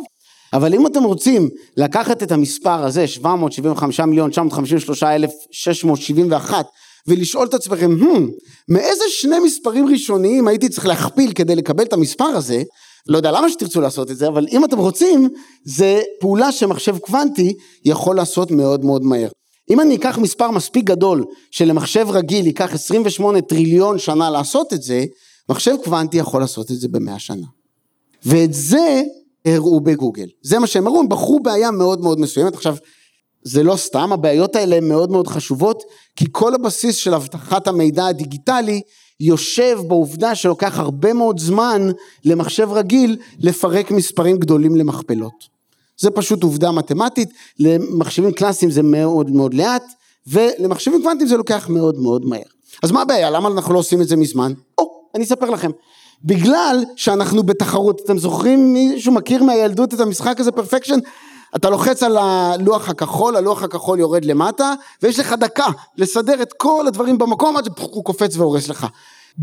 אבל 0.53 0.73
אם 0.73 0.87
אתם 0.87 1.03
רוצים 1.03 1.49
לקחת 1.77 2.23
את 2.23 2.31
המספר 2.31 2.85
הזה, 2.85 3.07
775 3.07 3.99
מיליון 3.99 4.29
953 4.29 5.03
אלף 5.03 5.31
671, 5.51 6.65
ולשאול 7.07 7.47
את 7.47 7.53
עצמכם, 7.53 7.91
hmm, 8.01 8.19
מאיזה 8.69 9.03
שני 9.09 9.39
מספרים 9.39 9.87
ראשוניים 9.87 10.47
הייתי 10.47 10.69
צריך 10.69 10.85
להכפיל 10.85 11.31
כדי 11.31 11.55
לקבל 11.55 11.83
את 11.83 11.93
המספר 11.93 12.25
הזה, 12.25 12.63
לא 13.07 13.17
יודע 13.17 13.31
למה 13.31 13.49
שתרצו 13.49 13.81
לעשות 13.81 14.11
את 14.11 14.17
זה, 14.17 14.27
אבל 14.27 14.45
אם 14.51 14.65
אתם 14.65 14.77
רוצים, 14.77 15.29
זה 15.63 16.01
פעולה 16.19 16.51
שמחשב 16.51 16.97
קוונטי 16.97 17.53
יכול 17.85 18.15
לעשות 18.15 18.51
מאוד 18.51 18.85
מאוד 18.85 19.03
מהר. 19.03 19.29
אם 19.69 19.79
אני 19.79 19.95
אקח 19.95 20.17
מספר 20.17 20.51
מספיק 20.51 20.83
גדול 20.83 21.25
שלמחשב 21.51 22.07
רגיל 22.09 22.45
ייקח 22.45 22.73
28 22.73 23.41
טריליון 23.41 23.99
שנה 23.99 24.29
לעשות 24.29 24.73
את 24.73 24.81
זה, 24.81 25.05
מחשב 25.49 25.75
קוונטי 25.83 26.17
יכול 26.17 26.41
לעשות 26.41 26.71
את 26.71 26.79
זה 26.79 26.87
במאה 26.87 27.19
שנה. 27.19 27.47
ואת 28.25 28.53
זה 28.53 29.01
הראו 29.45 29.79
בגוגל. 29.79 30.27
זה 30.41 30.59
מה 30.59 30.67
שהם 30.67 30.87
הראו, 30.87 30.99
הם 30.99 31.09
בחרו 31.09 31.39
בעיה 31.39 31.71
מאוד 31.71 32.01
מאוד 32.01 32.19
מסוימת. 32.19 32.53
עכשיו, 32.53 32.75
זה 33.43 33.63
לא 33.63 33.75
סתם, 33.75 34.13
הבעיות 34.13 34.55
האלה 34.55 34.75
הן 34.75 34.87
מאוד 34.87 35.11
מאוד 35.11 35.27
חשובות, 35.27 35.83
כי 36.15 36.25
כל 36.31 36.55
הבסיס 36.55 36.95
של 36.95 37.13
אבטחת 37.13 37.67
המידע 37.67 38.05
הדיגיטלי 38.05 38.81
יושב 39.19 39.79
בעובדה 39.87 40.35
שלוקח 40.35 40.79
הרבה 40.79 41.13
מאוד 41.13 41.39
זמן 41.39 41.91
למחשב 42.25 42.69
רגיל 42.71 43.17
לפרק 43.39 43.91
מספרים 43.91 44.37
גדולים 44.37 44.75
למכפלות. 44.75 45.57
זה 45.97 46.11
פשוט 46.11 46.43
עובדה 46.43 46.71
מתמטית, 46.71 47.29
למחשבים 47.59 48.31
קלאסיים 48.31 48.71
זה 48.71 48.83
מאוד 48.83 49.31
מאוד 49.31 49.53
לאט, 49.53 49.83
ולמחשבים 50.27 51.01
קוונטיים 51.01 51.29
זה 51.29 51.37
לוקח 51.37 51.69
מאוד 51.69 51.99
מאוד 51.99 52.25
מהר. 52.25 52.41
אז 52.83 52.91
מה 52.91 53.01
הבעיה? 53.01 53.29
למה 53.29 53.49
אנחנו 53.49 53.73
לא 53.73 53.79
עושים 53.79 54.01
את 54.01 54.07
זה 54.07 54.15
מזמן? 54.15 54.53
או, 54.77 55.01
אני 55.15 55.23
אספר 55.23 55.49
לכם. 55.49 55.71
בגלל 56.23 56.83
שאנחנו 56.95 57.43
בתחרות, 57.43 58.01
אתם 58.05 58.17
זוכרים 58.17 58.73
מישהו 58.73 59.13
מכיר 59.13 59.43
מהילדות 59.43 59.93
את 59.93 59.99
המשחק 59.99 60.39
הזה 60.39 60.51
פרפקשן? 60.51 60.99
אתה 61.55 61.69
לוחץ 61.69 62.03
על 62.03 62.17
הלוח 62.17 62.89
הכחול, 62.89 63.35
הלוח 63.35 63.63
הכחול 63.63 63.99
יורד 63.99 64.25
למטה, 64.25 64.73
ויש 65.03 65.19
לך 65.19 65.33
דקה 65.33 65.67
לסדר 65.97 66.41
את 66.41 66.53
כל 66.53 66.87
הדברים 66.87 67.17
במקום 67.17 67.57
עד 67.57 67.69
שהוא 67.79 68.03
קופץ 68.03 68.37
והורס 68.37 68.67
לך. 68.67 68.87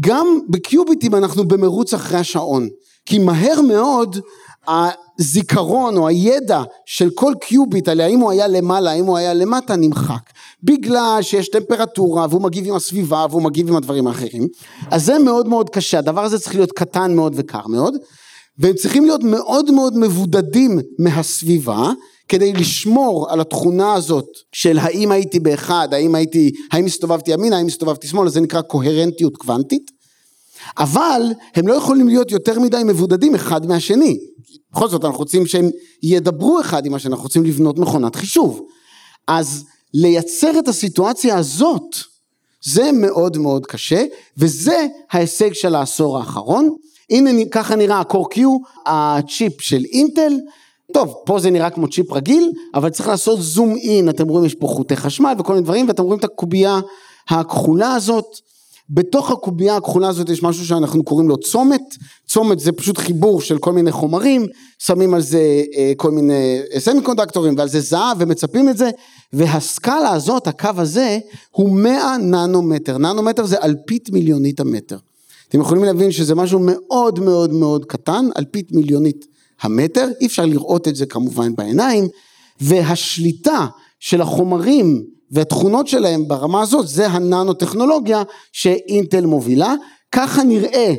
גם 0.01 0.39
בקיוביטים 0.49 1.15
אנחנו 1.15 1.49
במרוץ 1.49 1.95
אחרי 1.95 2.19
השעון, 2.19 2.69
כי 3.07 3.19
מהר 3.19 3.61
מאוד 3.61 4.17
הזיכרון 4.69 5.97
או 5.97 6.09
הידע 6.09 6.63
של 6.87 7.11
כל 7.15 7.33
קיוביט 7.41 7.89
על 7.89 8.01
האם 8.01 8.21
הוא 8.21 8.31
היה 8.31 8.49
למעלה, 8.49 8.91
האם 8.91 9.05
הוא 9.05 9.17
היה 9.17 9.35
למטה, 9.35 9.77
נמחק. 9.77 10.31
בגלל 10.63 11.19
שיש 11.23 11.49
טמפרטורה 11.49 12.27
והוא 12.31 12.43
מגיב 12.43 12.67
עם 12.67 12.75
הסביבה 12.75 13.27
והוא 13.31 13.43
מגיב 13.43 13.69
עם 13.69 13.77
הדברים 13.77 14.07
האחרים. 14.07 14.49
אז 14.91 15.05
זה 15.05 15.19
מאוד 15.19 15.49
מאוד 15.49 15.71
קשה, 15.71 15.99
הדבר 15.99 16.25
הזה 16.25 16.39
צריך 16.39 16.55
להיות 16.55 16.73
קטן 16.73 17.15
מאוד 17.15 17.33
וקר 17.37 17.67
מאוד. 17.67 17.95
והם 18.59 18.75
צריכים 18.75 19.05
להיות 19.05 19.23
מאוד 19.23 19.71
מאוד 19.71 19.97
מבודדים 19.99 20.79
מהסביבה 20.99 21.93
כדי 22.29 22.53
לשמור 22.53 23.31
על 23.31 23.41
התכונה 23.41 23.95
הזאת 23.95 24.29
של 24.53 24.79
האם 24.79 25.13
הייתי 25.13 25.41
באחד, 25.41 25.89
האם 25.93 26.15
הייתי, 26.15 26.51
האם 26.73 26.87
הסתובבתי 26.87 27.31
ימינה, 27.31 27.57
האם 27.57 27.67
הסתובבתי 27.67 28.07
שמאלה, 28.07 28.31
זה 28.31 28.41
נקרא 28.41 28.63
קוהרנטיות 28.63 29.37
קוונטית, 29.37 29.91
אבל 30.79 31.23
הם 31.55 31.69
לא 31.69 31.75
יכולים 31.75 32.09
להיות 32.09 32.31
יותר 32.31 32.61
מדי 32.61 32.83
מבודדים 32.85 33.35
אחד 33.35 33.67
מהשני, 33.67 34.19
בכל 34.73 34.89
זאת 34.89 35.05
אנחנו 35.05 35.19
רוצים 35.19 35.47
שהם 35.47 35.71
ידברו 36.03 36.61
אחד 36.61 36.87
עם 36.87 36.95
השני, 36.95 37.11
אנחנו 37.11 37.25
רוצים 37.25 37.45
לבנות 37.45 37.79
מכונת 37.79 38.17
חישוב, 38.17 38.67
אז 39.27 39.65
לייצר 39.95 40.59
את 40.59 40.69
הסיטואציה 40.69 41.39
הזאת 41.39 41.97
זה 42.63 42.93
מאוד 42.93 43.39
מאוד 43.39 43.67
קשה 43.67 44.05
וזה 44.39 44.87
ההישג 45.11 45.53
של 45.53 45.75
העשור 45.75 46.19
האחרון 46.19 46.77
הנה 47.11 47.31
ככה 47.51 47.77
נראה 47.77 47.97
ה-core 47.97 48.37
Q, 48.37 48.41
הצ'יפ 48.87 49.61
של 49.61 49.85
אינטל, 49.93 50.33
טוב, 50.93 51.15
פה 51.27 51.39
זה 51.39 51.51
נראה 51.51 51.71
כמו 51.71 51.89
צ'יפ 51.89 52.13
רגיל, 52.13 52.53
אבל 52.75 52.91
צריך 52.91 53.09
לעשות 53.09 53.39
zoom 53.43 53.77
in, 53.77 54.09
אתם 54.09 54.29
רואים 54.29 54.47
יש 54.47 54.55
פה 54.55 54.67
חוטי 54.67 54.97
חשמל 54.97 55.35
וכל 55.39 55.53
מיני 55.53 55.65
דברים, 55.65 55.89
ואתם 55.89 56.03
רואים 56.03 56.19
את 56.19 56.25
הקובייה 56.25 56.81
הכחולה 57.29 57.95
הזאת, 57.95 58.25
בתוך 58.91 59.31
הקובייה 59.31 59.77
הכחולה 59.77 60.09
הזאת 60.09 60.29
יש 60.29 60.43
משהו 60.43 60.67
שאנחנו 60.67 61.05
קוראים 61.05 61.29
לו 61.29 61.37
צומת, 61.37 61.81
צומת 62.29 62.61
זה 62.61 62.73
פשוט 62.73 62.99
חיבור 62.99 63.41
של 63.41 63.59
כל 63.59 63.73
מיני 63.73 63.93
חומרים, 63.93 64.47
שמים 64.79 65.15
על 65.15 65.21
זה 65.21 65.63
אה, 65.77 65.93
כל 65.97 66.11
מיני 66.11 66.61
semi 66.79 67.03
conductor 67.03 67.45
ים 67.45 67.55
ועל 67.59 67.69
זה 67.69 67.81
זהב 67.81 68.17
ומצפים 68.19 68.69
את 68.69 68.77
זה, 68.77 68.91
והסקאלה 69.33 70.11
הזאת, 70.11 70.47
הקו 70.47 70.71
הזה, 70.77 71.19
הוא 71.51 71.71
100 71.71 72.17
ננומטר, 72.19 72.99
ננומטר 72.99 73.47
זה 73.47 73.57
אלפית 73.63 74.11
מיליונית 74.11 74.61
המטר. 74.61 74.97
אתם 75.55 75.63
יכולים 75.63 75.85
להבין 75.85 76.13
שזה 76.13 76.35
משהו 76.35 76.59
מאוד 76.63 77.21
מאוד 77.21 77.53
מאוד 77.53 77.85
קטן, 77.85 78.27
אלפית 78.39 78.73
מיליונית 78.73 79.27
המטר, 79.61 80.09
אי 80.21 80.27
אפשר 80.27 80.47
לראות 80.47 80.89
את 80.89 80.97
זה 80.97 81.07
כמובן 81.07 81.55
בעיניים, 81.55 82.09
והשליטה 82.61 83.67
של 84.01 84.21
החומרים 84.21 85.05
והתכונות 85.31 85.89
שלהם 85.89 86.29
ברמה 86.29 86.63
הזאת, 86.63 86.89
זה 86.89 87.07
הננו 87.07 87.55
טכנולוגיה 87.55 88.23
שאינטל 88.53 89.27
מובילה, 89.27 89.75
ככה 90.13 90.43
נראה 90.43 90.95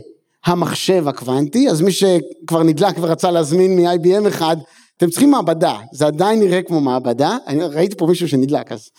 המחשב 0.46 1.08
הקוונטי, 1.08 1.70
אז 1.70 1.82
מי 1.82 1.92
שכבר 1.92 2.64
נדלק 2.64 2.96
ורצה 3.02 3.32
להזמין 3.32 3.76
מ-IBM 3.76 4.28
אחד, 4.28 4.58
אתם 4.98 5.10
צריכים 5.10 5.32
מעבדה, 5.32 5.78
זה 5.94 6.06
עדיין 6.06 6.40
נראה 6.40 6.62
כמו 6.62 6.82
מעבדה, 6.82 7.38
אני 7.48 7.64
ראיתי 7.64 7.96
פה 7.96 8.08
מישהו 8.08 8.28
שנדלק 8.28 8.72
אז. 8.72 8.90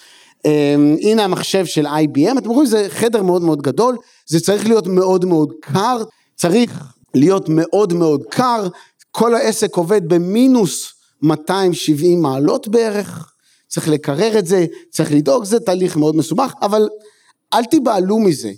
Um, 0.47 0.49
הנה 1.03 1.25
המחשב 1.25 1.67
של 1.67 1.87
IBM, 1.87 2.39
אתם 2.39 2.51
רואים 2.51 2.67
זה 2.67 2.87
חדר 2.89 3.23
מאוד 3.23 3.43
מאוד 3.43 3.63
גדול, 3.63 3.97
זה 4.27 4.41
צריך 4.41 4.67
להיות 4.67 4.87
מאוד 4.87 5.25
מאוד 5.25 5.53
קר, 5.61 6.03
צריך 6.37 6.85
להיות 7.15 7.49
מאוד 7.49 7.93
מאוד 7.93 8.23
קר, 8.31 8.69
כל 9.11 9.35
העסק 9.35 9.77
עובד 9.77 10.09
במינוס 10.09 10.93
270 11.23 12.23
מעלות 12.23 12.69
בערך, 12.69 13.33
צריך 13.69 13.89
לקרר 13.89 14.39
את 14.39 14.47
זה, 14.47 14.67
צריך 14.91 15.13
לדאוג, 15.13 15.45
זה 15.45 15.61
תהליך 15.61 15.97
מאוד 15.97 16.17
מסובך, 16.17 16.53
אבל 16.63 16.89
אל 17.55 17.65
תיבהלו 17.65 18.19
מזה. 18.19 18.51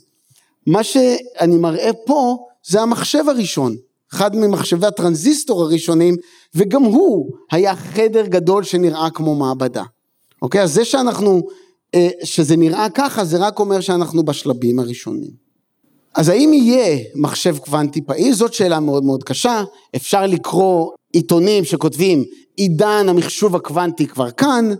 מה 0.66 0.84
שאני 0.84 1.56
מראה 1.56 1.90
פה 2.06 2.36
זה 2.66 2.80
המחשב 2.80 3.24
הראשון, 3.28 3.76
אחד 4.12 4.36
ממחשבי 4.36 4.86
הטרנזיסטור 4.86 5.62
הראשונים, 5.62 6.16
וגם 6.54 6.82
הוא 6.82 7.30
היה 7.50 7.76
חדר 7.76 8.26
גדול 8.26 8.64
שנראה 8.64 9.10
כמו 9.10 9.34
מעבדה. 9.34 9.82
אוקיי? 10.42 10.62
אז 10.62 10.74
זה 10.74 10.84
שאנחנו, 10.84 11.42
שזה 12.24 12.56
נראה 12.56 12.86
ככה, 12.94 13.24
זה 13.24 13.36
רק 13.38 13.58
אומר 13.58 13.80
שאנחנו 13.80 14.24
בשלבים 14.24 14.78
הראשונים. 14.78 15.48
אז 16.14 16.28
האם 16.28 16.52
יהיה 16.52 16.98
מחשב 17.14 17.58
קוונטי 17.58 18.00
פעיל? 18.02 18.34
זאת 18.34 18.54
שאלה 18.54 18.80
מאוד 18.80 19.04
מאוד 19.04 19.24
קשה. 19.24 19.64
אפשר 19.96 20.26
לקרוא 20.26 20.92
עיתונים 21.12 21.64
שכותבים 21.64 22.24
עידן 22.56 23.06
המחשוב 23.08 23.56
הקוונטי 23.56 24.06
כבר 24.06 24.30
כאן, 24.30 24.70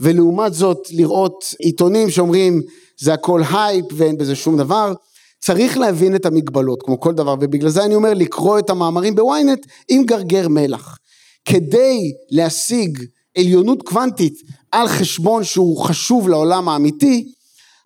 ולעומת 0.00 0.54
זאת 0.54 0.88
לראות 0.90 1.54
עיתונים 1.58 2.10
שאומרים 2.10 2.62
זה 3.00 3.14
הכל 3.14 3.42
הייפ 3.52 3.86
ואין 3.92 4.18
בזה 4.18 4.34
שום 4.34 4.58
דבר. 4.58 4.92
צריך 5.40 5.78
להבין 5.78 6.14
את 6.14 6.26
המגבלות 6.26 6.82
כמו 6.82 7.00
כל 7.00 7.14
דבר 7.14 7.34
ובגלל 7.40 7.70
זה 7.70 7.84
אני 7.84 7.94
אומר 7.94 8.14
לקרוא 8.14 8.58
את 8.58 8.70
המאמרים 8.70 9.14
בוויינט 9.14 9.66
עם 9.88 10.04
גרגר 10.04 10.48
מלח. 10.48 10.98
כדי 11.44 12.12
להשיג 12.30 12.98
עליונות 13.38 13.82
קוונטית 13.82 14.34
על 14.74 14.88
חשבון 14.88 15.44
שהוא 15.44 15.84
חשוב 15.84 16.28
לעולם 16.28 16.68
האמיתי, 16.68 17.32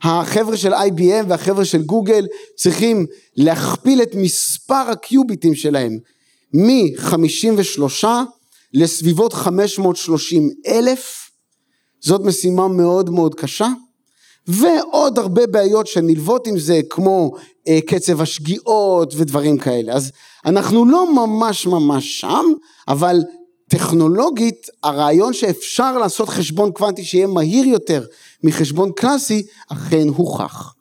החבר'ה 0.02 0.56
של 0.56 0.74
IBM 0.74 1.24
והחבר'ה 1.28 1.64
של 1.64 1.82
גוגל 1.82 2.26
צריכים 2.56 3.06
להכפיל 3.36 4.02
את 4.02 4.14
מספר 4.14 4.74
הקיוביטים 4.74 5.54
שלהם 5.54 5.98
מ-53 6.54 8.04
לסביבות 8.74 9.32
530 9.32 10.50
אלף, 10.66 11.30
זאת 12.00 12.20
משימה 12.20 12.68
מאוד 12.68 13.10
מאוד 13.10 13.34
קשה. 13.34 13.68
ועוד 14.46 15.18
הרבה 15.18 15.46
בעיות 15.46 15.86
שנלוות 15.86 16.46
עם 16.46 16.58
זה 16.58 16.80
כמו 16.90 17.32
אה, 17.68 17.78
קצב 17.86 18.20
השגיאות 18.20 19.14
ודברים 19.16 19.58
כאלה 19.58 19.92
אז 19.92 20.12
אנחנו 20.44 20.84
לא 20.84 21.14
ממש 21.14 21.66
ממש 21.66 22.20
שם 22.20 22.44
אבל 22.88 23.20
טכנולוגית 23.68 24.66
הרעיון 24.82 25.32
שאפשר 25.32 25.98
לעשות 25.98 26.28
חשבון 26.28 26.72
קוונטי 26.72 27.04
שיהיה 27.04 27.26
מהיר 27.26 27.64
יותר 27.64 28.04
מחשבון 28.44 28.92
קלאסי 28.96 29.46
אכן 29.68 30.08
הוכח. 30.08 30.74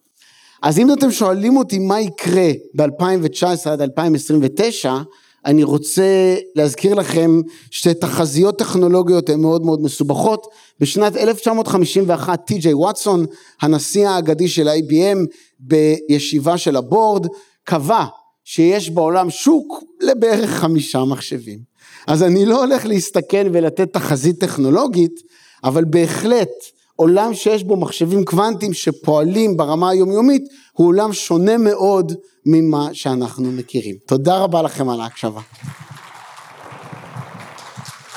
אז 0.63 0.79
אם 0.79 0.93
אתם 0.93 1.11
שואלים 1.11 1.57
אותי 1.57 1.79
מה 1.79 2.01
יקרה 2.01 2.51
ב-2019 2.75 3.69
עד 3.69 3.81
2029 3.81 4.97
אני 5.45 5.63
רוצה 5.63 6.35
להזכיר 6.55 6.93
לכם 6.93 7.41
שתחזיות 7.71 8.59
טכנולוגיות 8.59 9.29
הן 9.29 9.39
מאוד 9.39 9.65
מאוד 9.65 9.81
מסובכות. 9.81 10.47
בשנת 10.79 11.17
1951 11.17 12.45
טי.ג'יי 12.45 12.73
וואטסון, 12.73 13.25
הנשיא 13.61 14.09
האגדי 14.09 14.47
של 14.47 14.67
IBM, 14.67 15.17
בישיבה 15.59 16.57
של 16.57 16.75
הבורד, 16.75 17.27
קבע 17.63 18.05
שיש 18.43 18.89
בעולם 18.89 19.29
שוק 19.29 19.83
לבערך 20.01 20.49
חמישה 20.49 21.03
מחשבים. 21.03 21.59
אז 22.07 22.23
אני 22.23 22.45
לא 22.45 22.63
הולך 22.63 22.85
להסתכן 22.85 23.47
ולתת 23.53 23.93
תחזית 23.93 24.39
טכנולוגית, 24.39 25.21
אבל 25.63 25.85
בהחלט 25.85 26.49
עולם 26.95 27.33
שיש 27.33 27.63
בו 27.63 27.75
מחשבים 27.75 28.25
קוונטיים 28.25 28.73
שפועלים 28.73 29.57
ברמה 29.57 29.89
היומיומית, 29.89 30.43
הוא 30.73 30.87
עולם 30.87 31.13
שונה 31.13 31.57
מאוד 31.57 32.13
ממה 32.45 32.89
שאנחנו 32.93 33.51
מכירים. 33.51 33.95
תודה 34.07 34.37
רבה 34.37 34.61
לכם 34.61 34.89
על 34.89 35.01
ההקשבה. 35.01 35.41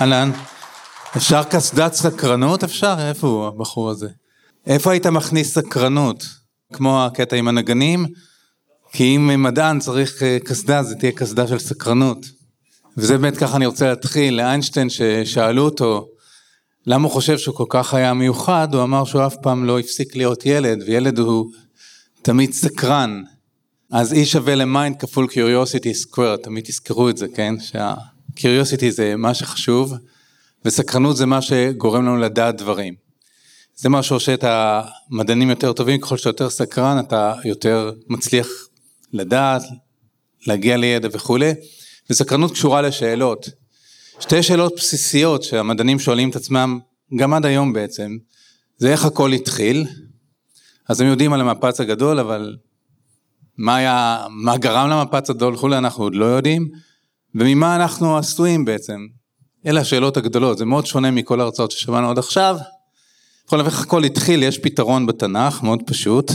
אהלן, 0.01 0.31
אפשר 1.17 1.43
קסדת 1.43 1.95
סקרנות? 1.95 2.65
אפשר? 2.65 2.95
איפה 3.09 3.27
הוא 3.27 3.47
הבחור 3.47 3.91
הזה? 3.91 4.09
איפה 4.67 4.91
היית 4.91 5.07
מכניס 5.07 5.55
סקרנות? 5.55 6.25
כמו 6.73 7.05
הקטע 7.05 7.37
עם 7.37 7.49
הנגנים? 7.49 8.07
כי 8.93 9.17
אם 9.17 9.43
מדען 9.43 9.79
צריך 9.79 10.23
אה, 10.23 10.39
קסדה, 10.45 10.83
זה 10.83 10.95
תהיה 10.95 11.13
קסדה 11.13 11.47
של 11.47 11.59
סקרנות. 11.59 12.40
וזה 13.01 13.19
באמת 13.19 13.37
ככה 13.37 13.57
אני 13.57 13.67
רוצה 13.67 13.89
להתחיל, 13.89 14.35
לאיינשטיין 14.35 14.91
ששאלו 14.91 15.65
אותו 15.65 16.09
למה 16.87 17.05
הוא 17.05 17.13
חושב 17.13 17.39
שהוא 17.39 17.55
כל 17.55 17.65
כך 17.69 17.95
היה 17.95 18.15
מיוחד, 18.15 18.75
הוא 18.75 18.83
אמר 18.83 19.05
שהוא 19.05 19.27
אף 19.27 19.37
פעם 19.43 19.65
לא 19.65 19.79
הפסיק 19.79 20.17
להיות 20.17 20.47
ילד, 20.47 20.83
וילד 20.87 21.19
הוא 21.19 21.51
תמיד 22.23 22.53
סקרן. 22.53 23.23
אז 23.93 24.13
E 24.13 24.17
שווה 24.25 24.55
ל 24.55 24.63
mind 24.63 24.97
כפול 24.97 25.27
curiosity 25.31 26.07
square, 26.07 26.37
תמיד 26.43 26.65
תזכרו 26.65 27.09
את 27.09 27.17
זה, 27.17 27.27
כן? 27.35 27.55
שה-curiosity 27.61 28.91
זה 28.91 29.17
מה 29.17 29.35
שחשוב, 29.35 29.95
וסקרנות 30.65 31.17
זה 31.17 31.27
מה 31.27 31.43
שגורם 31.43 32.07
לנו 32.07 32.17
לדעת 32.17 32.57
דברים. 32.57 32.95
זה 33.77 33.89
מה 33.89 34.03
שעושה 34.03 34.35
את 34.35 34.45
המדענים 34.45 35.51
יותר 35.51 35.73
טובים, 35.73 36.01
ככל 36.01 36.17
שאתה 36.17 36.29
יותר 36.29 36.51
סקרן 36.51 36.99
אתה 36.99 37.35
יותר 37.45 37.93
מצליח 38.09 38.49
לדעת, 39.13 39.63
להגיע 40.47 40.77
לידע 40.77 41.09
וכולי, 41.13 41.53
וסקרנות 42.11 42.53
קשורה 42.53 42.83
לשאלות. 42.83 43.49
שתי 44.21 44.43
שאלות 44.43 44.73
בסיסיות 44.77 45.43
שהמדענים 45.43 45.99
שואלים 45.99 46.31
את 46.31 46.37
עצמם, 46.37 46.79
גם 47.17 47.35
עד 47.35 47.47
היום 47.47 47.73
בעצם, 47.73 48.17
זה 48.79 48.93
איך 48.93 49.05
הכל 49.05 49.33
התחיל, 49.33 49.87
אז 50.89 51.01
הם 51.01 51.07
יודעים 51.07 51.33
על 51.33 51.41
המפץ 51.41 51.81
הגדול, 51.81 52.19
אבל 52.19 52.57
מה 53.59 53.77
היה, 53.77 54.27
מה 54.31 54.57
גרם 54.57 54.91
למפץ 54.91 55.31
הגדול 55.31 55.55
וכולי, 55.55 55.79
אנחנו 55.79 56.05
עוד 56.05 56.15
לא 56.15 56.25
יודעים, 56.25 56.69
וממה 57.35 57.77
אנחנו 57.77 58.19
עשויים 58.19 58.65
בעצם. 58.65 59.07
אלה 59.67 59.81
השאלות 59.81 60.17
הגדולות, 60.17 60.59
זה 60.59 60.65
מאוד 60.65 60.87
שונה 60.87 61.11
מכל 61.11 61.41
ההרצאות 61.41 61.71
ששמענו 61.71 62.11
עד 62.11 62.19
עכשיו. 62.19 62.57
בכל 63.47 63.61
אופן, 63.61 63.71
איך 63.71 63.83
הכל 63.83 64.05
התחיל, 64.05 64.43
יש 64.43 64.59
פתרון 64.59 65.07
בתנ"ך, 65.07 65.63
מאוד 65.63 65.83
פשוט. 65.87 66.33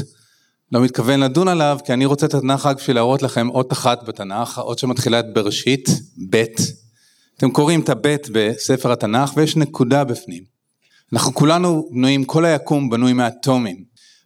לא 0.72 0.82
מתכוון 0.82 1.20
לדון 1.20 1.48
עליו, 1.48 1.80
כי 1.86 1.94
אני 1.94 2.06
רוצה 2.06 2.26
את 2.26 2.34
התנ"ך 2.34 2.66
רק 2.66 2.78
בשביל 2.78 2.96
להראות 2.96 3.22
לכם 3.22 3.50
אות 3.50 3.74
אחת 3.74 4.04
בתנ"ך, 4.08 4.58
האות 4.58 4.80
שמתחילה 4.80 5.20
את 5.20 5.34
בראשית, 5.34 5.90
ב', 6.30 6.44
אתם 7.38 7.52
קוראים 7.52 7.82
את 7.82 7.90
הבית 7.90 8.28
בספר 8.32 8.92
התנ"ך 8.92 9.32
ויש 9.36 9.56
נקודה 9.56 10.04
בפנים. 10.04 10.44
אנחנו 11.14 11.34
כולנו 11.34 11.90
בנויים, 11.92 12.26
כל 12.26 12.46
היקום 12.46 12.90
בנוי 12.90 13.14
מאטומים. 13.14 13.84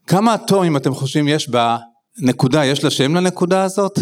כמה 0.07 0.35
אטומים 0.35 0.77
אתם 0.77 0.93
חושבים 0.93 1.27
יש 1.27 1.49
בנקודה, 1.49 2.65
יש 2.65 2.83
לה 2.83 2.89
שם 2.89 3.15
לנקודה 3.15 3.63
הזאת? 3.63 3.99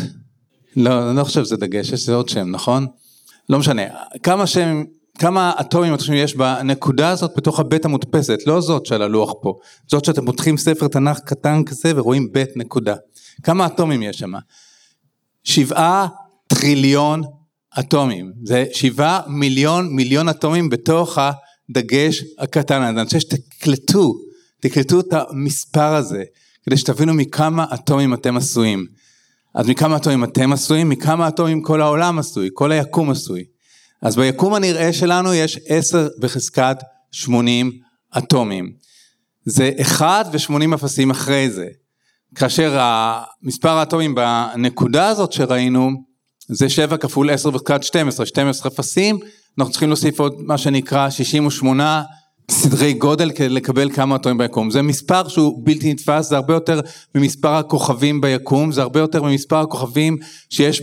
לא, 0.76 1.10
אני 1.10 1.18
לא 1.18 1.24
חושב 1.24 1.44
שזה 1.44 1.58
דגש, 1.58 1.92
יש 1.92 2.10
עוד 2.10 2.30
שם, 2.30 2.52
נכון? 2.52 2.88
לא 3.50 3.60
משנה. 3.60 3.82
כמה 4.24 4.48
שם, 4.48 4.84
כמה 5.20 5.54
אטומים 5.62 5.94
אתם 5.94 6.00
חושבים 6.00 6.18
יש 6.18 6.36
בנקודה 6.36 7.10
הזאת 7.10 7.32
בתוך 7.38 7.60
הבית 7.60 7.86
המודפסת, 7.86 8.40
לא 8.48 8.62
זאת 8.62 8.86
של 8.86 9.02
הלוח 9.02 9.34
פה, 9.42 9.54
זאת 9.88 10.06
שאתם 10.06 10.26
פותחים 10.26 10.58
ספר 10.58 10.88
תנ"ך 10.88 11.20
קטן 11.20 11.64
כזה 11.64 11.92
ורואים 11.96 12.32
בית 12.32 12.50
נקודה. 12.58 12.96
כמה 13.44 13.66
אטומים 13.66 14.04
יש 14.04 14.18
שם? 14.18 14.34
שבעה 15.44 16.08
טריליון 16.48 17.22
אטומים, 17.80 18.32
זה 18.44 18.66
שבעה 18.74 19.22
מיליון 19.28 19.96
מיליון 19.96 20.30
אטומים 20.30 20.70
בתוך 20.70 21.18
הדגש 21.18 22.24
הקטן 22.40 22.82
הזה, 22.82 22.90
אני 22.90 23.02
רוצה 23.02 23.20
שתקלטו, 23.20 24.14
תקלטו 24.60 25.00
את 25.00 25.14
המספר 25.14 25.96
הזה, 25.96 26.24
כדי 26.64 26.78
שתבינו 26.78 27.14
מכמה 27.14 27.66
אטומים 27.74 28.14
אתם 28.14 28.38
עשויים. 28.38 28.86
אז 29.56 29.70
מכמה 29.70 29.96
אטומים 29.96 30.24
אתם 30.24 30.54
עשויים, 30.54 30.90
מכמה 30.90 31.28
אטומים 31.28 31.62
כל 31.62 31.82
העולם 31.82 32.20
עשוי, 32.20 32.50
כל 32.54 32.72
היקום 32.72 33.10
עשוי. 33.10 33.44
אז 34.02 34.16
ביקום 34.16 34.54
הנראה 34.54 34.94
שלנו 34.94 35.34
יש 35.34 35.60
עשר 35.68 36.08
בחזקת 36.20 36.78
שמונים 37.12 37.72
אטומים. 38.18 38.72
זה 39.46 39.72
אחד 39.82 40.26
ושמונים 40.32 40.74
אפסים 40.74 41.12
אחרי 41.12 41.50
זה. 41.50 41.68
כאשר 42.36 42.80
מספר 43.44 43.70
האטומים 43.70 44.16
בנקודה 44.16 45.08
הזאת 45.08 45.32
שראינו, 45.32 45.90
זה 46.48 46.70
7 46.70 46.98
כפול 46.98 47.30
10 47.30 47.50
בחזקת 47.50 47.84
12, 47.84 48.26
12 48.26 48.72
אפסים, 48.72 49.20
אנחנו 49.60 49.72
צריכים 49.72 49.90
להוסיף 49.90 50.20
עוד 50.20 50.36
מה 50.40 50.58
שנקרא 50.58 51.10
68 51.10 52.04
סדרי 52.52 52.94
גודל 52.94 53.32
כדי 53.32 53.50
לקבל 53.50 53.92
כמה 53.92 54.16
אטומים 54.16 54.38
ביקום. 54.38 54.72
זה 54.72 54.82
מספר 54.82 55.28
שהוא 55.28 55.62
בלתי 55.66 55.94
נתפס, 55.94 56.30
זה 56.30 56.36
הרבה 56.36 56.54
יותר 56.54 56.82
ממספר 57.16 57.54
הכוכבים 57.54 58.22
ביקום, 58.22 58.72
זה 58.72 58.82
הרבה 58.82 59.00
יותר 59.00 59.24
ממספר 59.24 59.60
הכוכבים 59.60 60.18
שיש 60.50 60.82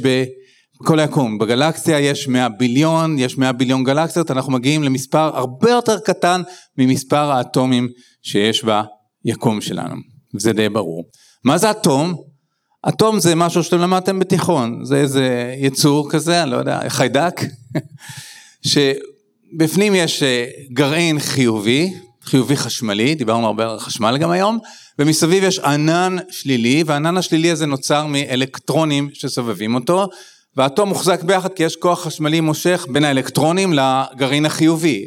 בכל 0.81 0.99
היקום. 0.99 1.39
בגלקסיה 1.39 2.01
יש 2.01 2.29
100 2.29 2.49
ביליון, 2.49 3.19
יש 3.19 3.39
100 3.39 3.53
ביליון 3.53 3.85
גלקסיות, 3.85 4.31
אנחנו 4.31 4.53
מגיעים 4.53 4.83
למספר 4.83 5.37
הרבה 5.37 5.71
יותר 5.71 5.99
קטן 5.99 6.43
ממספר 6.79 7.31
האטומים 7.31 7.89
שיש 8.23 8.65
ביקום 9.25 9.61
שלנו, 9.61 9.95
וזה 10.35 10.53
די 10.53 10.69
ברור. 10.69 11.05
מה 11.45 11.59
זה 11.59 11.71
אטום? 11.71 12.15
אטום 12.89 13.21
זה 13.21 13.35
משהו 13.35 13.63
שאתם 13.63 13.79
למדתם 13.79 14.19
בתיכון, 14.19 14.85
זה 14.85 14.97
איזה 14.97 15.55
יצור 15.59 16.11
כזה, 16.11 16.43
אני 16.43 16.51
לא 16.51 16.57
יודע, 16.57 16.81
חיידק, 16.89 17.41
שבפנים 18.69 19.95
יש 19.95 20.23
אה, 20.23 20.47
גרעין 20.73 21.19
חיובי, 21.19 21.95
חיובי 22.23 22.57
חשמלי, 22.57 23.15
דיברנו 23.15 23.47
הרבה 23.47 23.71
על 23.71 23.79
חשמל 23.79 24.19
גם 24.19 24.31
היום, 24.31 24.59
ומסביב 24.99 25.45
יש 25.45 25.59
ענן 25.59 26.17
שלילי, 26.31 26.83
והענן 26.87 27.17
השלילי 27.17 27.51
הזה 27.51 27.67
נוצר 27.67 28.07
מאלקטרונים 28.07 29.09
שסובבים 29.13 29.75
אותו, 29.75 30.09
והאטום 30.57 30.89
מוחזק 30.89 31.23
ביחד 31.23 31.53
כי 31.53 31.63
יש 31.63 31.77
כוח 31.77 32.03
חשמלי 32.03 32.41
מושך 32.41 32.87
בין 32.93 33.05
האלקטרונים 33.05 33.73
לגרעין 33.73 34.47
החיובי. 34.47 35.07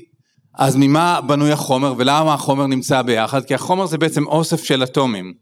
אז 0.57 0.75
ממה 0.75 1.21
בנוי 1.21 1.51
החומר 1.51 1.93
ולמה 1.97 2.33
החומר 2.33 2.67
נמצא 2.67 3.01
ביחד? 3.01 3.45
כי 3.45 3.55
החומר 3.55 3.85
זה 3.85 3.97
בעצם 3.97 4.27
אוסף 4.27 4.63
של 4.63 4.83
אטומים. 4.83 5.33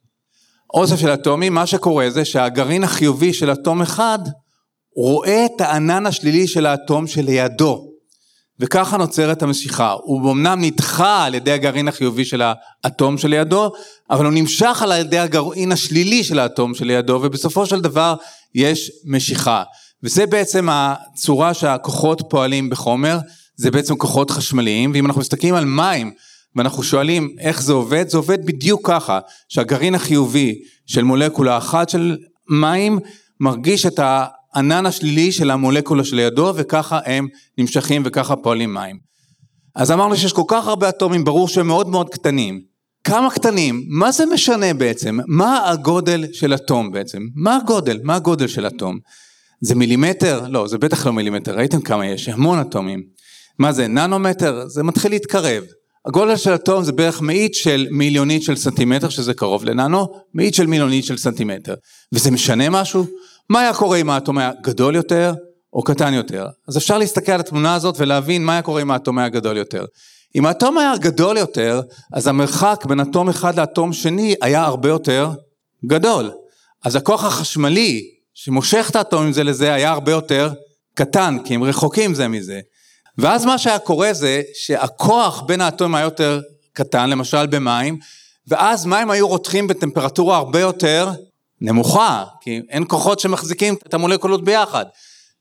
אוסף 0.74 1.00
של 1.00 1.14
אטומים, 1.14 1.54
מה 1.54 1.66
שקורה 1.66 2.10
זה 2.10 2.26
שהגרעין 2.26 2.84
החיובי 2.84 3.34
של 3.34 3.52
אטום 3.52 3.82
אחד 3.82 4.20
רואה 4.96 5.46
את 5.46 5.62
הענן 5.62 6.06
השלילי 6.06 6.48
של 6.48 6.66
האטום 6.66 7.08
שלידו. 7.08 7.96
וככה 8.60 8.98
נוצרת 8.98 9.44
המשיכה. 9.44 9.96
הוא 10.04 10.32
אמנם 10.32 10.62
נדחה 10.62 11.26
על 11.26 11.36
ידי 11.36 11.52
הגרעין 11.52 11.88
החיובי 11.88 12.26
של 12.26 12.42
האטום 12.84 13.18
שלידו, 13.18 13.72
אבל 14.10 14.26
הוא 14.26 14.34
נמשך 14.34 14.82
על 14.82 14.92
ידי 14.92 15.20
הגרעין 15.20 15.72
השלילי 15.72 16.24
של 16.24 16.40
האטום 16.40 16.76
שלידו, 16.76 17.20
ובסופו 17.24 17.66
של 17.66 17.82
דבר 17.82 18.16
יש 18.56 18.92
משיכה. 19.06 19.64
וזה 20.04 20.26
בעצם 20.26 20.68
הצורה 20.72 21.54
שהכוחות 21.54 22.22
פועלים 22.30 22.70
בחומר, 22.70 23.18
זה 23.56 23.72
בעצם 23.72 23.96
כוחות 23.96 24.32
חשמליים, 24.32 24.92
ואם 24.94 25.06
אנחנו 25.06 25.22
מסתכלים 25.22 25.56
על 25.56 25.66
מים, 25.66 26.12
ואנחנו 26.56 26.84
שואלים 26.84 27.36
איך 27.40 27.62
זה 27.62 27.74
עובד, 27.74 28.10
זה 28.10 28.18
עובד 28.18 28.46
בדיוק 28.46 28.88
ככה, 28.88 29.20
שהגרעין 29.50 29.96
החיובי 29.96 30.56
של 30.86 31.04
מולקולה 31.04 31.58
אחת 31.58 31.90
של 31.90 32.18
מים, 32.50 33.00
מרגיש 33.40 33.86
את 33.86 34.00
הענן 34.00 34.86
השלילי 34.86 35.32
של 35.32 35.52
המולקולה 35.52 36.04
שלידו, 36.04 36.54
וככה 36.56 37.00
הם 37.06 37.28
נמשכים 37.58 38.02
וככה 38.06 38.36
פועלים 38.36 38.74
מים. 38.74 38.98
אז 39.76 39.92
אמרנו 39.92 40.16
שיש 40.18 40.34
כל 40.34 40.44
כך 40.48 40.68
הרבה 40.68 40.90
אטומים, 40.90 41.24
ברור 41.24 41.48
שהם 41.48 41.68
מאוד 41.68 41.90
מאוד 41.90 42.10
קטנים. 42.10 42.62
כמה 43.04 43.32
קטנים? 43.32 43.84
מה 43.88 44.12
זה 44.12 44.26
משנה 44.26 44.74
בעצם? 44.74 45.18
מה 45.28 45.70
הגודל 45.70 46.26
של 46.34 46.54
אטום 46.54 46.92
בעצם? 46.92 47.22
מה 47.36 47.56
הגודל? 47.56 48.00
מה 48.04 48.16
הגודל 48.16 48.48
של 48.48 48.68
אטום? 48.68 48.98
זה 49.62 49.76
מילימטר? 49.76 50.48
לא, 50.50 50.68
זה 50.68 50.78
בטח 50.78 51.06
לא 51.06 51.14
מילימטר, 51.14 51.56
ראיתם 51.56 51.82
כמה 51.82 52.06
יש? 52.06 52.30
המון 52.30 52.60
אטומים. 52.60 53.04
מה 53.60 53.72
זה, 53.72 53.88
ננומטר? 53.88 54.68
זה 54.68 54.84
מתחיל 54.84 55.12
להתקרב. 55.12 55.64
הגודל 56.06 56.36
של 56.36 56.56
אטום 56.56 56.84
זה 56.84 56.92
בערך 56.92 57.22
מאית 57.22 57.56
של 57.56 57.88
מיליונית 57.92 58.44
של 58.44 58.56
סנטימטר, 58.56 59.10
שזה 59.10 59.34
קרוב 59.34 59.66
לננו, 59.66 60.08
מאית 60.34 60.54
של 60.54 60.68
מיליונית 60.68 61.06
של 61.06 61.18
סנטימטר. 61.18 61.74
וזה 62.14 62.32
משנה 62.32 62.70
משהו? 62.70 63.06
מה 63.50 63.62
היה 63.62 63.74
קורה 63.74 63.98
אם 63.98 64.10
האטום 64.10 64.38
היה 64.38 64.52
גדול 64.64 64.96
יותר 64.96 65.34
או 65.74 65.84
קטן 65.84 66.14
יותר? 66.14 66.48
אז 66.68 66.78
אפשר 66.78 66.98
להסתכל 66.98 67.32
על 67.32 67.40
התמונה 67.40 67.76
הזאת 67.76 67.96
ולהבין 68.00 68.46
מה 68.46 68.54
היה 68.54 68.62
קורה 68.62 68.82
אם 68.82 68.92
האטום 68.92 69.18
היה 69.18 69.30
גדול 69.30 69.58
יותר. 69.58 69.86
אם 70.36 70.46
האטום 70.46 70.78
היה 70.78 70.98
גדול 70.98 71.38
יותר, 71.38 71.82
אז 72.14 72.28
המרחק 72.28 72.86
בין 72.88 73.00
אטום 73.00 73.30
אחד 73.30 73.60
לאטום 73.60 73.94
שני 73.94 74.36
היה 74.42 74.64
הרבה 74.64 74.90
יותר 74.90 75.30
גדול. 75.86 76.32
אז 76.86 76.96
הכוח 76.96 77.26
החשמלי 77.26 78.15
שמושך 78.36 78.88
את 78.90 78.96
האטומים 78.96 79.34
זה 79.34 79.44
לזה 79.44 79.74
היה 79.74 79.92
הרבה 79.92 80.12
יותר 80.12 80.54
קטן, 80.94 81.38
כי 81.46 81.56
הם 81.56 81.64
רחוקים 81.64 82.14
זה 82.14 82.28
מזה. 82.28 82.60
ואז 83.18 83.46
מה 83.46 83.58
שהיה 83.58 83.80
קורה 83.80 84.14
זה 84.14 84.42
שהכוח 84.54 85.42
בין 85.42 85.62
האטומים 85.62 85.96
היה 85.96 86.04
יותר 86.04 86.42
קטן, 86.74 87.10
למשל 87.10 87.46
במים, 87.46 88.00
ואז 88.48 88.86
מים 88.86 89.12
היו 89.12 89.28
רותחים 89.28 89.68
בטמפרטורה 89.68 90.38
הרבה 90.38 90.60
יותר 90.60 91.12
נמוכה, 91.62 92.24
כי 92.42 92.62
אין 92.70 92.84
כוחות 92.88 93.20
שמחזיקים 93.20 93.76
את 93.88 93.94
המולקולות 93.94 94.44
ביחד. 94.44 94.86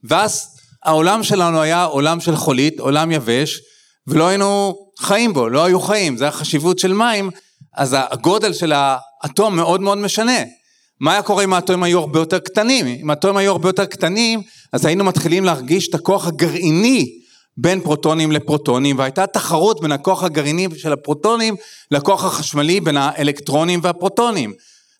ואז 0.04 0.56
העולם 0.84 1.22
שלנו 1.22 1.60
היה 1.60 1.84
עולם 1.84 2.20
של 2.20 2.36
חולית, 2.36 2.80
עולם 2.80 3.12
יבש, 3.12 3.60
ולא 4.06 4.28
היינו 4.28 4.76
חיים 4.98 5.34
בו, 5.34 5.48
לא 5.48 5.64
היו 5.64 5.80
חיים, 5.80 6.16
זה 6.16 6.28
החשיבות 6.28 6.78
של 6.78 6.92
מים, 6.92 7.30
אז 7.74 7.96
הגודל 7.98 8.52
של 8.52 8.72
האטום 8.74 9.56
מאוד 9.56 9.80
מאוד 9.80 9.98
משנה. 9.98 10.38
מה 11.00 11.12
היה 11.12 11.22
קורה 11.22 11.44
אם 11.44 11.52
האטומים 11.52 11.82
היו 11.82 11.98
הרבה 11.98 12.18
יותר 12.18 12.38
קטנים? 12.38 12.86
אם 12.86 13.10
האטומים 13.10 13.36
היו 13.36 13.52
הרבה 13.52 13.68
יותר 13.68 13.84
קטנים, 13.84 14.42
אז 14.72 14.84
היינו 14.86 15.04
מתחילים 15.04 15.44
להרגיש 15.44 15.88
את 15.88 15.94
הכוח 15.94 16.26
הגרעיני 16.26 17.06
בין 17.56 17.80
פרוטונים 17.80 18.32
לפרוטונים, 18.32 18.98
והייתה 18.98 19.26
תחרות 19.26 19.80
בין 19.80 19.92
הכוח 19.92 20.24
הגרעיני 20.24 20.68
של 20.76 20.92
הפרוטונים 20.92 21.54
לכוח 21.90 22.24
החשמלי 22.24 22.80
בין 22.80 22.96
האלקטרונים 22.96 23.80
והפרוטונים. 23.82 24.52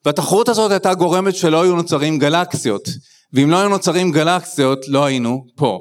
והתחרות 0.05 0.49
הזאת 0.49 0.71
הייתה 0.71 0.95
גורמת 0.95 1.35
שלא 1.35 1.63
היו 1.63 1.77
נוצרים 1.77 2.19
גלקסיות, 2.19 2.89
ואם 3.33 3.51
לא 3.51 3.57
היו 3.57 3.69
נוצרים 3.69 4.13
גלקסיות 4.13 4.89
לא 4.89 5.05
היינו 5.05 5.45
פה. 5.57 5.81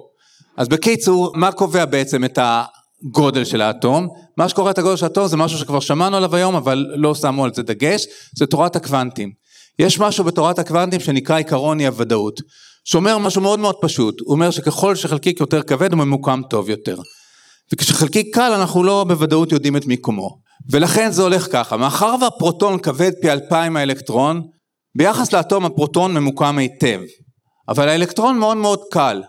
אז 0.58 0.68
בקיצור, 0.68 1.32
מה 1.36 1.52
קובע 1.52 1.86
בעצם 1.86 2.24
את 2.24 2.40
הגודל 2.42 3.46
של 3.46 3.62
האטום? 3.62 4.08
מה 4.38 4.50
שקורה 4.50 4.72
את 4.72 4.78
הגודל 4.78 4.96
של 4.96 5.06
האטום 5.06 5.28
זה 5.28 5.38
משהו 5.38 5.60
שכבר 5.60 5.80
שמענו 5.80 6.18
עליו 6.18 6.36
היום, 6.36 6.56
אבל 6.56 6.86
לא 6.96 7.16
שמו 7.16 7.46
על 7.46 7.54
זה 7.54 7.64
דגש, 7.64 8.06
זה 8.36 8.46
תורת 8.46 8.76
הקוונטים. 8.76 9.43
יש 9.80 10.00
משהו 10.00 10.24
בתורת 10.24 10.60
הקוונטים 10.60 11.00
שנקרא 11.00 11.38
עיקרון 11.38 11.80
אי 11.80 11.88
הוודאות, 11.88 12.40
שאומר 12.86 13.18
משהו 13.18 13.42
מאוד 13.42 13.60
מאוד 13.60 13.76
פשוט, 13.82 14.20
הוא 14.20 14.32
אומר 14.32 14.52
שככל 14.52 14.96
שחלקיק 14.96 15.40
יותר 15.40 15.64
כבד 15.64 15.94
הוא 15.94 15.98
ממוקם 15.98 16.42
טוב 16.50 16.70
יותר. 16.70 16.98
וכשחלקיק 17.74 18.36
קל 18.36 18.52
אנחנו 18.52 18.84
לא 18.84 19.06
בוודאות 19.08 19.52
יודעים 19.52 19.78
את 19.78 19.86
מיקומו. 19.86 20.38
ולכן 20.72 21.12
זה 21.12 21.22
הולך 21.22 21.48
ככה, 21.52 21.78
מאחר 21.78 22.16
והפרוטון 22.22 22.80
כבד 22.80 23.12
פי 23.22 23.32
אלפיים 23.32 23.78
האלקטרון, 23.78 24.42
ביחס 24.98 25.34
לאטום 25.34 25.66
הפרוטון 25.66 26.14
ממוקם 26.14 26.58
היטב. 26.58 27.00
אבל 27.70 27.90
האלקטרון 27.90 28.38
מאוד 28.38 28.58
מאוד 28.58 28.80
קל. 28.92 29.22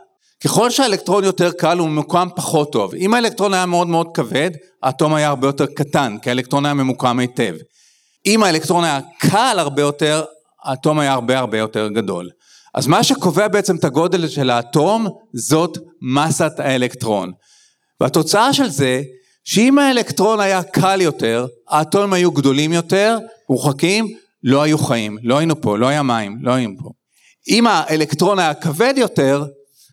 ככל 0.45 0.71
שהאלקטרון 0.71 1.25
יותר 1.25 1.53
קל 1.53 1.79
הוא 1.79 1.89
ממוקם 1.89 2.29
פחות 2.37 2.73
טוב. 2.73 2.95
אם 2.95 3.15
האלקטרון 3.15 3.55
היה 3.55 3.67
מאוד 3.67 3.87
מאוד 3.87 4.07
כבד, 4.15 4.51
האטום 4.83 5.15
היה 5.15 5.29
הרבה 5.29 5.49
יותר 5.49 5.67
קטן, 5.67 6.17
כי 6.23 6.31
האלקטרון 6.31 6.65
היה 6.65 6.75
ממוקם 6.75 7.19
היטב. 7.19 7.55
אם 8.27 8.43
האלקטרון 8.43 8.85
היה 8.85 9.01
קל 9.18 9.57
הרבה 9.59 9.83
יותר, 9.83 10.25
האטום 10.64 10.99
היה 10.99 11.12
הרבה 11.12 11.39
הרבה 11.39 11.59
יותר 11.59 11.89
גדול. 11.89 12.31
אז 12.75 12.87
מה 12.87 13.05
שקובע 13.05 13.49
בעצם 13.49 13.77
את 13.77 13.85
הגודל 13.85 14.29
של 14.29 14.51
האטום 14.51 15.09
זאת 15.35 15.79
מסת 16.14 16.61
האלקטרון. 16.61 17.33
והתוצאה 18.01 18.53
של 18.53 18.68
זה 18.68 19.03
שאם 19.45 19.79
האלקטרון 19.79 20.41
היה 20.41 20.62
קל 20.62 21.01
יותר, 21.01 21.47
האטומים 21.68 22.12
היו 22.12 22.33
גדולים 22.33 22.72
יותר, 22.72 23.18
מורחקים, 23.51 24.09
לא 24.43 24.62
היו 24.62 24.79
חיים, 24.79 25.18
לא 25.22 25.39
היינו 25.39 25.61
פה, 25.61 25.79
לא 25.79 25.87
היה 25.87 26.03
מים, 26.03 26.39
לא 26.43 26.53
היינו 26.53 26.75
פה. 26.83 26.91
אם 27.49 27.66
האלקטרון 27.66 28.39
היה 28.39 28.55
כבד 28.55 28.95
יותר, 28.97 29.45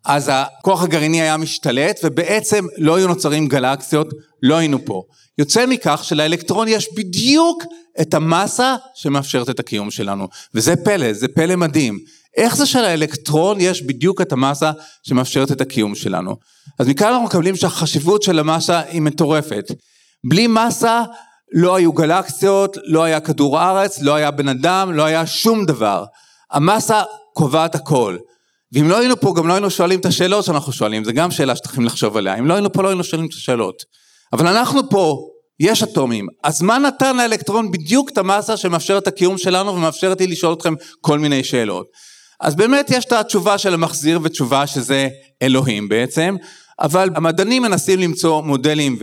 אז 0.06 0.32
הכוח 0.34 0.84
הגרעיני 0.84 1.22
היה 1.22 1.38
משתלט 1.38 2.00
ובעצם 2.04 2.66
לא 2.78 2.96
היו 2.96 3.08
נוצרים 3.08 3.48
גלקסיות, 3.48 4.08
לא 4.44 4.56
היינו 4.56 4.86
פה. 4.86 5.04
יוצא 5.38 5.66
מכך 5.66 6.02
שלאלקטרון 6.04 6.68
יש 6.68 6.90
בדיוק 6.96 7.64
את 8.02 8.14
המסה 8.14 8.76
שמאפשרת 8.96 9.50
את 9.50 9.60
הקיום 9.60 9.92
שלנו. 9.92 10.28
וזה 10.56 10.76
פלא, 10.76 11.14
זה 11.14 11.28
פלא 11.28 11.56
מדהים. 11.56 12.00
איך 12.38 12.56
זה 12.56 12.66
שלאלקטרון 12.66 13.58
יש 13.60 13.82
בדיוק 13.84 14.22
את 14.22 14.32
המסה 14.32 14.72
שמאפשרת 15.04 15.52
את 15.52 15.62
הקיום 15.62 15.96
שלנו? 15.96 16.36
אז 16.80 16.88
מכאן 16.88 17.08
אנחנו 17.08 17.26
מקבלים 17.26 17.56
שהחשיבות 17.56 18.22
של 18.24 18.40
המסה 18.40 18.80
היא 18.80 19.02
מטורפת. 19.02 19.72
בלי 20.24 20.48
מסה 20.48 21.04
לא 21.52 21.76
היו 21.76 21.94
גלקסיות, 21.94 22.78
לא 22.84 23.04
היה 23.04 23.20
כדור 23.20 23.60
הארץ, 23.60 24.02
לא 24.02 24.16
היה 24.16 24.32
בן 24.32 24.48
אדם, 24.48 24.92
לא 24.94 25.06
היה 25.06 25.26
שום 25.28 25.66
דבר. 25.66 26.06
המסה 26.52 27.02
קובעת 27.34 27.76
הכל. 27.76 28.18
ואם 28.74 28.90
לא 28.90 28.98
היינו 28.98 29.20
פה, 29.20 29.34
גם 29.38 29.48
לא 29.48 29.54
היינו 29.54 29.70
שואלים 29.70 30.00
את 30.00 30.06
השאלות 30.06 30.46
שאנחנו 30.46 30.72
שואלים, 30.72 31.04
זו 31.04 31.12
גם 31.14 31.32
שאלה 31.32 31.56
שצריכים 31.56 31.86
לחשוב 31.86 32.18
עליה. 32.18 32.40
אם 32.40 32.48
לא 32.48 32.54
היינו 32.54 32.72
פה, 32.72 32.84
לא 32.84 32.88
היינו 32.88 33.04
שואלים 33.04 33.28
את 33.28 33.34
השאלות. 33.34 33.84
אבל 34.34 34.48
אנחנו 34.48 34.90
פה, 34.90 35.18
יש 35.60 35.84
אטומים. 35.84 36.28
אז 36.44 36.62
מה 36.62 36.78
נתן 36.78 37.18
לאלקטרון 37.18 37.72
בדיוק 37.72 38.10
את 38.10 38.18
המסה 38.18 38.58
שמאפשרת 38.58 39.04
את 39.04 39.08
הקיום 39.08 39.38
שלנו 39.38 39.76
ומאפשרת 39.76 40.22
לי 40.22 40.28
לשאול 40.28 40.54
אתכם 40.54 40.74
כל 41.02 41.20
מיני 41.20 41.44
שאלות. 41.44 41.88
אז 42.42 42.56
באמת 42.56 42.92
יש 42.92 43.06
את 43.06 43.12
התשובה 43.12 43.58
של 43.58 43.74
המחזיר 43.74 44.20
ותשובה 44.24 44.68
שזה 44.68 45.08
אלוהים 45.42 45.90
בעצם, 45.90 46.36
אבל 46.80 47.10
המדענים 47.16 47.62
מנסים 47.62 48.00
למצוא 48.00 48.42
מודלים 48.42 48.98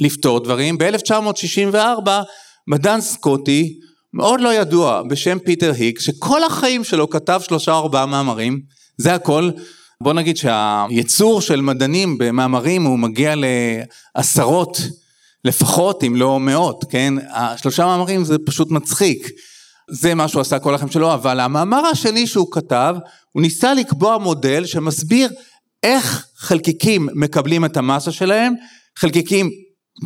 ולפתור 0.00 0.40
דברים. 0.40 0.78
ב-1964 0.78 2.10
מדען 2.68 3.00
סקוטי 3.00 3.78
מאוד 4.12 4.40
לא 4.40 4.54
ידוע 4.54 5.02
בשם 5.10 5.38
פיטר 5.38 5.72
היק, 5.78 6.00
שכל 6.00 6.44
החיים 6.44 6.84
שלו 6.84 7.10
כתב 7.10 7.40
שלושה 7.44 7.72
ארבעה 7.72 8.06
מאמרים, 8.06 8.60
זה 8.98 9.14
הכל. 9.14 9.50
בוא 10.00 10.12
נגיד 10.12 10.36
שהייצור 10.36 11.40
של 11.40 11.60
מדענים 11.60 12.18
במאמרים 12.18 12.84
הוא 12.84 12.98
מגיע 12.98 13.34
לעשרות 14.16 14.80
לפחות 15.44 16.04
אם 16.04 16.16
לא 16.16 16.40
מאות, 16.40 16.84
כן? 16.90 17.14
השלושה 17.30 17.86
מאמרים 17.86 18.24
זה 18.24 18.36
פשוט 18.46 18.70
מצחיק. 18.70 19.28
זה 19.90 20.14
מה 20.14 20.28
שהוא 20.28 20.40
עשה 20.40 20.58
כל 20.58 20.74
החיים 20.74 20.90
שלו, 20.90 21.14
אבל 21.14 21.40
המאמר 21.40 21.86
השני 21.86 22.26
שהוא 22.26 22.52
כתב, 22.52 22.96
הוא 23.32 23.42
ניסה 23.42 23.74
לקבוע 23.74 24.18
מודל 24.18 24.66
שמסביר 24.66 25.30
איך 25.82 26.26
חלקיקים 26.36 27.08
מקבלים 27.14 27.64
את 27.64 27.76
המסה 27.76 28.12
שלהם, 28.12 28.54
חלקיקים 28.96 29.50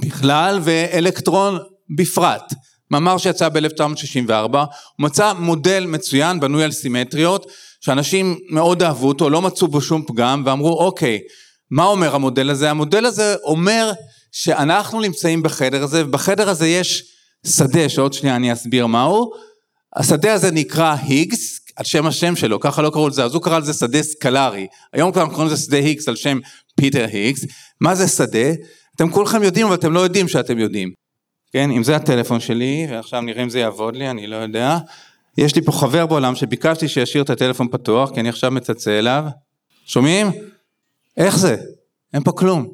בכלל 0.03 0.61
ואלקטרון 0.63 1.59
בפרט. 1.97 2.53
מאמר 2.91 3.19
שיצא 3.19 3.49
ב-1964, 3.49 4.57
הוא 4.57 4.67
מצא 4.99 5.33
מודל 5.33 5.87
מצוין 5.87 6.41
בנוי 6.41 6.65
על 6.65 6.73
סימטריות, 6.73 7.47
שאנשים 7.85 8.39
מאוד 8.51 8.83
אהבו 8.83 9.09
אותו, 9.09 9.31
לא 9.31 9.43
מצאו 9.43 9.69
בו 9.69 9.81
שום 9.81 10.03
פגם, 10.07 10.43
ואמרו 10.47 10.85
אוקיי, 10.85 11.19
מה 11.71 11.85
אומר 11.85 12.15
המודל 12.15 12.51
הזה? 12.51 12.71
המודל 12.71 13.07
הזה 13.07 13.35
אומר 13.45 13.93
שאנחנו 14.33 15.01
נמצאים 15.01 15.43
בחדר 15.43 15.83
הזה, 15.83 16.07
ובחדר 16.07 16.49
הזה 16.49 16.69
יש 16.69 17.05
שדה, 17.47 17.89
שעוד 17.89 18.13
שנייה 18.13 18.37
אני 18.37 18.53
אסביר 18.53 18.87
מהו, 18.87 19.31
השדה 19.97 20.33
הזה 20.33 20.51
נקרא 20.51 20.97
היגס, 21.03 21.61
על 21.77 21.85
שם 21.85 22.07
השם 22.07 22.37
שלו, 22.37 22.61
ככה 22.61 22.83
לא 22.83 22.91
קראו 22.91 23.09
לזה, 23.09 23.25
אז 23.25 23.35
הוא 23.35 23.43
קרא 23.43 23.59
לזה 23.59 23.73
שדה 23.73 24.03
סקלרי, 24.03 24.67
היום 24.93 25.13
כבר 25.13 25.27
קוראים 25.29 25.47
לזה 25.47 25.57
שדה 25.57 25.77
היגס 25.77 26.09
על 26.09 26.17
שם 26.17 26.39
פיטר 26.77 27.07
היגס, 27.13 27.45
מה 27.81 27.95
זה 27.95 28.09
שדה? 28.09 28.53
אתם 28.97 29.11
כולכם 29.11 29.43
יודעים 29.43 29.67
אבל 29.67 29.75
אתם 29.75 29.93
לא 29.93 30.01
יודעים 30.01 30.29
שאתם 30.29 30.59
יודעים, 30.59 30.93
כן, 31.53 31.71
אם 31.71 31.83
זה 31.83 31.97
הטלפון 31.97 32.41
שלי, 32.41 32.87
ועכשיו 32.91 33.21
נראה 33.21 33.43
אם 33.43 33.49
זה 33.49 33.59
יעבוד 33.59 33.97
לי, 33.97 34.11
אני 34.11 34.27
לא 34.27 34.37
יודע, 34.37 34.79
יש 35.39 35.57
לי 35.57 35.63
פה 35.63 35.73
חבר 35.73 36.07
בעולם 36.07 36.35
שביקשתי 36.35 36.89
שישאיר 36.89 37.23
את 37.23 37.31
הטלפון 37.31 37.69
פתוח, 37.69 38.11
כי 38.15 38.21
אני 38.21 38.29
עכשיו 38.29 38.51
מצלצל 38.51 38.91
אליו, 38.91 39.25
שומעים? 39.87 40.31
איך 41.17 41.39
זה? 41.39 41.57
אין 42.15 42.23
פה 42.23 42.33
כלום. 42.33 42.69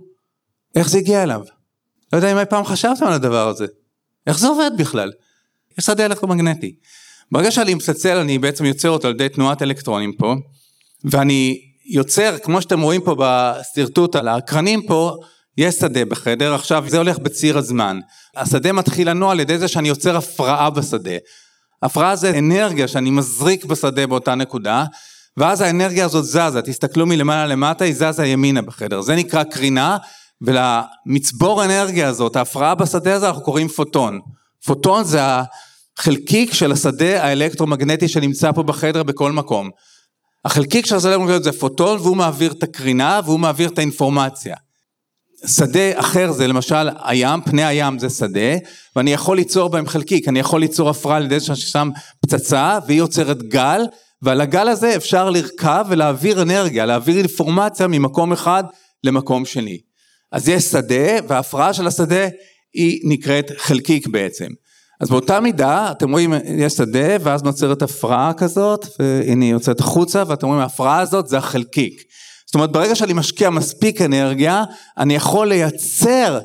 איך 0.74 0.88
זה 0.88 0.98
הגיע 0.98 1.22
אליו? 1.22 1.40
לא 2.12 2.18
יודע 2.18 2.32
אם 2.32 2.38
אי 2.38 2.44
פעם 2.44 2.64
חשבתם 2.64 3.06
על 3.06 3.12
הדבר 3.12 3.48
הזה. 3.48 3.66
איך 4.26 4.38
זה 4.38 4.48
עובד 4.48 4.70
בכלל? 4.78 5.12
יש 5.78 5.84
שדה 5.84 6.06
אלקטרומגנטי. 6.06 6.74
ברגע 7.32 7.50
שאני 7.50 7.74
מצלצל 7.74 8.16
אני 8.16 8.38
בעצם 8.38 8.64
יוצר 8.64 8.90
אותו 8.90 9.08
על 9.08 9.14
ידי 9.14 9.28
תנועת 9.28 9.62
אלקטרונים 9.62 10.12
פה, 10.12 10.34
ואני 11.04 11.60
יוצר, 11.90 12.36
כמו 12.42 12.62
שאתם 12.62 12.80
רואים 12.80 13.00
פה 13.00 13.16
בשרטוט 13.18 14.16
על 14.16 14.28
הקרנים 14.28 14.86
פה, 14.86 15.16
יש 15.56 15.74
שדה 15.74 16.04
בחדר, 16.04 16.54
עכשיו 16.54 16.84
זה 16.88 16.98
הולך 16.98 17.18
בציר 17.18 17.58
הזמן. 17.58 18.00
השדה 18.36 18.72
מתחיל 18.72 19.10
לנוע 19.10 19.32
על 19.32 19.40
ידי 19.40 19.58
זה 19.58 19.68
שאני 19.68 19.88
יוצר 19.88 20.16
הפרעה 20.16 20.70
בשדה. 20.70 21.16
הפרעה 21.82 22.16
זה 22.16 22.38
אנרגיה 22.38 22.88
שאני 22.88 23.10
מזריק 23.10 23.64
בשדה 23.64 24.06
באותה 24.06 24.34
נקודה, 24.34 24.84
ואז 25.36 25.60
האנרגיה 25.60 26.04
הזאת 26.04 26.24
זזה, 26.24 26.62
תסתכלו 26.64 27.06
מלמעלה 27.06 27.46
למטה, 27.46 27.84
היא 27.84 27.94
זזה 27.94 28.26
ימינה 28.26 28.62
בחדר. 28.62 29.00
זה 29.00 29.16
נקרא 29.16 29.44
קרינה, 29.44 29.96
ולמצבור 30.40 31.62
האנרגיה 31.62 32.08
הזאת, 32.08 32.36
ההפרעה 32.36 32.74
בשדה 32.74 33.14
הזה, 33.14 33.28
אנחנו 33.28 33.42
קוראים 33.42 33.68
פוטון. 33.68 34.20
פוטון 34.64 35.04
זה 35.04 35.20
החלקיק 35.98 36.54
של 36.54 36.72
השדה 36.72 37.24
האלקטרומגנטי 37.24 38.08
שנמצא 38.08 38.52
פה 38.52 38.62
בחדר 38.62 39.02
בכל 39.02 39.32
מקום. 39.32 39.70
החלקיק 40.44 40.86
של 40.86 40.96
השדה 40.96 41.08
האלקטרומגנטי 41.08 41.44
זה 41.44 41.58
פוטון, 41.58 41.98
והוא 41.98 42.16
מעביר 42.16 42.52
את 42.52 42.62
הקרינה, 42.62 43.20
והוא 43.24 43.40
מעביר 43.40 43.68
את 43.68 43.78
האינפורמציה. 43.78 44.56
שדה 45.46 46.00
אחר 46.00 46.32
זה 46.32 46.46
למשל 46.46 46.88
הים, 47.04 47.40
פני 47.44 47.64
הים 47.64 47.98
זה 47.98 48.10
שדה, 48.10 48.56
ואני 48.96 49.12
יכול 49.12 49.36
ליצור 49.36 49.68
בהם 49.68 49.86
חלקיק, 49.86 50.28
אני 50.28 50.38
יכול 50.38 50.60
ליצור 50.60 50.90
הפרעה 50.90 51.16
על 51.16 51.24
ידי 51.24 51.40
שאני 51.40 51.56
שם 51.56 51.90
פצצה, 52.20 52.78
והיא 52.86 52.98
יוצרת 52.98 53.42
גל, 53.42 53.82
ועל 54.22 54.40
הגל 54.40 54.68
הזה 54.68 54.96
אפשר 54.96 55.30
לרכב 55.30 55.84
ולהעביר 55.88 56.42
אנרגיה, 56.42 56.86
להעביר 56.86 57.18
אינפורמציה 57.18 57.86
ממקום 57.86 58.32
אחד 58.32 58.64
למקום 59.04 59.44
שני. 59.44 59.78
אז 60.32 60.48
יש 60.48 60.64
שדה, 60.64 61.26
וההפרעה 61.28 61.72
של 61.72 61.86
השדה 61.86 62.28
היא 62.74 63.00
נקראת 63.04 63.50
חלקיק 63.58 64.06
בעצם. 64.06 64.46
אז 65.00 65.10
באותה 65.10 65.40
מידה, 65.40 65.90
אתם 65.90 66.12
רואים, 66.12 66.34
יש 66.44 66.72
שדה, 66.72 67.16
ואז 67.20 67.42
נוצרת 67.42 67.82
הפרעה 67.82 68.32
כזאת, 68.36 68.86
והנה 68.98 69.44
היא 69.44 69.52
יוצאת 69.52 69.80
החוצה, 69.80 70.22
ואתם 70.26 70.46
רואים, 70.46 70.60
ההפרעה 70.60 71.00
הזאת 71.00 71.28
זה 71.28 71.38
החלקיק. 71.38 72.02
זאת 72.48 72.54
אומרת, 72.54 72.72
ברגע 72.72 72.94
שאני 72.94 73.12
משקיע 73.12 73.50
מספיק 73.50 74.02
אנרגיה, 74.02 74.64
אני 74.98 75.14
יכול 75.14 75.48
לייצר 75.48 76.40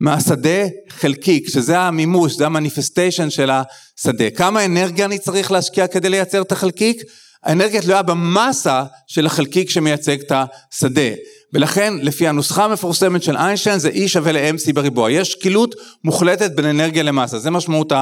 מהשדה 0.00 0.66
חלקיק, 0.88 1.48
שזה 1.48 1.78
המימוש, 1.78 2.32
זה 2.36 2.46
המניפסטיישן 2.46 3.30
של 3.30 3.50
השדה. 3.50 4.30
כמה 4.30 4.64
אנרגיה 4.64 5.04
אני 5.04 5.18
צריך 5.18 5.52
להשקיע 5.52 5.86
כדי 5.86 6.08
לייצר 6.08 6.42
את 6.42 6.52
החלקיק? 6.52 7.02
האנרגיה 7.42 7.82
תלויה 7.82 8.02
במסה 8.02 8.84
של 9.06 9.26
החלקיק 9.26 9.70
שמייצג 9.70 10.20
את 10.20 10.32
השדה. 10.32 11.10
ולכן 11.52 11.94
לפי 12.02 12.28
הנוסחה 12.28 12.64
המפורסמת 12.64 13.22
של 13.22 13.36
איינשטיין 13.36 13.78
זה 13.78 13.90
E 13.90 14.08
שווה 14.08 14.32
ל-MC 14.32 14.72
בריבוע. 14.74 15.10
יש 15.10 15.32
שקילות 15.32 15.74
מוחלטת 16.04 16.50
בין 16.50 16.64
אנרגיה 16.64 17.02
למסה, 17.02 17.38
זה 17.38 17.50
משמעות 17.50 17.92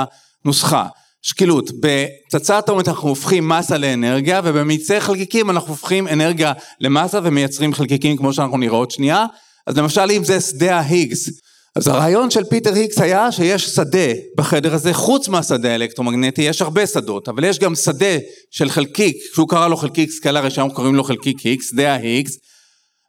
הנוסחה. 0.45 0.86
שקילות, 1.22 1.70
בפצצה 1.80 2.58
אטומית 2.58 2.88
אנחנו 2.88 3.08
הופכים 3.08 3.48
מסה 3.48 3.78
לאנרגיה 3.78 4.40
ובמאיצי 4.44 5.00
חלקיקים 5.00 5.50
אנחנו 5.50 5.68
הופכים 5.68 6.08
אנרגיה 6.08 6.52
למסה 6.80 7.20
ומייצרים 7.22 7.74
חלקיקים 7.74 8.16
כמו 8.16 8.32
שאנחנו 8.32 8.56
נראה 8.58 8.76
עוד 8.76 8.90
שנייה. 8.90 9.26
אז 9.66 9.76
למשל 9.76 10.10
אם 10.10 10.24
זה 10.24 10.40
שדה 10.40 10.76
ההיגס, 10.76 11.28
אז 11.76 11.88
הרעיון 11.88 12.30
של 12.30 12.44
פיטר 12.44 12.74
היגס 12.74 12.98
היה 12.98 13.32
שיש 13.32 13.66
שדה 13.66 14.12
בחדר 14.36 14.74
הזה, 14.74 14.94
חוץ 14.94 15.28
מהשדה 15.28 15.72
האלקטרומגנטי, 15.72 16.42
יש 16.42 16.62
הרבה 16.62 16.86
שדות, 16.86 17.28
אבל 17.28 17.44
יש 17.44 17.58
גם 17.58 17.74
שדה 17.74 18.18
של 18.50 18.70
חלקיק, 18.70 19.16
שהוא 19.34 19.48
קרא 19.48 19.68
לו 19.68 19.76
חלקיק 19.76 20.10
סקלרי, 20.10 20.50
שם 20.50 20.68
קוראים 20.74 20.94
לו 20.94 21.04
חלקיק 21.04 21.40
היגס, 21.40 21.70
שדה 21.70 21.92
ההיגס, 21.92 22.36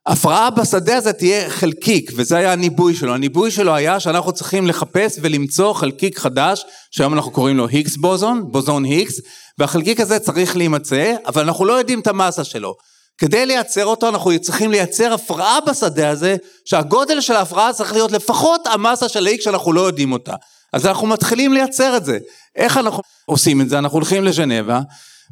הפרעה 0.07 0.49
בשדה 0.49 0.97
הזה 0.97 1.13
תהיה 1.13 1.49
חלקיק, 1.49 2.11
וזה 2.15 2.37
היה 2.37 2.51
הניבוי 2.51 2.95
שלו. 2.95 3.13
הניבוי 3.13 3.51
שלו 3.51 3.75
היה 3.75 3.99
שאנחנו 3.99 4.31
צריכים 4.31 4.67
לחפש 4.67 5.19
ולמצוא 5.21 5.73
חלקיק 5.73 6.19
חדש, 6.19 6.65
שהיום 6.91 7.13
אנחנו 7.13 7.31
קוראים 7.31 7.57
לו 7.57 7.67
היגס 7.67 7.97
בוזון, 7.97 8.51
בוזון 8.51 8.83
היגס, 8.83 9.19
והחלקיק 9.57 9.99
הזה 9.99 10.19
צריך 10.19 10.57
להימצא, 10.57 11.13
אבל 11.27 11.43
אנחנו 11.43 11.65
לא 11.65 11.73
יודעים 11.73 11.99
את 11.99 12.07
המסה 12.07 12.43
שלו. 12.43 12.75
כדי 13.17 13.45
לייצר 13.45 13.85
אותו 13.85 14.09
אנחנו 14.09 14.31
צריכים 14.41 14.71
לייצר 14.71 15.13
הפרעה 15.13 15.59
בשדה 15.67 16.09
הזה, 16.09 16.35
שהגודל 16.65 17.21
של 17.21 17.33
ההפרעה 17.33 17.73
צריך 17.73 17.93
להיות 17.93 18.11
לפחות 18.11 18.67
המסה 18.67 19.09
של 19.09 19.27
ה-X 19.27 19.41
שאנחנו 19.41 19.73
לא 19.73 19.81
יודעים 19.81 20.11
אותה. 20.11 20.35
אז 20.73 20.85
אנחנו 20.85 21.07
מתחילים 21.07 21.53
לייצר 21.53 21.97
את 21.97 22.05
זה. 22.05 22.17
איך 22.55 22.77
אנחנו 22.77 23.01
עושים 23.25 23.61
את 23.61 23.69
זה? 23.69 23.77
אנחנו 23.77 23.97
הולכים 23.97 24.23
לז'נבה, 24.23 24.79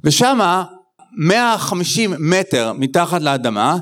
ושמה 0.04 0.64
150 1.18 2.14
מטר 2.20 2.74
מתחת 2.74 3.22
לאדמה, 3.22 3.78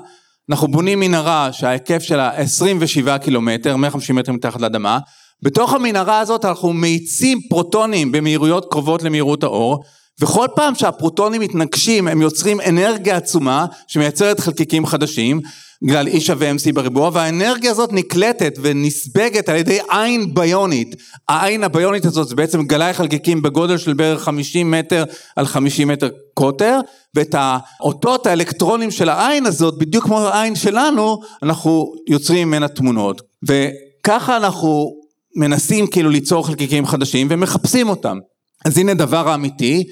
אנחנו 0.49 0.67
בונים 0.67 0.99
מנהרה 0.99 1.53
שההיקף 1.53 1.99
שלה 1.99 2.29
27 2.29 3.17
קילומטר, 3.17 3.75
150 3.75 4.15
מטר 4.15 4.31
מתחת 4.31 4.61
לאדמה, 4.61 4.99
בתוך 5.43 5.73
המנהרה 5.73 6.19
הזאת 6.19 6.45
אנחנו 6.45 6.73
מאיצים 6.73 7.41
פרוטונים 7.49 8.11
במהירויות 8.11 8.71
קרובות 8.71 9.03
למהירות 9.03 9.43
האור, 9.43 9.83
וכל 10.21 10.47
פעם 10.55 10.75
שהפרוטונים 10.75 11.41
מתנגשים 11.41 12.07
הם 12.07 12.21
יוצרים 12.21 12.61
אנרגיה 12.61 13.17
עצומה 13.17 13.65
שמייצרת 13.87 14.39
חלקיקים 14.39 14.85
חדשים, 14.85 15.41
בגלל 15.81 16.07
E 16.07 16.19
שווה 16.19 16.51
MC 16.51 16.73
בריבוע, 16.73 17.09
והאנרגיה 17.13 17.71
הזאת 17.71 17.93
נקלטת 17.93 18.53
ונספגת 18.61 19.49
על 19.49 19.55
ידי 19.55 19.79
עין 19.89 20.33
ביונית. 20.33 20.95
העין 21.29 21.63
הביונית 21.63 22.05
הזאת 22.05 22.27
זה 22.27 22.35
בעצם 22.35 22.63
גלאי 22.63 22.93
חלקיקים 22.93 23.41
בגודל 23.41 23.77
של 23.77 23.93
בערך 23.93 24.21
50 24.21 24.71
מטר 24.71 25.03
על 25.35 25.45
50 25.45 25.87
מטר 25.87 26.09
קוטר, 26.33 26.79
ואת 27.15 27.35
האותות 27.37 28.27
האלקטרונים 28.27 28.91
של 28.91 29.09
העין 29.09 29.45
הזאת, 29.45 29.77
בדיוק 29.77 30.03
כמו 30.03 30.19
העין 30.19 30.55
שלנו, 30.55 31.19
אנחנו 31.43 31.93
יוצרים 32.09 32.47
ממנה 32.47 32.67
תמונות. 32.67 33.21
וככה 33.47 34.37
אנחנו 34.37 34.91
מנסים 35.35 35.87
כאילו 35.87 36.09
ליצור 36.09 36.47
חלקיקים 36.47 36.85
חדשים 36.85 37.27
ומחפשים 37.29 37.89
אותם. 37.89 38.17
אז 38.65 38.77
הנה 38.77 38.93
דבר 38.93 39.29
האמיתי, 39.29 39.83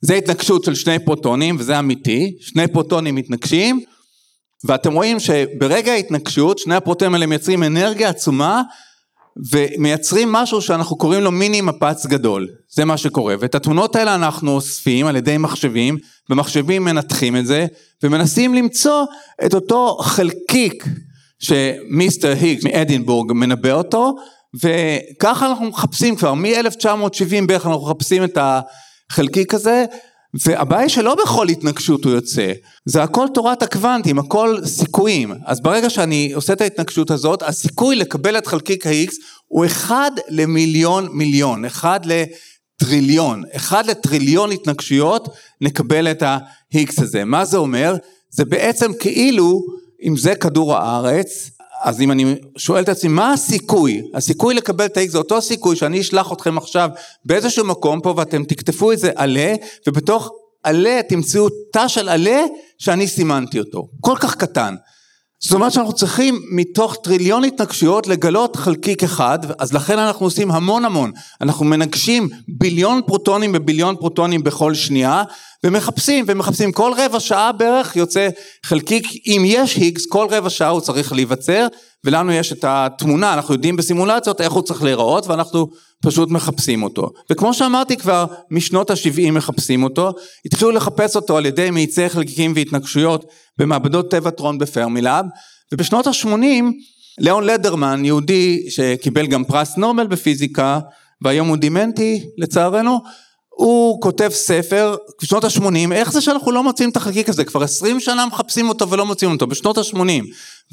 זה 0.00 0.14
התנגשות 0.14 0.64
של 0.64 0.74
שני 0.74 0.98
פרוטונים 0.98 1.56
וזה 1.58 1.78
אמיתי, 1.78 2.36
שני 2.40 2.68
פרוטונים 2.68 3.14
מתנגשים 3.14 3.80
ואתם 4.64 4.92
רואים 4.92 5.20
שברגע 5.20 5.92
ההתנגשות 5.92 6.58
שני 6.58 6.74
הפרוטונים 6.74 7.14
האלה 7.14 7.26
מייצרים 7.26 7.62
אנרגיה 7.62 8.08
עצומה 8.08 8.62
ומייצרים 9.52 10.32
משהו 10.32 10.62
שאנחנו 10.62 10.96
קוראים 10.96 11.22
לו 11.22 11.30
מיני 11.30 11.60
מפץ 11.60 12.06
גדול, 12.06 12.48
זה 12.74 12.84
מה 12.84 12.96
שקורה. 12.96 13.34
ואת 13.40 13.54
התמונות 13.54 13.96
האלה 13.96 14.14
אנחנו 14.14 14.50
אוספים 14.50 15.06
על 15.06 15.16
ידי 15.16 15.38
מחשבים 15.38 15.98
ומחשבים 16.30 16.84
מנתחים 16.84 17.36
את 17.36 17.46
זה 17.46 17.66
ומנסים 18.02 18.54
למצוא 18.54 19.04
את 19.46 19.54
אותו 19.54 19.96
חלקיק 20.00 20.84
שמיסטר 21.38 22.34
היגס 22.40 22.64
מאדינבורג 22.64 23.32
מנבא 23.32 23.72
אותו 23.72 24.14
וככה 24.54 25.46
אנחנו 25.46 25.66
מחפשים 25.66 26.16
כבר 26.16 26.34
מ-1970 26.34 27.46
בערך 27.46 27.66
אנחנו 27.66 27.86
מחפשים 27.86 28.24
את 28.24 28.38
החלקיק 29.10 29.54
הזה 29.54 29.84
והבעיה 30.46 30.88
שלא 30.88 31.14
בכל 31.14 31.48
התנגשות 31.48 32.04
הוא 32.04 32.12
יוצא, 32.12 32.52
זה 32.84 33.02
הכל 33.02 33.26
תורת 33.34 33.62
הקוונטים, 33.62 34.18
הכל 34.18 34.58
סיכויים. 34.64 35.34
אז 35.46 35.60
ברגע 35.60 35.90
שאני 35.90 36.32
עושה 36.32 36.52
את 36.52 36.60
ההתנגשות 36.60 37.10
הזאת, 37.10 37.42
הסיכוי 37.42 37.96
לקבל 37.96 38.38
את 38.38 38.46
חלקיק 38.46 38.86
ה-X 38.86 39.12
הוא 39.46 39.66
אחד 39.66 40.10
למיליון 40.28 41.08
מיליון, 41.12 41.64
אחד 41.64 42.00
לטריליון, 42.04 43.42
אחד 43.56 43.86
לטריליון 43.86 44.52
התנגשויות 44.52 45.28
נקבל 45.60 46.10
את 46.10 46.22
ה-X 46.22 47.02
הזה. 47.02 47.24
מה 47.24 47.44
זה 47.44 47.56
אומר? 47.56 47.94
זה 48.30 48.44
בעצם 48.44 48.92
כאילו 49.00 49.62
אם 50.02 50.16
זה 50.16 50.34
כדור 50.34 50.76
הארץ, 50.76 51.50
אז 51.82 52.00
אם 52.00 52.10
אני 52.12 52.34
שואל 52.56 52.82
את 52.82 52.88
עצמי 52.88 53.10
מה 53.10 53.32
הסיכוי, 53.32 54.02
הסיכוי 54.14 54.54
לקבל 54.54 54.84
את 54.84 54.96
ה-X 54.96 55.08
זה 55.10 55.18
אותו 55.18 55.42
סיכוי 55.42 55.76
שאני 55.76 56.00
אשלח 56.00 56.32
אתכם 56.32 56.58
עכשיו 56.58 56.90
באיזשהו 57.24 57.64
מקום 57.64 58.00
פה 58.00 58.14
ואתם 58.16 58.44
תכתפו 58.44 58.90
איזה 58.90 59.10
עלה 59.14 59.54
ובתוך 59.88 60.30
עלה 60.62 61.00
תמצאו 61.08 61.48
תא 61.72 61.88
של 61.88 62.08
עלה 62.08 62.40
שאני 62.78 63.08
סימנתי 63.08 63.58
אותו, 63.58 63.88
כל 64.00 64.16
כך 64.20 64.34
קטן. 64.36 64.74
זאת 65.44 65.52
אומרת 65.52 65.72
שאנחנו 65.72 65.92
צריכים 65.92 66.42
מתוך 66.50 66.96
טריליון 67.02 67.44
התנגשויות 67.44 68.06
לגלות 68.06 68.56
חלקיק 68.56 69.04
אחד, 69.04 69.38
אז 69.58 69.72
לכן 69.72 69.98
אנחנו 69.98 70.26
עושים 70.26 70.50
המון 70.50 70.84
המון. 70.84 71.12
אנחנו 71.40 71.64
מנגשים 71.64 72.28
ביליון 72.48 73.00
פרוטונים 73.06 73.52
בביליון 73.52 73.96
פרוטונים 73.96 74.42
בכל 74.42 74.74
שנייה, 74.74 75.22
ומחפשים 75.64 76.24
ומחפשים. 76.28 76.72
כל 76.72 76.92
רבע 76.96 77.20
שעה 77.20 77.52
בערך 77.52 77.96
יוצא 77.96 78.28
חלקיק, 78.66 79.06
אם 79.26 79.42
יש 79.46 79.76
היגס, 79.76 80.06
כל 80.06 80.26
רבע 80.30 80.50
שעה 80.50 80.68
הוא 80.68 80.80
צריך 80.80 81.12
להיווצר, 81.12 81.66
ולנו 82.04 82.32
יש 82.32 82.52
את 82.52 82.64
התמונה, 82.68 83.34
אנחנו 83.34 83.54
יודעים 83.54 83.76
בסימולציות 83.76 84.40
איך 84.40 84.52
הוא 84.52 84.62
צריך 84.62 84.82
להיראות, 84.82 85.26
ואנחנו 85.26 85.70
פשוט 86.02 86.30
מחפשים 86.30 86.82
אותו. 86.82 87.10
וכמו 87.30 87.54
שאמרתי 87.54 87.96
כבר, 87.96 88.26
משנות 88.50 88.90
ה-70 88.90 89.30
מחפשים 89.30 89.82
אותו, 89.82 90.12
התחילו 90.46 90.70
לחפש 90.70 91.16
אותו 91.16 91.36
על 91.36 91.46
ידי 91.46 91.70
מאיצי 91.70 92.08
חלקיקים 92.08 92.52
והתנגשויות 92.56 93.24
במעבדות 93.58 94.10
טבטרון 94.10 94.58
בפרמילאב, 94.58 95.24
ובשנות 95.72 96.06
ה-80 96.06 96.64
ליאון 97.18 97.44
לדרמן, 97.44 98.04
יהודי 98.04 98.70
שקיבל 98.70 99.26
גם 99.26 99.44
פרס 99.44 99.76
נובל 99.76 100.06
בפיזיקה, 100.06 100.78
והיום 101.22 101.48
הוא 101.48 101.56
דימנטי 101.56 102.24
לצערנו, 102.38 103.00
הוא 103.56 104.00
כותב 104.00 104.28
ספר 104.32 104.96
בשנות 105.22 105.44
ה-80, 105.44 105.92
איך 105.92 106.12
זה 106.12 106.20
שאנחנו 106.20 106.52
לא 106.52 106.62
מוצאים 106.62 106.90
את 106.90 106.96
החלקיק 106.96 107.28
הזה, 107.28 107.44
כבר 107.44 107.62
20 107.62 108.00
שנה 108.00 108.26
מחפשים 108.26 108.68
אותו 108.68 108.90
ולא 108.90 109.06
מוצאים 109.06 109.30
אותו, 109.30 109.46
בשנות 109.46 109.78
ה-80. 109.78 110.24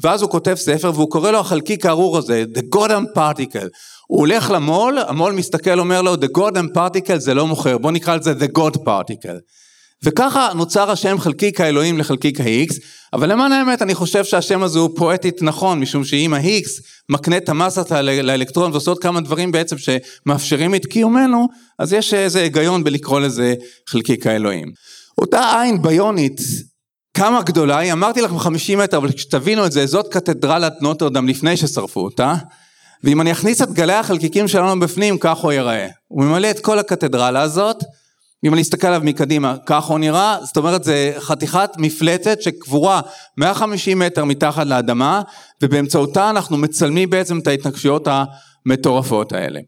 ואז 0.02 0.22
הוא 0.22 0.30
כותב 0.30 0.54
ספר 0.54 0.92
והוא 0.94 1.10
קורא 1.10 1.30
לו 1.30 1.38
החלקיק 1.38 1.86
הארור 1.86 2.18
הזה, 2.18 2.44
The 2.54 2.76
Goddam 2.76 3.16
Particle. 3.16 3.68
הוא 4.06 4.18
הולך 4.18 4.50
למו"ל, 4.50 4.98
המו"ל 4.98 5.32
מסתכל 5.32 5.80
אומר 5.80 6.02
לו, 6.02 6.14
The 6.14 6.38
Goddam 6.38 6.76
Particle 6.76 7.18
זה 7.18 7.34
לא 7.34 7.46
מוכר, 7.46 7.78
בוא 7.78 7.92
נקרא 7.92 8.16
לזה 8.16 8.32
The 8.32 8.58
God 8.58 8.76
Particle. 8.76 9.40
וככה 10.04 10.50
נוצר 10.54 10.90
השם 10.90 11.18
חלקיק 11.18 11.60
האלוהים 11.60 11.98
לחלקיק 11.98 12.40
ה-X, 12.40 12.74
אבל 13.12 13.32
למען 13.32 13.52
האמת 13.52 13.82
אני 13.82 13.94
חושב 13.94 14.24
שהשם 14.24 14.62
הזה 14.62 14.78
הוא 14.78 14.90
פואטית 14.96 15.42
נכון, 15.42 15.80
משום 15.80 16.04
שאם 16.04 16.34
ה-X 16.34 16.68
מקנה 17.08 17.36
את 17.36 17.48
המסה 17.48 18.02
לאלקטרון 18.02 18.70
ועושה 18.70 18.90
עוד 18.90 18.98
כמה 18.98 19.20
דברים 19.20 19.52
בעצם 19.52 19.76
שמאפשרים 19.78 20.74
את 20.74 20.86
קיומנו, 20.86 21.48
אז 21.78 21.92
יש 21.92 22.14
איזה 22.14 22.42
היגיון 22.42 22.84
בלקרוא 22.84 23.20
לזה 23.20 23.54
חלקיק 23.88 24.26
האלוהים. 24.26 24.68
אותה 25.18 25.60
עין 25.60 25.82
ביונית, 25.82 26.40
כמה 27.14 27.42
גדולה 27.42 27.78
היא, 27.78 27.92
אמרתי 27.92 28.20
לכם 28.20 28.38
50 28.38 28.78
מטר, 28.78 28.96
אבל 28.96 29.12
כשתבינו 29.12 29.66
את 29.66 29.72
זה, 29.72 29.86
זאת 29.86 30.12
קתדרלת 30.12 30.82
נוטרדם 30.82 31.28
לפני 31.28 31.56
ששרפו 31.56 32.00
אותה, 32.00 32.34
ואם 33.04 33.20
אני 33.20 33.32
אכניס 33.32 33.62
את 33.62 33.72
גלי 33.72 33.92
החלקיקים 33.92 34.48
שלנו 34.48 34.80
בפנים, 34.80 35.18
כך 35.18 35.38
הוא 35.38 35.52
ייראה. 35.52 35.88
הוא 36.08 36.24
ממלא 36.24 36.50
את 36.50 36.60
כל 36.60 36.78
הקתדרלה 36.78 37.42
הזאת, 37.42 37.76
אם 38.44 38.54
אני 38.54 38.62
אסתכל 38.62 38.86
עליו 38.86 39.00
מקדימה, 39.04 39.56
כך 39.66 39.84
הוא 39.84 39.98
נראה, 39.98 40.38
זאת 40.42 40.56
אומרת 40.56 40.84
זה 40.84 41.12
חתיכת 41.18 41.70
מפלטת 41.78 42.42
שקבורה 42.42 43.00
150 43.36 43.98
מטר 43.98 44.24
מתחת 44.24 44.66
לאדמה, 44.66 45.22
ובאמצעותה 45.62 46.30
אנחנו 46.30 46.56
מצלמים 46.56 47.10
בעצם 47.10 47.38
את 47.38 47.46
ההתנגשויות 47.46 48.08
המטורפות 48.66 49.32
האלה. 49.32 49.60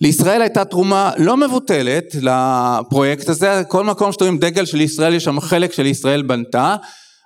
לישראל 0.00 0.42
הייתה 0.42 0.64
תרומה 0.64 1.12
לא 1.16 1.36
מבוטלת 1.36 2.04
לפרויקט 2.22 3.28
הזה, 3.28 3.62
כל 3.68 3.84
מקום 3.84 4.12
שאתם 4.12 4.24
רואים 4.24 4.38
דגל 4.38 4.64
של 4.64 4.80
ישראל 4.80 5.14
יש 5.14 5.24
שם 5.24 5.40
חלק 5.40 5.72
של 5.72 5.86
ישראל 5.86 6.22
בנתה, 6.22 6.76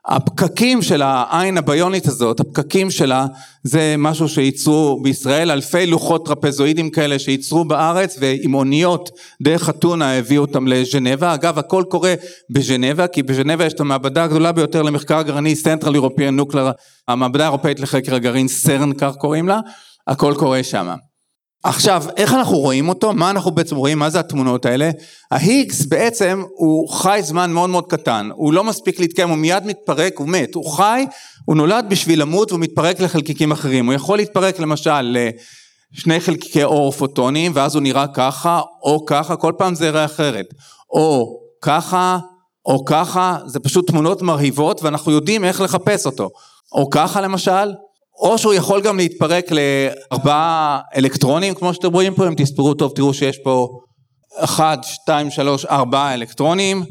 הפקקים 0.06 0.82
של 0.82 1.02
העין 1.02 1.58
הביונית 1.58 2.06
הזאת, 2.06 2.40
הפקקים 2.40 2.90
שלה, 2.90 3.26
זה 3.62 3.94
משהו 3.98 4.28
שייצרו 4.28 5.00
בישראל, 5.02 5.50
אלפי 5.50 5.86
לוחות 5.86 6.26
טרפזואידים 6.26 6.90
כאלה 6.90 7.18
שייצרו 7.18 7.64
בארץ 7.64 8.16
ועם 8.20 8.54
אוניות 8.54 9.10
דרך 9.42 9.68
אתונה 9.68 10.18
הביאו 10.18 10.42
אותם 10.42 10.68
לז'נבה, 10.68 11.34
אגב 11.34 11.58
הכל 11.58 11.84
קורה 11.88 12.14
בז'נבה, 12.50 13.06
כי 13.06 13.22
בז'נבה 13.22 13.66
יש 13.66 13.72
את 13.72 13.80
המעבדה 13.80 14.24
הגדולה 14.24 14.52
ביותר 14.52 14.82
למחקר 14.82 15.22
גרעיני, 15.22 15.54
Central 15.64 15.94
European 15.94 16.40
Nuclear, 16.40 16.72
המעבדה 17.08 17.44
האירופאית 17.44 17.80
לחקר 17.80 18.14
הגרעין, 18.14 18.48
סרן 18.48 18.92
כך 18.92 19.16
קוראים 19.16 19.48
לה, 19.48 19.60
הכל 20.06 20.34
קורה 20.38 20.62
שם. 20.62 20.94
עכשיו, 21.62 22.04
איך 22.16 22.34
אנחנו 22.34 22.58
רואים 22.58 22.88
אותו? 22.88 23.12
מה 23.12 23.30
אנחנו 23.30 23.50
בעצם 23.50 23.76
רואים? 23.76 23.98
מה 23.98 24.10
זה 24.10 24.20
התמונות 24.20 24.66
האלה? 24.66 24.90
ההיגס 25.30 25.86
בעצם 25.86 26.42
הוא 26.56 26.88
חי 26.88 27.20
זמן 27.22 27.52
מאוד 27.52 27.70
מאוד 27.70 27.86
קטן, 27.86 28.28
הוא 28.34 28.52
לא 28.52 28.64
מספיק 28.64 29.00
להתקיים, 29.00 29.28
הוא 29.28 29.38
מיד 29.38 29.66
מתפרק, 29.66 30.18
הוא 30.18 30.28
מת, 30.28 30.54
הוא 30.54 30.70
חי, 30.70 31.06
הוא 31.44 31.56
נולד 31.56 31.86
בשביל 31.88 32.20
למות 32.20 32.52
והוא 32.52 32.60
מתפרק 32.60 33.00
לחלקיקים 33.00 33.52
אחרים, 33.52 33.86
הוא 33.86 33.94
יכול 33.94 34.18
להתפרק 34.18 34.58
למשל 34.58 35.16
לשני 35.92 36.20
חלקיקי 36.20 36.64
אור 36.64 36.90
פוטונים 36.92 37.52
ואז 37.54 37.74
הוא 37.74 37.82
נראה 37.82 38.06
ככה 38.06 38.60
או 38.82 39.06
ככה, 39.06 39.36
כל 39.36 39.52
פעם 39.58 39.74
זה 39.74 39.86
יראה 39.86 40.04
אחרת, 40.04 40.46
או 40.90 41.38
ככה 41.62 42.18
או 42.66 42.84
ככה, 42.84 43.36
זה 43.46 43.60
פשוט 43.60 43.86
תמונות 43.90 44.22
מרהיבות 44.22 44.82
ואנחנו 44.82 45.12
יודעים 45.12 45.44
איך 45.44 45.60
לחפש 45.60 46.06
אותו, 46.06 46.30
או 46.72 46.90
ככה 46.90 47.20
למשל, 47.20 47.72
או 48.20 48.38
שהוא 48.38 48.54
יכול 48.54 48.80
גם 48.80 48.96
להתפרק 48.96 49.44
לארבעה 49.50 50.80
אלקטרונים, 50.96 51.54
כמו 51.54 51.74
שאתם 51.74 51.92
רואים 51.92 52.14
פה, 52.14 52.28
אם 52.28 52.34
תספרו 52.34 52.74
טוב 52.74 52.92
תראו 52.94 53.14
שיש 53.14 53.38
פה 53.44 53.68
אחד, 54.36 54.78
שתיים, 54.82 55.30
שלוש, 55.30 55.64
ארבעה 55.64 56.14
אלקטרונים, 56.14 56.84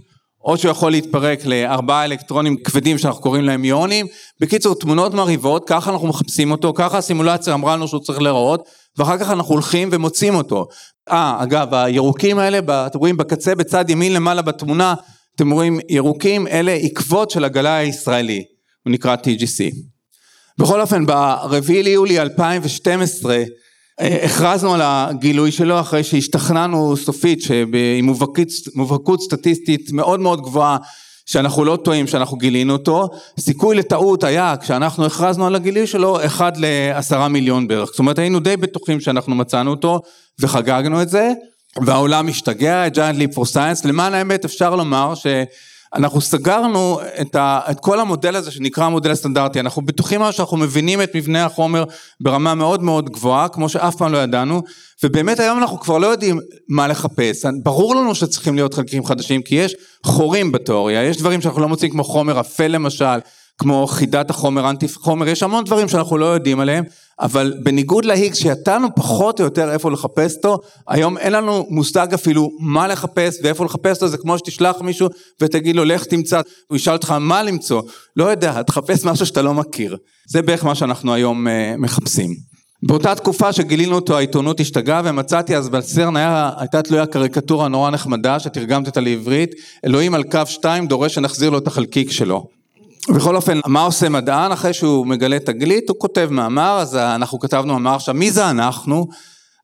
או 0.44 0.58
שהוא 0.58 0.72
יכול 0.72 0.92
להתפרק 0.92 1.46
לארבעה 1.46 2.06
אלקטרונים 2.06 2.58
כבדים 2.64 2.98
שאנחנו 2.98 3.22
קוראים 3.22 3.44
להם 3.44 3.64
איונים. 3.64 4.06
בקיצור, 4.42 4.76
תמונות 4.76 5.14
מרהיבות, 5.14 5.64
ככה 5.68 5.92
אנחנו 5.92 6.08
מחפשים 6.08 6.52
אותו, 6.52 6.74
ככה 6.76 6.98
הסימולציה 6.98 7.54
אמרה 7.54 7.76
לנו 7.76 7.88
שהוא 7.88 8.02
צריך 8.02 8.22
להיראות, 8.22 8.70
ואחר 8.98 9.18
כך 9.18 9.30
אנחנו 9.30 9.54
הולכים 9.54 9.90
ומוצאים 9.92 10.36
אותו. 10.36 10.66
אה, 11.12 11.44
אגב, 11.44 11.74
הירוקים 11.74 12.40
האלה, 12.40 12.88
אתם 12.88 13.00
רואים 13.00 13.18
בקצה 13.18 13.56
בצד 13.56 13.90
ימין 13.90 14.14
למעלה 14.14 14.42
בתמונה, 14.42 14.94
אתם 15.36 15.52
רואים 15.52 15.80
ירוקים, 15.90 16.48
אלה 16.48 16.72
עקבות 16.72 17.32
של 17.32 17.44
הגלאי 17.44 17.72
הישראלי, 17.72 18.44
הוא 18.86 18.94
נקרא 18.94 19.16
TGC. 19.16 19.89
בכל 20.60 20.82
אופן 20.82 21.06
ברביעי 21.06 21.84
ליולי 21.84 22.20
2012 22.20 23.44
אה, 24.02 24.26
הכרזנו 24.26 24.74
על 24.74 24.82
הגילוי 24.84 25.52
שלו 25.52 25.80
אחרי 25.80 26.04
שהשתכנענו 26.04 26.98
סופית 26.98 27.42
שעם 27.42 27.72
מובהקות 28.76 29.22
סטטיסטית 29.22 29.92
מאוד 29.92 30.20
מאוד 30.20 30.42
גבוהה 30.42 30.78
שאנחנו 31.26 31.66
לא 31.66 31.76
טועים 31.84 32.08
שאנחנו 32.08 32.38
גילינו 32.38 32.74
אותו, 32.74 33.10
סיכוי 33.40 33.76
לטעות 33.76 34.24
היה 34.24 34.56
כשאנחנו 34.62 35.06
הכרזנו 35.06 35.48
על 35.48 35.56
הגילוי 35.56 35.88
שלו 35.88 36.26
אחד 36.26 36.52
לעשרה 36.58 37.28
מיליון 37.28 37.68
בערך, 37.68 37.90
זאת 37.90 38.00
אומרת 38.00 38.20
היינו 38.20 38.40
די 38.40 38.58
בטוחים 38.58 39.00
שאנחנו 39.00 39.36
מצאנו 39.36 39.72
אותו 39.72 40.02
וחגגנו 40.40 41.02
את 41.02 41.10
זה. 41.10 41.32
והעולם 41.86 42.28
השתגע, 42.28 42.88
giant 42.88 43.16
leap 43.16 43.36
for 43.36 43.54
science, 43.54 43.88
למען 43.88 44.14
האמת 44.14 44.46
אפשר 44.46 44.76
לומר 44.76 45.16
ש... 45.16 45.28
אנחנו 45.96 46.22
סגרנו 46.22 47.00
את, 47.22 47.36
ה, 47.36 47.60
את 47.72 47.80
כל 47.80 48.00
המודל 48.00 48.36
הזה 48.36 48.52
שנקרא 48.52 48.86
המודל 48.86 49.12
הסטנדרטי, 49.12 49.60
אנחנו 49.60 49.82
בטוחים 49.82 50.20
מאוד 50.20 50.34
שאנחנו 50.34 50.58
מבינים 50.58 51.02
את 51.02 51.16
מבנה 51.16 51.46
החומר 51.46 51.84
ברמה 52.20 52.56
מאוד 52.56 52.84
מאוד 52.84 53.10
גבוהה, 53.10 53.48
כמו 53.48 53.70
שאף 53.70 53.96
פעם 53.96 54.12
לא 54.12 54.18
ידענו, 54.18 54.62
ובאמת 55.04 55.40
היום 55.40 55.58
אנחנו 55.58 55.80
כבר 55.80 55.98
לא 55.98 56.08
יודעים 56.08 56.40
מה 56.70 56.88
לחפש, 56.88 57.46
ברור 57.64 57.96
לנו 57.96 58.16
שצריכים 58.16 58.56
להיות 58.56 58.74
חלקים 58.74 59.06
חדשים, 59.06 59.42
כי 59.42 59.56
יש 59.56 59.76
חורים 60.06 60.52
בתיאוריה, 60.52 61.04
יש 61.04 61.18
דברים 61.18 61.42
שאנחנו 61.42 61.62
לא 61.62 61.68
מוצאים 61.68 61.92
כמו 61.92 62.04
חומר 62.04 62.40
אפל 62.40 62.68
למשל, 62.68 63.20
כמו 63.60 63.88
חידת 63.88 64.30
החומר, 64.30 64.70
אנטי 64.70 64.88
חומר, 64.94 65.28
יש 65.28 65.44
המון 65.44 65.64
דברים 65.64 65.88
שאנחנו 65.88 66.18
לא 66.18 66.26
יודעים 66.26 66.60
עליהם, 66.60 66.84
אבל 67.20 67.54
בניגוד 67.64 68.06
להיגס 68.06 68.38
שידענו 68.38 68.88
פחות 68.96 69.40
או 69.40 69.46
יותר 69.46 69.72
איפה 69.72 69.92
לחפש 69.92 70.36
אותו, 70.36 70.60
היום 70.88 71.18
אין 71.18 71.34
לנו 71.34 71.66
מושג 71.70 72.14
אפילו 72.14 72.50
מה 72.60 72.88
לחפש 72.88 73.40
ואיפה 73.44 73.66
לחפש 73.66 73.96
אותו, 73.96 74.08
זה 74.08 74.18
כמו 74.18 74.38
שתשלח 74.38 74.82
מישהו 74.82 75.08
ותגיד 75.42 75.76
לו 75.76 75.86
לך 75.86 76.06
תמצא, 76.06 76.42
הוא 76.68 76.76
ישאל 76.76 76.94
אותך 76.94 77.12
מה 77.12 77.44
למצוא, 77.44 77.82
לא 78.16 78.24
יודע, 78.24 78.64
תחפש 78.64 79.06
משהו 79.06 79.26
שאתה 79.26 79.42
לא 79.42 79.54
מכיר, 79.54 79.98
זה 80.28 80.42
בערך 80.42 80.66
מה 80.66 80.76
שאנחנו 80.76 81.14
היום 81.14 81.48
uh, 81.48 81.50
מחפשים. 81.78 82.36
באותה 82.84 83.16
תקופה 83.16 83.54
שגילינו 83.54 83.96
אותו 83.96 84.18
העיתונות 84.18 84.60
השתגעה 84.60 85.02
ומצאתי 85.06 85.56
אז 85.56 85.70
בסרן 85.70 86.18
היה, 86.18 86.52
הייתה 86.58 86.82
תלויה 86.82 87.06
קריקטורה 87.06 87.68
נורא 87.68 87.92
נחמדה 87.92 88.40
שתרגמתי 88.40 88.90
אותה 88.90 89.02
לעברית, 89.02 89.52
אלוהים 89.86 90.14
על 90.14 90.24
קו 90.24 90.40
2 90.46 90.88
דורש 90.88 91.16
שנחזיר 91.16 91.50
לו 91.50 91.58
את 91.58 91.68
החלקיק 91.68 92.12
שלו. 92.12 92.59
בכל 93.08 93.36
אופן, 93.36 93.60
מה 93.66 93.82
עושה 93.82 94.10
מדען 94.10 94.52
אחרי 94.52 94.74
שהוא 94.74 95.08
מגלה 95.08 95.40
תגלית? 95.40 95.90
הוא 95.90 96.00
כותב 96.00 96.28
מאמר, 96.32 96.80
אז 96.80 96.96
אנחנו 96.96 97.40
כתבנו 97.40 97.74
מאמר 97.74 97.96
עכשיו, 97.96 98.16
מי 98.16 98.32
זה 98.32 98.50
אנחנו? 98.50 99.08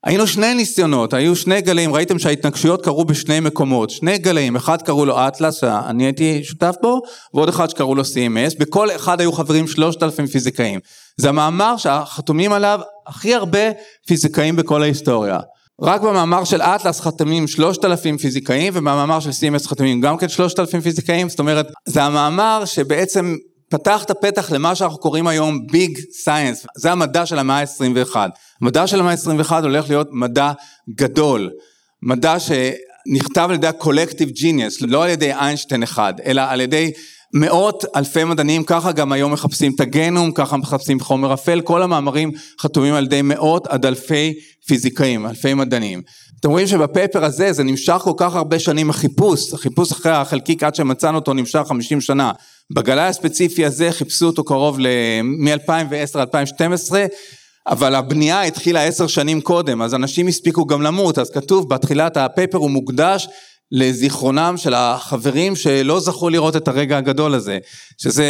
היינו 0.03 0.27
שני 0.27 0.53
ניסיונות, 0.53 1.13
היו 1.13 1.35
שני 1.35 1.61
גלים, 1.61 1.93
ראיתם 1.93 2.19
שההתנגשויות 2.19 2.83
קרו 2.83 3.05
בשני 3.05 3.39
מקומות, 3.39 3.89
שני 3.89 4.17
גלים, 4.17 4.55
אחד 4.55 4.81
קראו 4.81 5.05
לו 5.05 5.27
אטלס, 5.27 5.55
שאני 5.55 6.05
הייתי 6.05 6.43
שותף 6.43 6.75
בו, 6.81 7.01
ועוד 7.33 7.49
אחד 7.49 7.69
שקראו 7.69 7.95
לו 7.95 8.03
CMS, 8.03 8.59
בכל 8.59 8.91
אחד 8.91 9.21
היו 9.21 9.31
חברים 9.31 9.67
שלושת 9.67 10.03
אלפים 10.03 10.27
פיזיקאים. 10.27 10.79
זה 11.17 11.29
המאמר 11.29 11.77
שחתומים 11.77 12.53
עליו 12.53 12.79
הכי 13.07 13.35
הרבה 13.35 13.59
פיזיקאים 14.07 14.55
בכל 14.55 14.81
ההיסטוריה. 14.81 15.39
רק 15.81 16.01
במאמר 16.01 16.43
של 16.43 16.61
אטלס 16.61 17.01
חתמים 17.01 17.47
שלושת 17.47 17.85
אלפים 17.85 18.17
פיזיקאים 18.17 18.73
ובמאמר 18.75 19.19
של 19.19 19.29
CMS 19.29 19.67
חתמים 19.67 20.01
גם 20.01 20.17
כן 20.17 20.29
שלושת 20.29 20.59
אלפים 20.59 20.81
פיזיקאים, 20.81 21.29
זאת 21.29 21.39
אומרת 21.39 21.67
זה 21.85 22.03
המאמר 22.03 22.65
שבעצם 22.65 23.35
פתח 23.69 24.03
את 24.03 24.11
הפתח 24.11 24.51
למה 24.51 24.75
שאנחנו 24.75 24.97
קוראים 24.97 25.27
היום 25.27 25.67
ביג 25.71 25.99
סייאנס, 26.11 26.65
זה 26.77 26.91
המדע 26.91 27.25
של 27.25 27.39
המאה 27.39 27.59
ה-21. 27.59 28.15
המדע 28.61 28.87
של 28.87 28.99
המאה 28.99 29.11
ה-21 29.11 29.51
הולך 29.51 29.89
להיות 29.89 30.07
מדע 30.11 30.51
גדול, 30.95 31.49
מדע 32.03 32.35
שנכתב 32.39 33.47
על 33.49 33.55
ידי 33.55 33.67
ה-collective 33.67 34.37
genius, 34.37 34.85
לא 34.87 35.03
על 35.03 35.09
ידי 35.09 35.33
איינשטיין 35.33 35.83
אחד, 35.83 36.13
אלא 36.25 36.41
על 36.41 36.61
ידי 36.61 36.91
מאות 37.35 37.85
אלפי 37.95 38.23
מדענים, 38.23 38.63
ככה 38.63 38.91
גם 38.91 39.11
היום 39.11 39.33
מחפשים 39.33 39.71
את 39.75 39.79
הגנום, 39.79 40.31
ככה 40.31 40.57
מחפשים 40.57 40.99
חומר 40.99 41.33
אפל, 41.33 41.61
כל 41.61 41.81
המאמרים 41.81 42.31
חתומים 42.59 42.93
על 42.93 43.03
ידי 43.03 43.21
מאות 43.21 43.67
עד 43.67 43.85
אלפי 43.85 44.33
פיזיקאים, 44.67 45.25
אלפי 45.25 45.53
מדענים. 45.53 46.01
אתם 46.39 46.49
רואים 46.49 46.67
שבפייפר 46.67 47.25
הזה 47.25 47.53
זה 47.53 47.63
נמשך 47.63 47.97
כל 48.03 48.13
כך 48.17 48.35
הרבה 48.35 48.59
שנים 48.59 48.89
החיפוש, 48.89 49.53
החיפוש 49.53 49.91
אחרי 49.91 50.11
החלקיק 50.11 50.63
עד 50.63 50.75
שמצאנו 50.75 51.17
אותו 51.17 51.33
נמשך 51.33 51.61
50 51.67 52.01
שנה. 52.01 52.31
בגלאי 52.71 53.07
הספציפי 53.07 53.65
הזה 53.65 53.91
חיפשו 53.91 54.25
אותו 54.25 54.43
קרוב 54.43 54.79
מ-2010 55.23 56.19
2012 56.19 57.05
אבל 57.67 57.95
הבנייה 57.95 58.41
התחילה 58.41 58.83
עשר 58.83 59.07
שנים 59.07 59.41
קודם, 59.41 59.81
אז 59.81 59.93
אנשים 59.93 60.27
הספיקו 60.27 60.65
גם 60.65 60.81
למות, 60.81 61.17
אז 61.17 61.29
כתוב 61.29 61.69
בתחילת 61.69 62.17
הפייפר 62.17 62.57
הוא 62.57 62.71
מוקדש 62.71 63.27
לזיכרונם 63.71 64.53
של 64.57 64.73
החברים 64.73 65.55
שלא 65.55 65.99
זכו 65.99 66.29
לראות 66.29 66.55
את 66.55 66.67
הרגע 66.67 66.97
הגדול 66.97 67.33
הזה, 67.33 67.57
שזה 67.97 68.25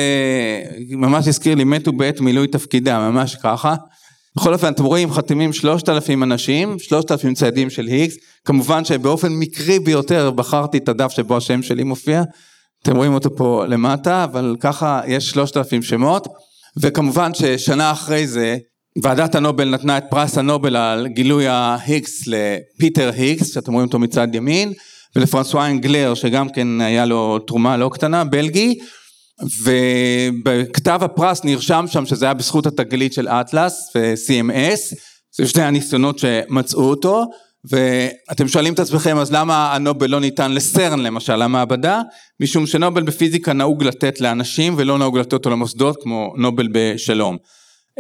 ממש 0.90 1.28
הזכיר 1.28 1.56
לי, 1.56 1.64
מתו 1.64 1.92
בעת 1.94 2.22
מילוי 2.22 2.48
תפקידם, 2.48 3.12
ממש 3.12 3.36
ככה. 3.36 3.76
בכל 4.38 4.54
אופן, 4.54 4.74
אתם 4.74 4.84
רואים, 4.84 5.12
חתימים 5.12 5.54
שלושת 5.54 5.90
אלפים 5.90 6.24
אנשים, 6.24 6.80
שלושת 6.80 7.12
אלפים 7.12 7.34
צעדים 7.34 7.70
של 7.70 7.86
היגס, 7.86 8.16
כמובן 8.46 8.86
שבאופן 8.86 9.32
מקרי 9.32 9.80
ביותר 9.80 10.32
בחרתי 10.32 10.78
את 10.78 10.90
הדף 10.90 11.12
שבו 11.12 11.38
השם 11.38 11.62
שלי 11.62 11.84
מופיע, 11.84 12.24
אתם 12.84 12.96
רואים 12.96 13.14
אותו 13.14 13.36
פה 13.36 13.66
למטה, 13.68 14.24
אבל 14.24 14.56
ככה 14.60 15.02
יש 15.08 15.30
שלושת 15.30 15.58
אלפים 15.58 15.84
שמות, 15.84 16.28
וכמובן 16.82 17.34
ששנה 17.34 17.92
אחרי 17.92 18.28
זה, 18.28 18.58
ועדת 19.04 19.36
הנובל 19.36 19.70
נתנה 19.70 19.98
את 19.98 20.04
פרס 20.10 20.38
הנובל 20.38 20.76
על 20.76 21.08
גילוי 21.08 21.48
ההיגס 21.48 22.24
לפיטר 22.28 23.12
היגס, 23.16 23.54
שאתם 23.54 23.74
רואים 23.74 23.88
אותו 23.88 24.00
מצד 24.00 24.36
ימין, 24.36 24.74
ולפרנסואה 25.16 25.68
אנגלר 25.68 26.14
שגם 26.14 26.50
כן 26.50 26.82
היה 26.82 27.06
לו 27.06 27.40
תרומה 27.40 27.78
לא 27.78 27.90
קטנה, 27.94 28.24
בלגי, 28.24 28.78
ובכתב 29.64 31.00
הפרס 31.04 31.44
נרשם 31.44 31.86
שם 31.88 32.06
שזה 32.06 32.26
היה 32.26 32.34
בזכות 32.34 32.66
התגלית 32.66 33.14
של 33.14 33.28
אטלס 33.28 33.92
ו-CMS, 33.96 34.96
זה 35.38 35.48
שני 35.48 35.64
הניסיונות 35.64 36.20
שמצאו 36.20 36.84
אותו, 36.84 37.26
ואתם 37.70 38.48
שואלים 38.48 38.74
את 38.74 38.80
עצמכם 38.80 39.18
אז 39.18 39.32
למה 39.32 39.76
הנובל 39.76 40.10
לא 40.10 40.20
ניתן 40.20 40.52
לסרן 40.52 41.00
למשל, 41.00 41.36
למעבדה? 41.36 42.02
משום 42.40 42.68
שנובל 42.68 43.04
בפיזיקה 43.04 43.54
נהוג 43.54 43.84
לתת 43.84 44.22
לאנשים 44.22 44.74
ולא 44.78 44.98
נהוג 44.98 45.18
לתת 45.18 45.34
אותו 45.34 45.50
למוסדות 45.50 46.04
כמו 46.04 46.34
נובל 46.38 46.68
בשלום. 46.72 47.38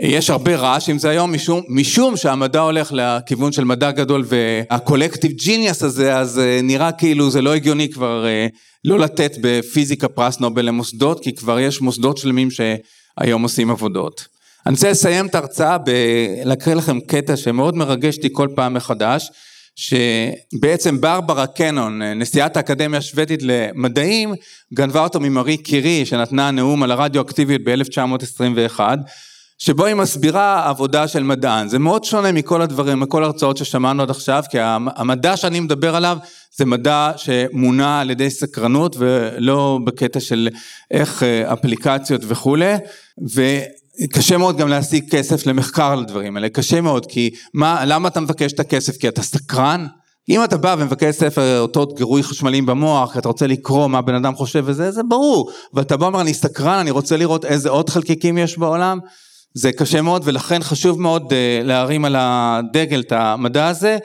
יש 0.01 0.29
הרבה 0.29 0.55
רעש 0.55 0.89
עם 0.89 0.97
זה 0.97 1.09
היום 1.09 1.33
משום, 1.33 1.61
משום 1.69 2.17
שהמדע 2.17 2.59
הולך 2.59 2.93
לכיוון 2.93 3.51
של 3.51 3.63
מדע 3.63 3.91
גדול 3.91 4.25
והקולקטיב 4.27 5.31
ג'יניאס 5.31 5.83
הזה 5.83 6.17
אז 6.17 6.39
אה, 6.39 6.59
נראה 6.63 6.91
כאילו 6.91 7.29
זה 7.29 7.41
לא 7.41 7.53
הגיוני 7.53 7.89
כבר 7.89 8.25
אה, 8.25 8.47
לא 8.85 8.99
לתת 8.99 9.31
בפיזיקה 9.41 10.07
פרס 10.07 10.39
נובל 10.39 10.65
למוסדות 10.65 11.23
כי 11.23 11.35
כבר 11.35 11.59
יש 11.59 11.81
מוסדות 11.81 12.17
שלמים 12.17 12.47
שהיום 12.51 13.43
עושים 13.43 13.71
עבודות. 13.71 14.27
אני 14.65 14.73
רוצה 14.73 14.89
לסיים 14.89 15.25
את 15.25 15.35
ההרצאה 15.35 15.77
בלהקריא 15.77 16.75
לכם 16.75 16.99
קטע 16.99 17.37
שמאוד 17.37 17.75
מרגש 17.75 18.17
אותי 18.17 18.29
כל 18.31 18.47
פעם 18.55 18.73
מחדש 18.73 19.31
שבעצם 19.75 21.01
ברברה 21.01 21.47
קנון 21.47 22.01
נשיאת 22.01 22.57
האקדמיה 22.57 22.99
השוודית 22.99 23.39
למדעים 23.43 24.33
גנבה 24.73 25.03
אותו 25.03 25.19
ממרי 25.19 25.57
קירי 25.57 26.05
שנתנה 26.05 26.51
נאום 26.51 26.83
על 26.83 26.91
הרדיואקטיביות 26.91 27.61
ב-1921 27.63 28.79
שבו 29.57 29.85
היא 29.85 29.95
מסבירה 29.95 30.69
עבודה 30.69 31.07
של 31.07 31.23
מדען. 31.23 31.67
זה 31.67 31.79
מאוד 31.79 32.03
שונה 32.03 32.31
מכל 32.31 32.61
הדברים, 32.61 32.99
מכל 32.99 33.23
ההרצאות 33.23 33.57
ששמענו 33.57 34.03
עד 34.03 34.09
עכשיו, 34.09 34.43
כי 34.49 34.57
המדע 34.95 35.37
שאני 35.37 35.59
מדבר 35.59 35.95
עליו 35.95 36.17
זה 36.57 36.65
מדע 36.65 37.11
שמונע 37.17 37.99
על 37.99 38.09
ידי 38.09 38.29
סקרנות 38.29 38.95
ולא 38.99 39.79
בקטע 39.83 40.19
של 40.19 40.49
איך 40.91 41.23
אה, 41.23 41.53
אפליקציות 41.53 42.21
וכולי, 42.27 42.73
וקשה 43.33 44.37
מאוד 44.37 44.57
גם 44.57 44.67
להשיג 44.67 45.09
כסף 45.11 45.45
למחקר 45.45 45.91
על 45.91 45.99
הדברים 45.99 46.35
האלה, 46.35 46.49
קשה 46.49 46.81
מאוד, 46.81 47.05
כי 47.05 47.29
מה, 47.53 47.85
למה 47.85 48.07
אתה 48.07 48.19
מבקש 48.19 48.53
את 48.53 48.59
הכסף? 48.59 48.97
כי 48.97 49.07
אתה 49.07 49.21
סקרן? 49.21 49.85
אם 50.29 50.43
אתה 50.43 50.57
בא 50.57 50.75
ומבקש 50.79 51.15
ספר 51.15 51.59
אותות 51.59 51.97
גירוי 51.97 52.23
חשמליים 52.23 52.65
במוח, 52.65 53.17
אתה 53.17 53.27
רוצה 53.27 53.47
לקרוא 53.47 53.87
מה 53.87 54.01
בן 54.01 54.15
אדם 54.15 54.35
חושב 54.35 54.63
וזה, 54.65 54.91
זה 54.91 55.01
ברור, 55.03 55.51
ואתה 55.73 55.97
בא 55.97 56.03
ואומר 56.03 56.21
אני 56.21 56.33
סקרן, 56.33 56.79
אני 56.79 56.91
רוצה 56.91 57.17
לראות 57.17 57.45
איזה 57.45 57.69
עוד 57.69 57.89
חלקיקים 57.89 58.37
יש 58.37 58.57
בעולם, 58.57 58.99
זה 59.57 59.71
קשה 59.71 60.01
מאוד 60.01 60.21
ולכן 60.25 60.63
חשוב 60.63 61.01
מאוד 61.01 61.33
אה, 61.33 61.59
להרים 61.63 62.05
על 62.05 62.15
הדגל 62.19 62.99
את 62.99 63.11
המדע 63.11 63.67
הזה. 63.67 63.97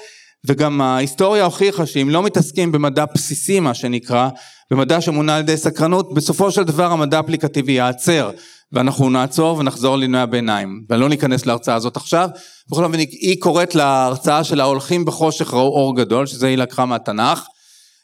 וגם 0.44 0.80
ההיסטוריה 0.80 1.44
הוכיחה 1.44 1.86
שאם 1.86 2.10
לא 2.10 2.22
מתעסקים 2.22 2.72
במדע 2.72 3.04
בסיסי 3.14 3.60
מה 3.60 3.74
שנקרא, 3.74 4.28
במדע 4.70 5.00
שמונע 5.00 5.34
על 5.34 5.40
ידי 5.40 5.56
סקרנות, 5.56 6.14
בסופו 6.14 6.50
של 6.50 6.62
דבר 6.62 6.92
המדע 6.92 7.16
האפליקטיבי 7.16 7.72
ייעצר. 7.72 8.30
ואנחנו 8.72 9.10
נעצור 9.10 9.58
ונחזור 9.58 9.96
לימי 9.96 10.18
הביניים. 10.18 10.84
ולא 10.90 11.08
ניכנס 11.08 11.46
להרצאה 11.46 11.74
הזאת 11.74 11.96
עכשיו. 11.96 12.28
בכל 12.70 12.84
אופן 12.84 12.98
היא 12.98 13.40
קוראת 13.40 13.74
להרצאה 13.74 14.44
של 14.44 14.60
ההולכים 14.60 15.04
בחושך 15.04 15.54
ראו 15.54 15.68
אור 15.68 15.96
גדול 15.96 16.26
שזה 16.26 16.46
היא 16.46 16.58
לקחה 16.58 16.84
מהתנ"ך. 16.84 17.46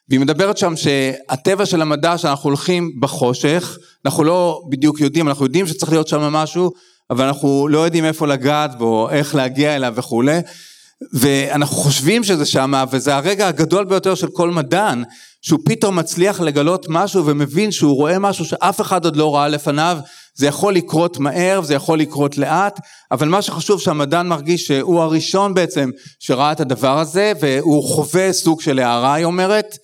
והיא 0.09 0.21
מדברת 0.21 0.59
שם 0.59 0.77
שהטבע 0.77 1.67
של 1.67 1.83
המדע 1.83 2.19
שאנחנו 2.19 2.49
הולכים 2.49 2.93
בחושך 3.01 3.79
אנחנו 4.07 4.25
לא 4.25 4.63
בדיוק 4.71 5.01
יודעים 5.01 5.29
אנחנו 5.29 5.45
יודעים 5.45 5.67
שצריך 5.67 5.93
להיות 5.93 6.09
שם 6.09 6.21
משהו 6.21 6.71
אבל 7.11 7.25
אנחנו 7.25 7.69
לא 7.69 7.79
יודעים 7.79 8.05
איפה 8.05 8.27
לגעת 8.27 8.79
בו, 8.79 9.11
איך 9.11 9.35
להגיע 9.35 9.77
אליו 9.77 9.93
וכולי, 9.97 10.39
ואנחנו 11.13 11.77
חושבים 11.77 12.25
שזה 12.25 12.47
שמה, 12.47 12.85
וזה 12.91 13.17
הרגע 13.17 13.49
הגדול 13.49 13.85
ביותר 13.85 14.15
של 14.15 14.29
כל 14.33 14.51
מדען, 14.51 15.03
שהוא 15.43 15.61
פתאום 15.65 15.97
מצליח 15.97 16.41
לגלות 16.41 16.87
משהו 16.89 17.27
ומבין 17.27 17.73
שהוא 17.73 17.97
רואה 17.97 18.19
משהו 18.19 18.45
שאף 18.45 18.81
אחד 18.81 19.05
עוד 19.05 19.17
לא 19.17 19.37
ראה 19.37 19.49
לפניו, 19.49 19.99
זה 20.35 20.47
יכול 20.47 20.75
לקרות 20.75 21.19
מהר, 21.19 21.63
זה 21.63 21.75
יכול 21.75 21.99
לקרות 21.99 22.39
לאט, 22.39 22.81
אבל 23.13 23.29
מה 23.29 23.43
שחשוב 23.43 23.81
שהמדען 23.81 24.27
מרגיש 24.27 24.67
שהוא 24.67 25.01
הראשון 25.01 25.55
בעצם 25.55 25.91
שראה 26.19 26.53
את 26.53 26.61
הדבר 26.61 26.99
הזה, 26.99 27.33
והוא 27.41 27.85
חווה 27.85 28.33
סוג 28.33 28.61
של 28.61 28.79
הערה, 28.79 29.15
היא 29.15 29.25
אומרת, 29.25 29.79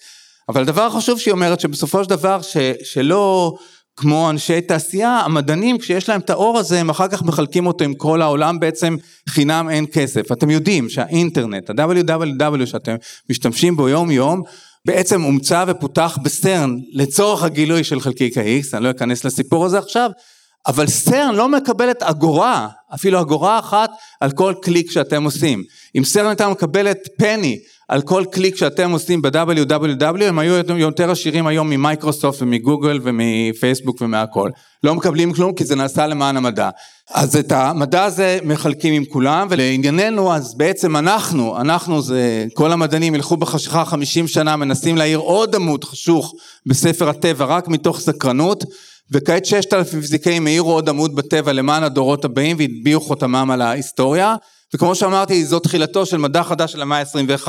אבל 0.49 0.63
הדבר 0.63 0.83
החשוב 0.83 1.19
שהיא 1.19 1.33
אומרת, 1.33 1.61
שבסופו 1.61 2.05
של 2.05 2.11
דבר 2.11 2.43
ש, 2.43 2.57
שלא 2.85 3.55
כמו 3.97 4.31
אנשי 4.31 4.61
תעשייה, 4.61 5.21
המדענים 5.25 5.79
כשיש 5.79 6.09
להם 6.09 6.21
את 6.21 6.31
האור 6.31 6.59
הזה 6.59 6.81
הם 6.81 6.91
אחר 6.91 7.09
כך 7.09 7.23
מחלקים 7.23 7.67
אותו 7.67 7.85
עם 7.85 7.95
כל 7.95 8.23
העולם 8.23 8.61
בעצם 8.61 8.97
חינם 9.29 9.69
אין 9.71 9.87
כסף. 9.93 10.33
אתם 10.33 10.51
יודעים 10.51 10.89
שהאינטרנט, 10.89 11.71
ה-www 11.71 12.67
שאתם 12.67 12.95
משתמשים 13.31 13.77
בו 13.77 13.89
יום 13.89 14.11
יום, 14.11 14.43
בעצם 14.85 15.23
הומצא 15.23 15.65
ופותח 15.69 16.19
בסרן 16.23 16.77
לצורך 16.93 17.43
הגילוי 17.43 17.85
של 17.85 18.01
חלקיק 18.01 18.39
ה-X, 18.39 18.77
אני 18.77 18.85
לא 18.85 18.91
אכנס 18.91 19.25
לסיפור 19.25 19.67
הזה 19.67 19.79
עכשיו, 19.79 20.11
אבל 20.67 20.87
סרן 20.87 21.35
לא 21.35 21.49
מקבלת 21.49 22.03
אגורה, 22.03 22.69
אפילו 22.95 23.21
אגורה 23.21 23.59
אחת 23.59 23.91
על 24.21 24.31
כל 24.31 24.55
קליק 24.63 24.91
שאתם 24.91 25.25
עושים. 25.25 25.63
אם 25.97 26.05
סרן 26.05 26.27
הייתה 26.27 26.49
מקבלת 26.49 26.99
penny 27.19 27.59
על 27.93 28.03
כל 28.03 28.25
קליק 28.31 28.57
שאתם 28.57 28.91
עושים 28.91 29.23
ב-www 29.23 30.25
הם 30.25 30.39
היו 30.39 30.55
יותר 30.77 31.11
עשירים 31.11 31.47
היום 31.47 31.71
ממייקרוסופט 31.71 32.43
ומגוגל 32.43 33.01
ומפייסבוק 33.03 34.01
ומהכל. 34.01 34.51
לא 34.85 34.95
מקבלים 34.95 35.33
כלום 35.33 35.53
כי 35.53 35.65
זה 35.65 35.77
נעשה 35.77 36.07
למען 36.07 36.37
המדע. 36.37 36.71
אז 37.11 37.37
את 37.37 37.53
המדע 37.53 38.05
הזה 38.05 38.39
מחלקים 38.45 38.95
עם 38.95 39.05
כולם 39.05 39.47
ולענייננו 39.51 40.35
אז 40.35 40.55
בעצם 40.55 40.97
אנחנו, 40.97 41.61
אנחנו 41.61 42.03
זה 42.03 42.47
כל 42.55 42.73
המדענים 42.73 43.15
הלכו 43.15 43.37
בחשיכה 43.37 43.85
50 43.85 44.29
שנה 44.29 44.57
מנסים 44.57 44.97
להעיר 44.97 45.19
עוד 45.19 45.55
עמוד 45.55 45.85
חשוך 45.85 46.35
בספר 46.67 47.09
הטבע 47.09 47.45
רק 47.45 47.69
מתוך 47.69 48.01
סקרנות 48.01 48.65
וכעת 49.11 49.45
ששת 49.45 49.75
אלפים 49.75 50.01
פיזיקאים 50.01 50.47
העירו 50.47 50.73
עוד 50.73 50.89
עמוד 50.89 51.17
בטבע 51.17 51.53
למען 51.53 51.83
הדורות 51.83 52.25
הבאים 52.25 52.57
והטביעו 52.59 53.01
חותמם 53.01 53.51
על 53.51 53.63
ההיסטוריה 53.63 54.37
וכמו 54.75 54.95
שאמרתי 54.95 55.45
זו 55.45 55.59
תחילתו 55.59 56.07
של 56.07 56.17
מדע 56.17 56.43
חדש 56.43 56.73
של 56.73 56.83
המאה 56.83 56.99
ה-21 56.99 57.49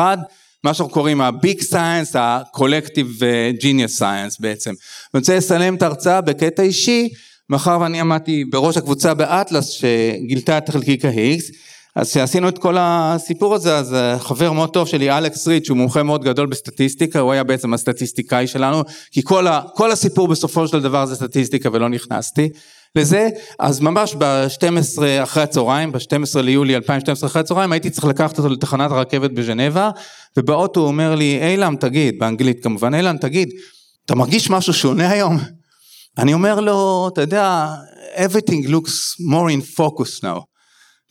מה 0.63 0.73
שאנחנו 0.73 0.93
קוראים 0.93 1.21
ה-Big 1.21 1.61
Science, 1.71 2.17
ה-Collective 2.17 3.21
Genius 3.61 3.99
Science 3.99 4.35
בעצם. 4.39 4.69
אני 5.13 5.19
רוצה 5.19 5.37
לסיים 5.37 5.75
את 5.75 5.81
ההרצאה 5.81 6.21
בקטע 6.21 6.63
אישי, 6.63 7.09
מאחר 7.49 7.77
ואני 7.81 7.99
עמדתי 7.99 8.45
בראש 8.45 8.77
הקבוצה 8.77 9.13
באטלס 9.13 9.69
שגילתה 9.69 10.57
את 10.57 10.69
חלקיק 10.69 11.05
ה-Higgs, 11.05 11.53
אז 11.95 12.09
כשעשינו 12.09 12.49
את 12.49 12.57
כל 12.57 12.75
הסיפור 12.79 13.55
הזה, 13.55 13.77
אז 13.77 13.95
חבר 14.19 14.51
מאוד 14.51 14.69
טוב 14.69 14.87
שלי, 14.87 15.17
אלכס 15.17 15.47
ריץ', 15.47 15.65
שהוא 15.65 15.77
מומחה 15.77 16.03
מאוד 16.03 16.23
גדול 16.23 16.47
בסטטיסטיקה, 16.47 17.19
הוא 17.19 17.31
היה 17.31 17.43
בעצם 17.43 17.73
הסטטיסטיקאי 17.73 18.47
שלנו, 18.47 18.83
כי 19.11 19.21
כל, 19.23 19.47
ה, 19.47 19.61
כל 19.75 19.91
הסיפור 19.91 20.27
בסופו 20.27 20.67
של 20.67 20.81
דבר 20.81 21.05
זה 21.05 21.15
סטטיסטיקה 21.15 21.69
ולא 21.73 21.89
נכנסתי. 21.89 22.49
לזה, 22.95 23.29
אז 23.59 23.79
ממש 23.79 24.15
ב-12 24.17 25.03
אחרי 25.23 25.43
הצהריים, 25.43 25.91
ב-12 25.91 26.41
ליולי 26.41 26.75
2012 26.75 27.29
אחרי 27.29 27.39
הצהריים, 27.39 27.71
הייתי 27.71 27.89
צריך 27.89 28.05
לקחת 28.05 28.37
אותו 28.37 28.49
לתחנת 28.49 28.91
הרכבת 28.91 29.31
בז'נבה, 29.31 29.89
ובאוטו 30.37 30.79
הוא 30.79 30.87
אומר 30.87 31.15
לי, 31.15 31.39
אילם 31.41 31.75
תגיד, 31.79 32.19
באנגלית 32.19 32.63
כמובן, 32.63 32.95
אילם 32.95 33.17
תגיד, 33.17 33.49
אתה 34.05 34.15
מרגיש 34.15 34.49
משהו 34.49 34.73
שונה 34.73 35.09
היום? 35.09 35.39
אני 36.17 36.33
אומר 36.33 36.59
לו, 36.59 37.09
אתה 37.13 37.21
יודע, 37.21 37.67
everything 38.15 38.67
looks 38.67 39.21
more 39.21 39.49
in 39.49 39.79
focus 39.79 40.23
now. 40.23 40.39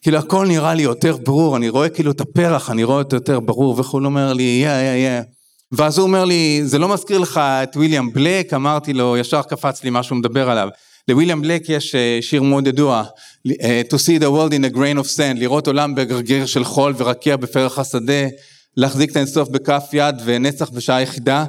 כאילו 0.02 0.18
הכל 0.18 0.46
נראה 0.46 0.74
לי 0.74 0.82
יותר 0.82 1.16
ברור, 1.16 1.56
אני 1.56 1.68
רואה 1.68 1.88
כאילו 1.88 2.10
את 2.10 2.20
הפרח, 2.20 2.70
אני 2.70 2.84
רואה 2.84 2.98
אותו 2.98 3.16
יותר 3.16 3.40
ברור 3.40 3.80
וכו', 3.80 3.98
אומר 4.04 4.32
לי, 4.32 4.64
yeah, 4.64 4.66
yeah, 4.66 5.26
yeah. 5.26 5.32
ואז 5.72 5.98
הוא 5.98 6.06
אומר 6.06 6.24
לי, 6.24 6.60
זה 6.64 6.78
לא 6.78 6.88
מזכיר 6.88 7.18
לך 7.18 7.38
את 7.38 7.76
ויליאם 7.76 8.12
בלק? 8.12 8.54
אמרתי 8.54 8.92
לו, 8.92 9.16
ישר 9.16 9.42
קפץ 9.42 9.84
לי 9.84 9.90
מה 9.90 10.02
שהוא 10.02 10.18
מדבר 10.18 10.50
עליו. 10.50 10.68
לוויליאם 11.08 11.42
בלק 11.42 11.68
יש 11.68 11.94
אה, 11.94 12.18
שיר 12.20 12.42
מאוד 12.42 12.66
ידוע, 12.66 13.04
אה, 13.62 13.82
To 13.90 13.94
see 13.94 14.20
the 14.20 14.26
world 14.26 14.52
in 14.52 14.72
a 14.72 14.76
grain 14.76 15.04
of 15.04 15.16
sand, 15.16 15.38
לראות 15.38 15.66
עולם 15.66 15.94
בגרגר 15.94 16.46
של 16.46 16.64
חול 16.64 16.94
ורקיע 16.96 17.36
בפרח 17.36 17.78
השדה, 17.78 18.26
להחזיק 18.76 19.10
את 19.10 19.16
האינסוף 19.16 19.48
בכף 19.48 19.84
יד 19.92 20.14
ונצח 20.24 20.70
בשעה 20.70 21.02
יחידה. 21.02 21.44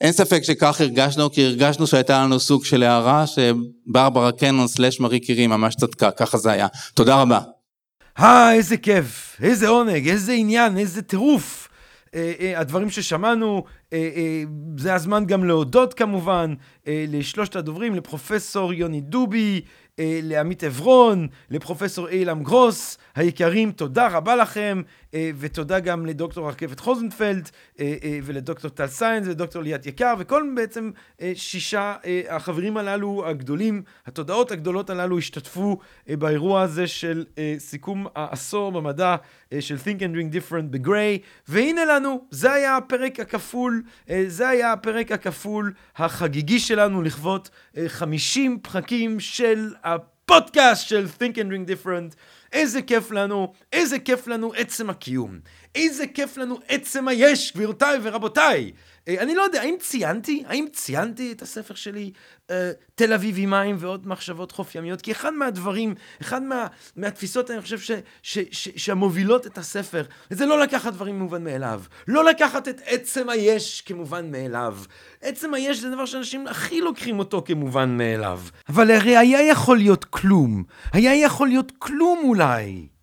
אין 0.00 0.12
ספק 0.12 0.42
שכך 0.42 0.80
הרגשנו, 0.80 1.32
כי 1.32 1.44
הרגשנו 1.44 1.86
שהייתה 1.86 2.22
לנו 2.22 2.40
סוג 2.40 2.64
של 2.64 2.82
הערה 2.82 3.24
שברברה 3.26 4.32
קנון 4.32 4.68
סלאש 4.68 5.00
מארי 5.00 5.20
קירי 5.20 5.46
ממש 5.46 5.74
צדקה, 5.74 6.10
ככה 6.10 6.38
זה 6.38 6.52
היה. 6.52 6.66
תודה 6.94 7.20
רבה. 7.20 7.40
אה, 8.18 8.52
איזה 8.52 8.76
כיף, 8.76 9.36
איזה 9.42 9.68
עונג, 9.68 10.08
איזה 10.08 10.32
עניין, 10.32 10.78
איזה 10.78 11.02
טירוף. 11.02 11.68
אה, 12.14 12.32
אה, 12.40 12.60
הדברים 12.60 12.90
ששמענו, 12.90 13.64
אה, 13.92 14.42
זה 14.76 14.94
הזמן 14.94 15.24
גם 15.26 15.44
להודות 15.44 15.94
כמובן 15.94 16.54
לשלושת 16.86 17.56
הדוברים, 17.56 17.94
לפרופסור 17.94 18.72
יוני 18.72 19.00
דובי, 19.00 19.60
אה, 19.98 20.20
לעמית 20.22 20.64
עברון, 20.64 21.28
לפרופסור 21.50 22.08
אילם 22.08 22.42
גרוס, 22.42 22.98
היקרים, 23.14 23.72
תודה 23.72 24.08
רבה 24.08 24.36
לכם, 24.36 24.82
אה, 25.14 25.30
ותודה 25.38 25.80
גם 25.80 26.06
לדוקטור 26.06 26.48
רכבת 26.48 26.80
חוזנפלד, 26.80 27.50
אה, 27.80 27.96
ולדוקטור 28.22 28.70
טל 28.70 28.86
סיינס 28.86 29.26
ודוקטור 29.28 29.62
ליאת 29.62 29.86
יקר, 29.86 30.14
וכל 30.18 30.42
בעצם 30.56 30.90
שישה 31.34 31.94
החברים 32.28 32.76
הללו 32.76 33.24
הגדולים, 33.26 33.82
התודעות 34.06 34.50
הגדולות 34.50 34.90
הללו 34.90 35.18
השתתפו 35.18 35.78
באירוע 36.06 36.62
הזה 36.62 36.86
של 36.86 37.24
סיכום 37.58 38.06
העשור 38.14 38.72
במדע 38.72 39.16
של 39.60 39.76
Think 39.76 39.98
and 39.98 40.16
Drink 40.16 40.34
Different 40.34 40.66
בגריי, 40.70 41.18
והנה 41.48 41.84
לנו, 41.84 42.26
זה 42.30 42.52
היה 42.52 42.76
הפרק 42.76 43.20
הכפול, 43.20 43.82
זה 44.26 44.48
היה 44.48 44.72
הפרק 44.72 45.12
הכפול 45.12 45.72
החגיגי 45.96 46.58
שלנו 46.58 47.02
לכבוד 47.02 47.48
אה, 47.76 47.88
50 47.88 48.58
פרקים 48.62 49.20
של 49.20 49.68
הפודקאסט 50.24 50.88
של 50.88 51.06
Think 51.18 51.34
and 51.34 51.50
Drink 51.50 51.68
Different. 51.68 52.14
איזה 52.52 52.82
כיף 52.82 53.10
לנו, 53.10 53.52
איזה 53.72 53.98
כיף 53.98 54.26
לנו 54.26 54.52
עצם 54.56 54.90
הקיום. 54.90 55.38
איזה 55.74 56.06
כיף 56.06 56.36
לנו 56.36 56.58
עצם 56.68 57.08
היש, 57.08 57.52
גבירותיי 57.52 57.98
ורבותיי. 58.02 58.72
אה, 59.08 59.22
אני 59.22 59.34
לא 59.34 59.42
יודע, 59.42 59.60
האם 59.60 59.74
ציינתי? 59.80 60.44
האם 60.46 60.66
ציינתי 60.72 61.32
את 61.32 61.42
הספר 61.42 61.74
שלי, 61.74 62.12
אה, 62.50 62.70
תל 62.94 63.12
אביב 63.12 63.34
עם 63.38 63.50
מים 63.50 63.76
ועוד 63.78 64.08
מחשבות 64.08 64.52
חוף 64.52 64.74
ימיות? 64.74 65.02
כי 65.02 65.12
אחד 65.12 65.32
מהדברים, 65.32 65.94
אחד 66.20 66.42
מה, 66.42 66.66
מהתפיסות, 66.96 67.50
אני 67.50 67.60
חושב, 67.60 67.78
ש, 67.78 67.90
ש, 68.22 68.38
ש, 68.50 68.68
שהמובילות 68.76 69.46
את 69.46 69.58
הספר, 69.58 70.02
זה 70.30 70.46
לא 70.46 70.60
לקחת 70.60 70.92
דברים 70.92 71.18
מובן 71.18 71.44
מאליו. 71.44 71.82
לא 72.08 72.24
לקחת 72.24 72.68
את 72.68 72.80
עצם 72.86 73.28
היש 73.28 73.80
כמובן 73.80 74.30
מאליו. 74.30 74.78
עצם 75.22 75.54
היש 75.54 75.78
זה 75.80 75.90
דבר 75.90 76.06
שאנשים 76.06 76.46
הכי 76.46 76.80
לוקחים 76.80 77.18
אותו 77.18 77.42
כמובן 77.46 77.96
מאליו. 77.96 78.40
אבל 78.68 78.90
הרי 78.90 79.16
היה 79.16 79.48
יכול 79.48 79.78
להיות 79.78 80.04
כלום. 80.04 80.64
היה 80.92 81.14
יכול 81.14 81.48
להיות 81.48 81.72
כלום 81.78 82.20
אולי. 82.24 82.93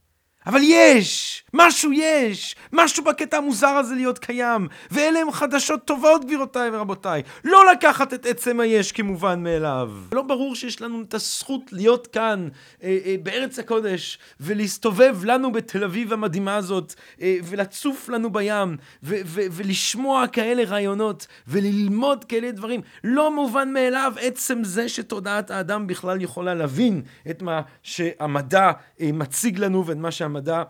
אבל 0.45 0.59
יש! 0.63 1.43
משהו 1.53 1.91
יש! 1.93 2.55
משהו 2.73 3.03
בקטע 3.03 3.37
המוזר 3.37 3.67
הזה 3.67 3.95
להיות 3.95 4.19
קיים. 4.19 4.67
ואלה 4.91 5.19
הם 5.19 5.31
חדשות 5.31 5.85
טובות, 5.85 6.25
גבירותיי 6.25 6.69
ורבותיי. 6.69 7.21
לא 7.43 7.71
לקחת 7.71 8.13
את 8.13 8.25
עצם 8.25 8.59
היש 8.59 8.91
כמובן 8.91 9.43
מאליו. 9.43 9.91
לא 10.11 10.21
ברור 10.21 10.55
שיש 10.55 10.81
לנו 10.81 11.01
את 11.01 11.13
הזכות 11.13 11.61
להיות 11.71 12.07
כאן, 12.07 12.47
אה, 12.83 12.97
אה, 13.05 13.15
בארץ 13.23 13.59
הקודש, 13.59 14.19
ולהסתובב 14.39 15.17
לנו 15.23 15.51
בתל 15.51 15.83
אביב 15.83 16.13
המדהימה 16.13 16.55
הזאת, 16.55 16.93
אה, 17.21 17.37
ולצוף 17.43 18.09
לנו 18.09 18.29
בים, 18.29 18.77
ו- 19.03 19.15
ו- 19.25 19.45
ולשמוע 19.51 20.27
כאלה 20.27 20.63
רעיונות, 20.63 21.27
וללמוד 21.47 22.25
כאלה 22.25 22.51
דברים. 22.51 22.81
לא 23.03 23.35
מובן 23.35 23.73
מאליו 23.73 24.13
עצם 24.21 24.63
זה 24.63 24.89
שתודעת 24.89 25.51
האדם 25.51 25.87
בכלל 25.87 26.21
יכולה 26.21 26.53
להבין 26.53 27.01
את 27.29 27.41
מה 27.41 27.61
שהמדע 27.83 28.71
אה, 29.01 29.09
מציג 29.13 29.59
לנו, 29.59 29.85
ואת 29.85 29.97
מה 29.97 30.11
שהמדע... 30.31 30.63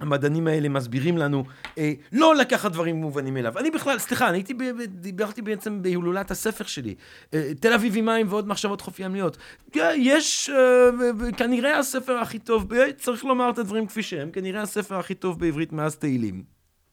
המדענים 0.00 0.46
האלה 0.46 0.68
מסבירים 0.68 1.18
לנו 1.18 1.44
אה, 1.78 1.92
לא 2.12 2.34
לקחת 2.36 2.72
דברים 2.72 2.96
מובנים 2.96 3.34
מאליו. 3.34 3.58
אני 3.58 3.70
בכלל, 3.70 3.98
סליחה, 3.98 4.28
אני 4.28 4.38
הייתי, 4.38 4.54
ב- 4.54 4.62
ב- 4.62 4.84
דיברתי 4.84 5.42
בעצם 5.42 5.82
בהילולת 5.82 6.30
הספר 6.30 6.64
שלי, 6.64 6.94
אה, 7.34 7.50
תל 7.60 7.72
אביב 7.72 7.96
עם 7.96 8.04
מים 8.04 8.26
ועוד 8.30 8.48
מחשבות 8.48 8.80
חוף 8.80 9.00
ימיות. 9.00 9.36
אה, 9.76 9.94
יש 9.96 10.50
אה, 10.50 11.32
כנראה 11.36 11.78
הספר 11.78 12.16
הכי 12.16 12.38
טוב, 12.38 12.72
אה, 12.72 12.92
צריך 12.92 13.24
לומר 13.24 13.50
את 13.50 13.58
הדברים 13.58 13.86
כפי 13.86 14.02
שהם, 14.02 14.30
כנראה 14.30 14.62
הספר 14.62 14.98
הכי 14.98 15.14
טוב 15.14 15.40
בעברית 15.40 15.72
מאז 15.72 15.96
תהילים. 15.96 16.42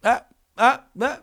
אה, 0.06 0.16
אה, 0.60 0.76
אה. 1.02 1.16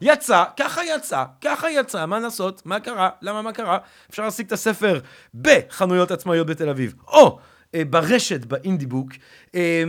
יצא, 0.00 0.44
ככה 0.56 0.80
יצא, 0.84 1.24
ככה 1.40 1.70
יצא, 1.70 2.06
מה 2.06 2.18
לעשות, 2.18 2.66
מה 2.66 2.80
קרה, 2.80 3.10
למה 3.22 3.42
מה 3.42 3.52
קרה? 3.52 3.78
אפשר 4.10 4.24
להשיג 4.24 4.46
את 4.46 4.52
הספר 4.52 5.00
בחנויות 5.34 6.10
עצמאיות 6.10 6.46
בתל 6.46 6.68
אביב, 6.68 6.94
או 7.08 7.38
ברשת, 7.90 8.44
באינדיבוק. 8.44 9.12
אה, 9.54 9.84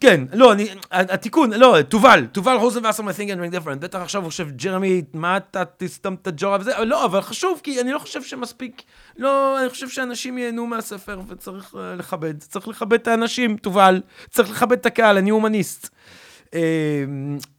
כן, 0.00 0.24
לא, 0.32 0.52
אני, 0.52 0.68
התיקון, 0.90 1.52
לא, 1.52 1.82
תובל, 1.82 2.26
תובל 2.32 2.56
רוזנבסר 2.56 3.02
מ-Think 3.02 3.10
and 3.10 3.52
Ring 3.52 3.54
Different, 3.54 3.78
בטח 3.78 3.98
עכשיו 3.98 4.22
הוא 4.22 4.30
חושב, 4.30 4.50
ג'רמי, 4.50 5.02
מה 5.14 5.36
אתה 5.36 5.62
תסתם 5.76 6.14
את 6.14 6.26
הג'ורה 6.26 6.58
וזה, 6.60 6.84
לא, 6.84 7.04
אבל 7.04 7.20
חשוב, 7.20 7.60
כי 7.62 7.80
אני 7.80 7.92
לא 7.92 7.98
חושב 7.98 8.22
שמספיק, 8.22 8.82
לא, 9.16 9.60
אני 9.60 9.68
חושב 9.68 9.88
שאנשים 9.88 10.38
ייהנו 10.38 10.66
מהספר 10.66 11.20
וצריך 11.28 11.74
לכבד, 11.98 12.38
צריך 12.38 12.68
לכבד 12.68 13.00
את 13.00 13.08
האנשים, 13.08 13.56
תובל, 13.56 14.00
צריך 14.30 14.50
לכבד 14.50 14.78
את 14.78 14.86
הקהל, 14.86 15.16
אני 15.16 15.30
הומניסט. 15.30 15.90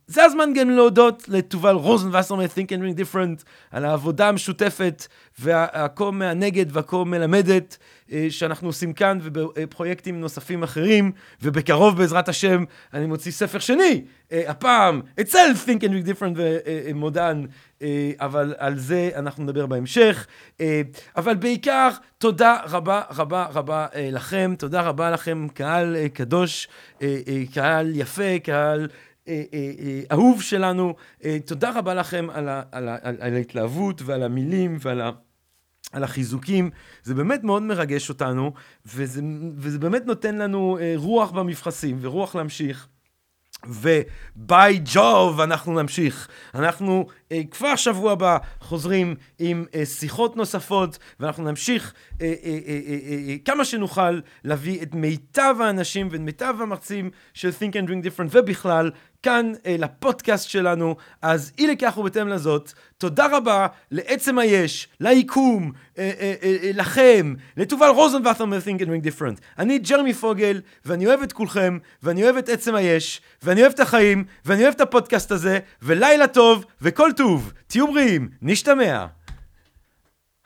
זה 0.08 0.24
הזמן 0.24 0.54
גם 0.54 0.70
להודות 0.70 1.30
לתובל 1.30 1.76
רוזנבסר 1.76 2.36
מ-Think 2.36 2.70
and 2.70 2.82
Ring 2.82 3.00
Different 3.00 3.44
על 3.72 3.86
העבודה 3.86 4.30
המשותפת 4.30 5.08
והכה 5.40 6.12
מהנגד 6.12 6.66
והכה 6.78 7.04
מלמדת 7.04 7.78
אה, 8.12 8.28
שאנחנו 8.30 8.70
עושים 8.70 8.94
כאן 8.94 9.20
ובפרויקטים 9.24 10.22
נוספים 10.22 10.64
אחרים, 10.64 11.12
ובקרוב 11.42 11.98
בעזרת 11.98 12.30
השם 12.30 12.64
אני 12.94 13.06
מוציא 13.06 13.32
ספר 13.32 13.60
שני, 13.60 14.04
אה, 14.32 14.44
הפעם 14.48 15.02
אצל 15.22 15.52
Think 15.66 15.82
and 15.82 15.90
Ring 15.90 16.10
Different 16.10 16.38
ומודען, 16.38 17.46
אה, 17.82 18.12
אבל 18.20 18.54
על 18.58 18.78
זה 18.78 19.10
אנחנו 19.16 19.44
נדבר 19.44 19.66
בהמשך. 19.66 20.28
אבל 21.18 21.36
בעיקר, 21.36 21.90
תודה 22.18 22.58
רבה 22.70 23.02
רבה 23.10 23.48
רבה 23.54 23.88
לכם, 23.96 24.54
תודה 24.58 24.82
רבה 24.82 25.12
לכם, 25.12 25.48
קהל 25.54 25.96
קדוש, 26.14 26.68
קהל 27.54 27.92
יפה, 27.96 28.40
קהל... 28.44 28.88
אה, 29.28 29.44
אה, 29.54 29.72
אה, 29.80 30.02
אהוב 30.12 30.42
שלנו, 30.42 30.96
תודה 31.46 31.72
רבה 31.80 31.94
לכם 31.94 32.28
על, 32.34 32.50
ה, 32.50 32.62
על, 32.72 32.90
ה, 32.90 32.98
על, 33.02 33.16
על 33.20 33.34
ההתלהבות 33.34 34.02
ועל 34.02 34.24
המילים 34.24 34.78
ועל 34.82 35.02
ה... 35.02 35.12
על 35.92 36.04
החיזוקים, 36.04 36.70
זה 37.04 37.16
באמת 37.16 37.44
מאוד 37.44 37.64
מרגש 37.64 38.10
אותנו, 38.10 38.54
וזה, 38.86 39.22
וזה 39.58 39.80
באמת 39.80 40.06
נותן 40.06 40.36
לנו 40.36 40.78
רוח 40.96 41.32
במבחסים 41.32 41.98
ורוח 42.02 42.36
להמשיך. 42.36 42.88
וביי 43.66 44.82
ג'וב 44.94 45.42
אנחנו 45.42 45.82
נמשיך. 45.82 46.28
אנחנו 46.56 47.08
אה, 47.32 47.42
כבר 47.52 47.76
שבוע 47.76 48.12
הבא 48.12 48.38
חוזרים 48.60 49.16
עם 49.40 49.66
אה, 49.76 49.86
שיחות 49.86 50.36
נוספות, 50.36 50.98
ואנחנו 51.20 51.44
נמשיך 51.44 51.94
אה, 52.22 52.34
אה, 52.44 52.60
אה, 52.68 52.80
אה, 52.88 53.30
אה, 53.30 53.36
כמה 53.46 53.66
שנוכל 53.66 54.20
להביא 54.44 54.82
את 54.82 54.96
מיטב 54.96 55.56
האנשים 55.60 56.08
ואת 56.12 56.20
מיטב 56.20 56.56
המרצים 56.60 57.10
של 57.34 57.50
Think 57.50 57.74
and 57.74 57.88
Drink 57.90 58.06
Different, 58.06 58.30
ובכלל, 58.32 58.92
כאן 59.24 59.52
אה, 59.66 59.76
לפודקאסט 59.80 60.50
שלנו. 60.50 60.96
אז 61.22 61.52
אי 61.58 61.68
לכך 61.68 61.98
ובהתאם 61.98 62.28
לזאת, 62.28 62.72
תודה 62.98 63.28
רבה 63.38 63.68
לעצם 63.92 64.38
היש, 64.38 64.88
ליקום, 65.00 65.72
אה, 65.98 66.12
אה, 66.20 66.34
אה, 66.44 66.58
אה, 66.64 66.72
לכם, 66.74 67.34
לתובל 67.58 67.88
רוזנבטר 67.88 68.46
מ-Think 68.46 68.80
and 68.80 68.86
Drink 68.86 69.06
Different. 69.06 69.42
אני 69.60 69.80
ג'רמי 69.80 70.14
פוגל, 70.14 70.62
ואני 70.86 71.08
אוהב 71.08 71.22
את 71.22 71.34
כולכם, 71.34 71.78
ואני 72.04 72.24
אוהב 72.24 72.38
את 72.38 72.50
עצם 72.50 72.76
היש, 72.76 73.22
ואני 73.44 73.62
אוהב 73.62 73.72
את 73.74 73.80
החיים, 73.80 74.24
ואני 74.46 74.64
אוהב 74.64 74.74
את 74.74 74.82
הפודקאסט 74.82 75.32
הזה, 75.32 75.60
ולילה 75.82 76.28
טוב, 76.28 76.66
וכל 76.82 77.12
טוב. 77.18 77.54
תהיו 77.68 77.88
בריאים, 77.88 78.30
נשתמע. 78.42 79.06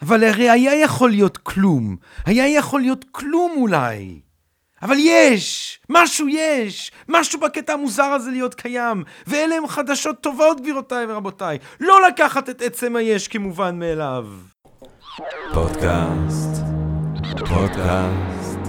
אבל 0.01 0.23
הרי 0.23 0.49
היה 0.49 0.81
יכול 0.81 1.09
להיות 1.09 1.37
כלום. 1.37 1.95
היה 2.25 2.47
יכול 2.47 2.81
להיות 2.81 3.05
כלום 3.11 3.51
אולי. 3.57 4.30
אבל 4.81 4.95
יש! 4.99 5.79
משהו 5.89 6.27
יש! 6.27 6.91
משהו 7.09 7.39
בקטע 7.39 7.73
המוזר 7.73 8.03
הזה 8.03 8.31
להיות 8.31 8.53
קיים. 8.55 9.03
ואלה 9.27 9.55
הם 9.55 9.67
חדשות 9.67 10.21
טובות, 10.21 10.61
גבירותיי 10.61 11.05
ורבותיי. 11.09 11.57
לא 11.79 12.07
לקחת 12.07 12.49
את 12.49 12.61
עצם 12.61 12.95
היש 12.95 13.27
כמובן 13.27 13.79
מאליו. 13.79 14.25
פודקאסט, 15.53 16.63
פודקאסט, 17.49 18.59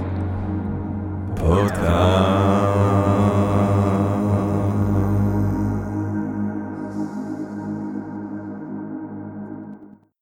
פודקאסט. 1.36 3.11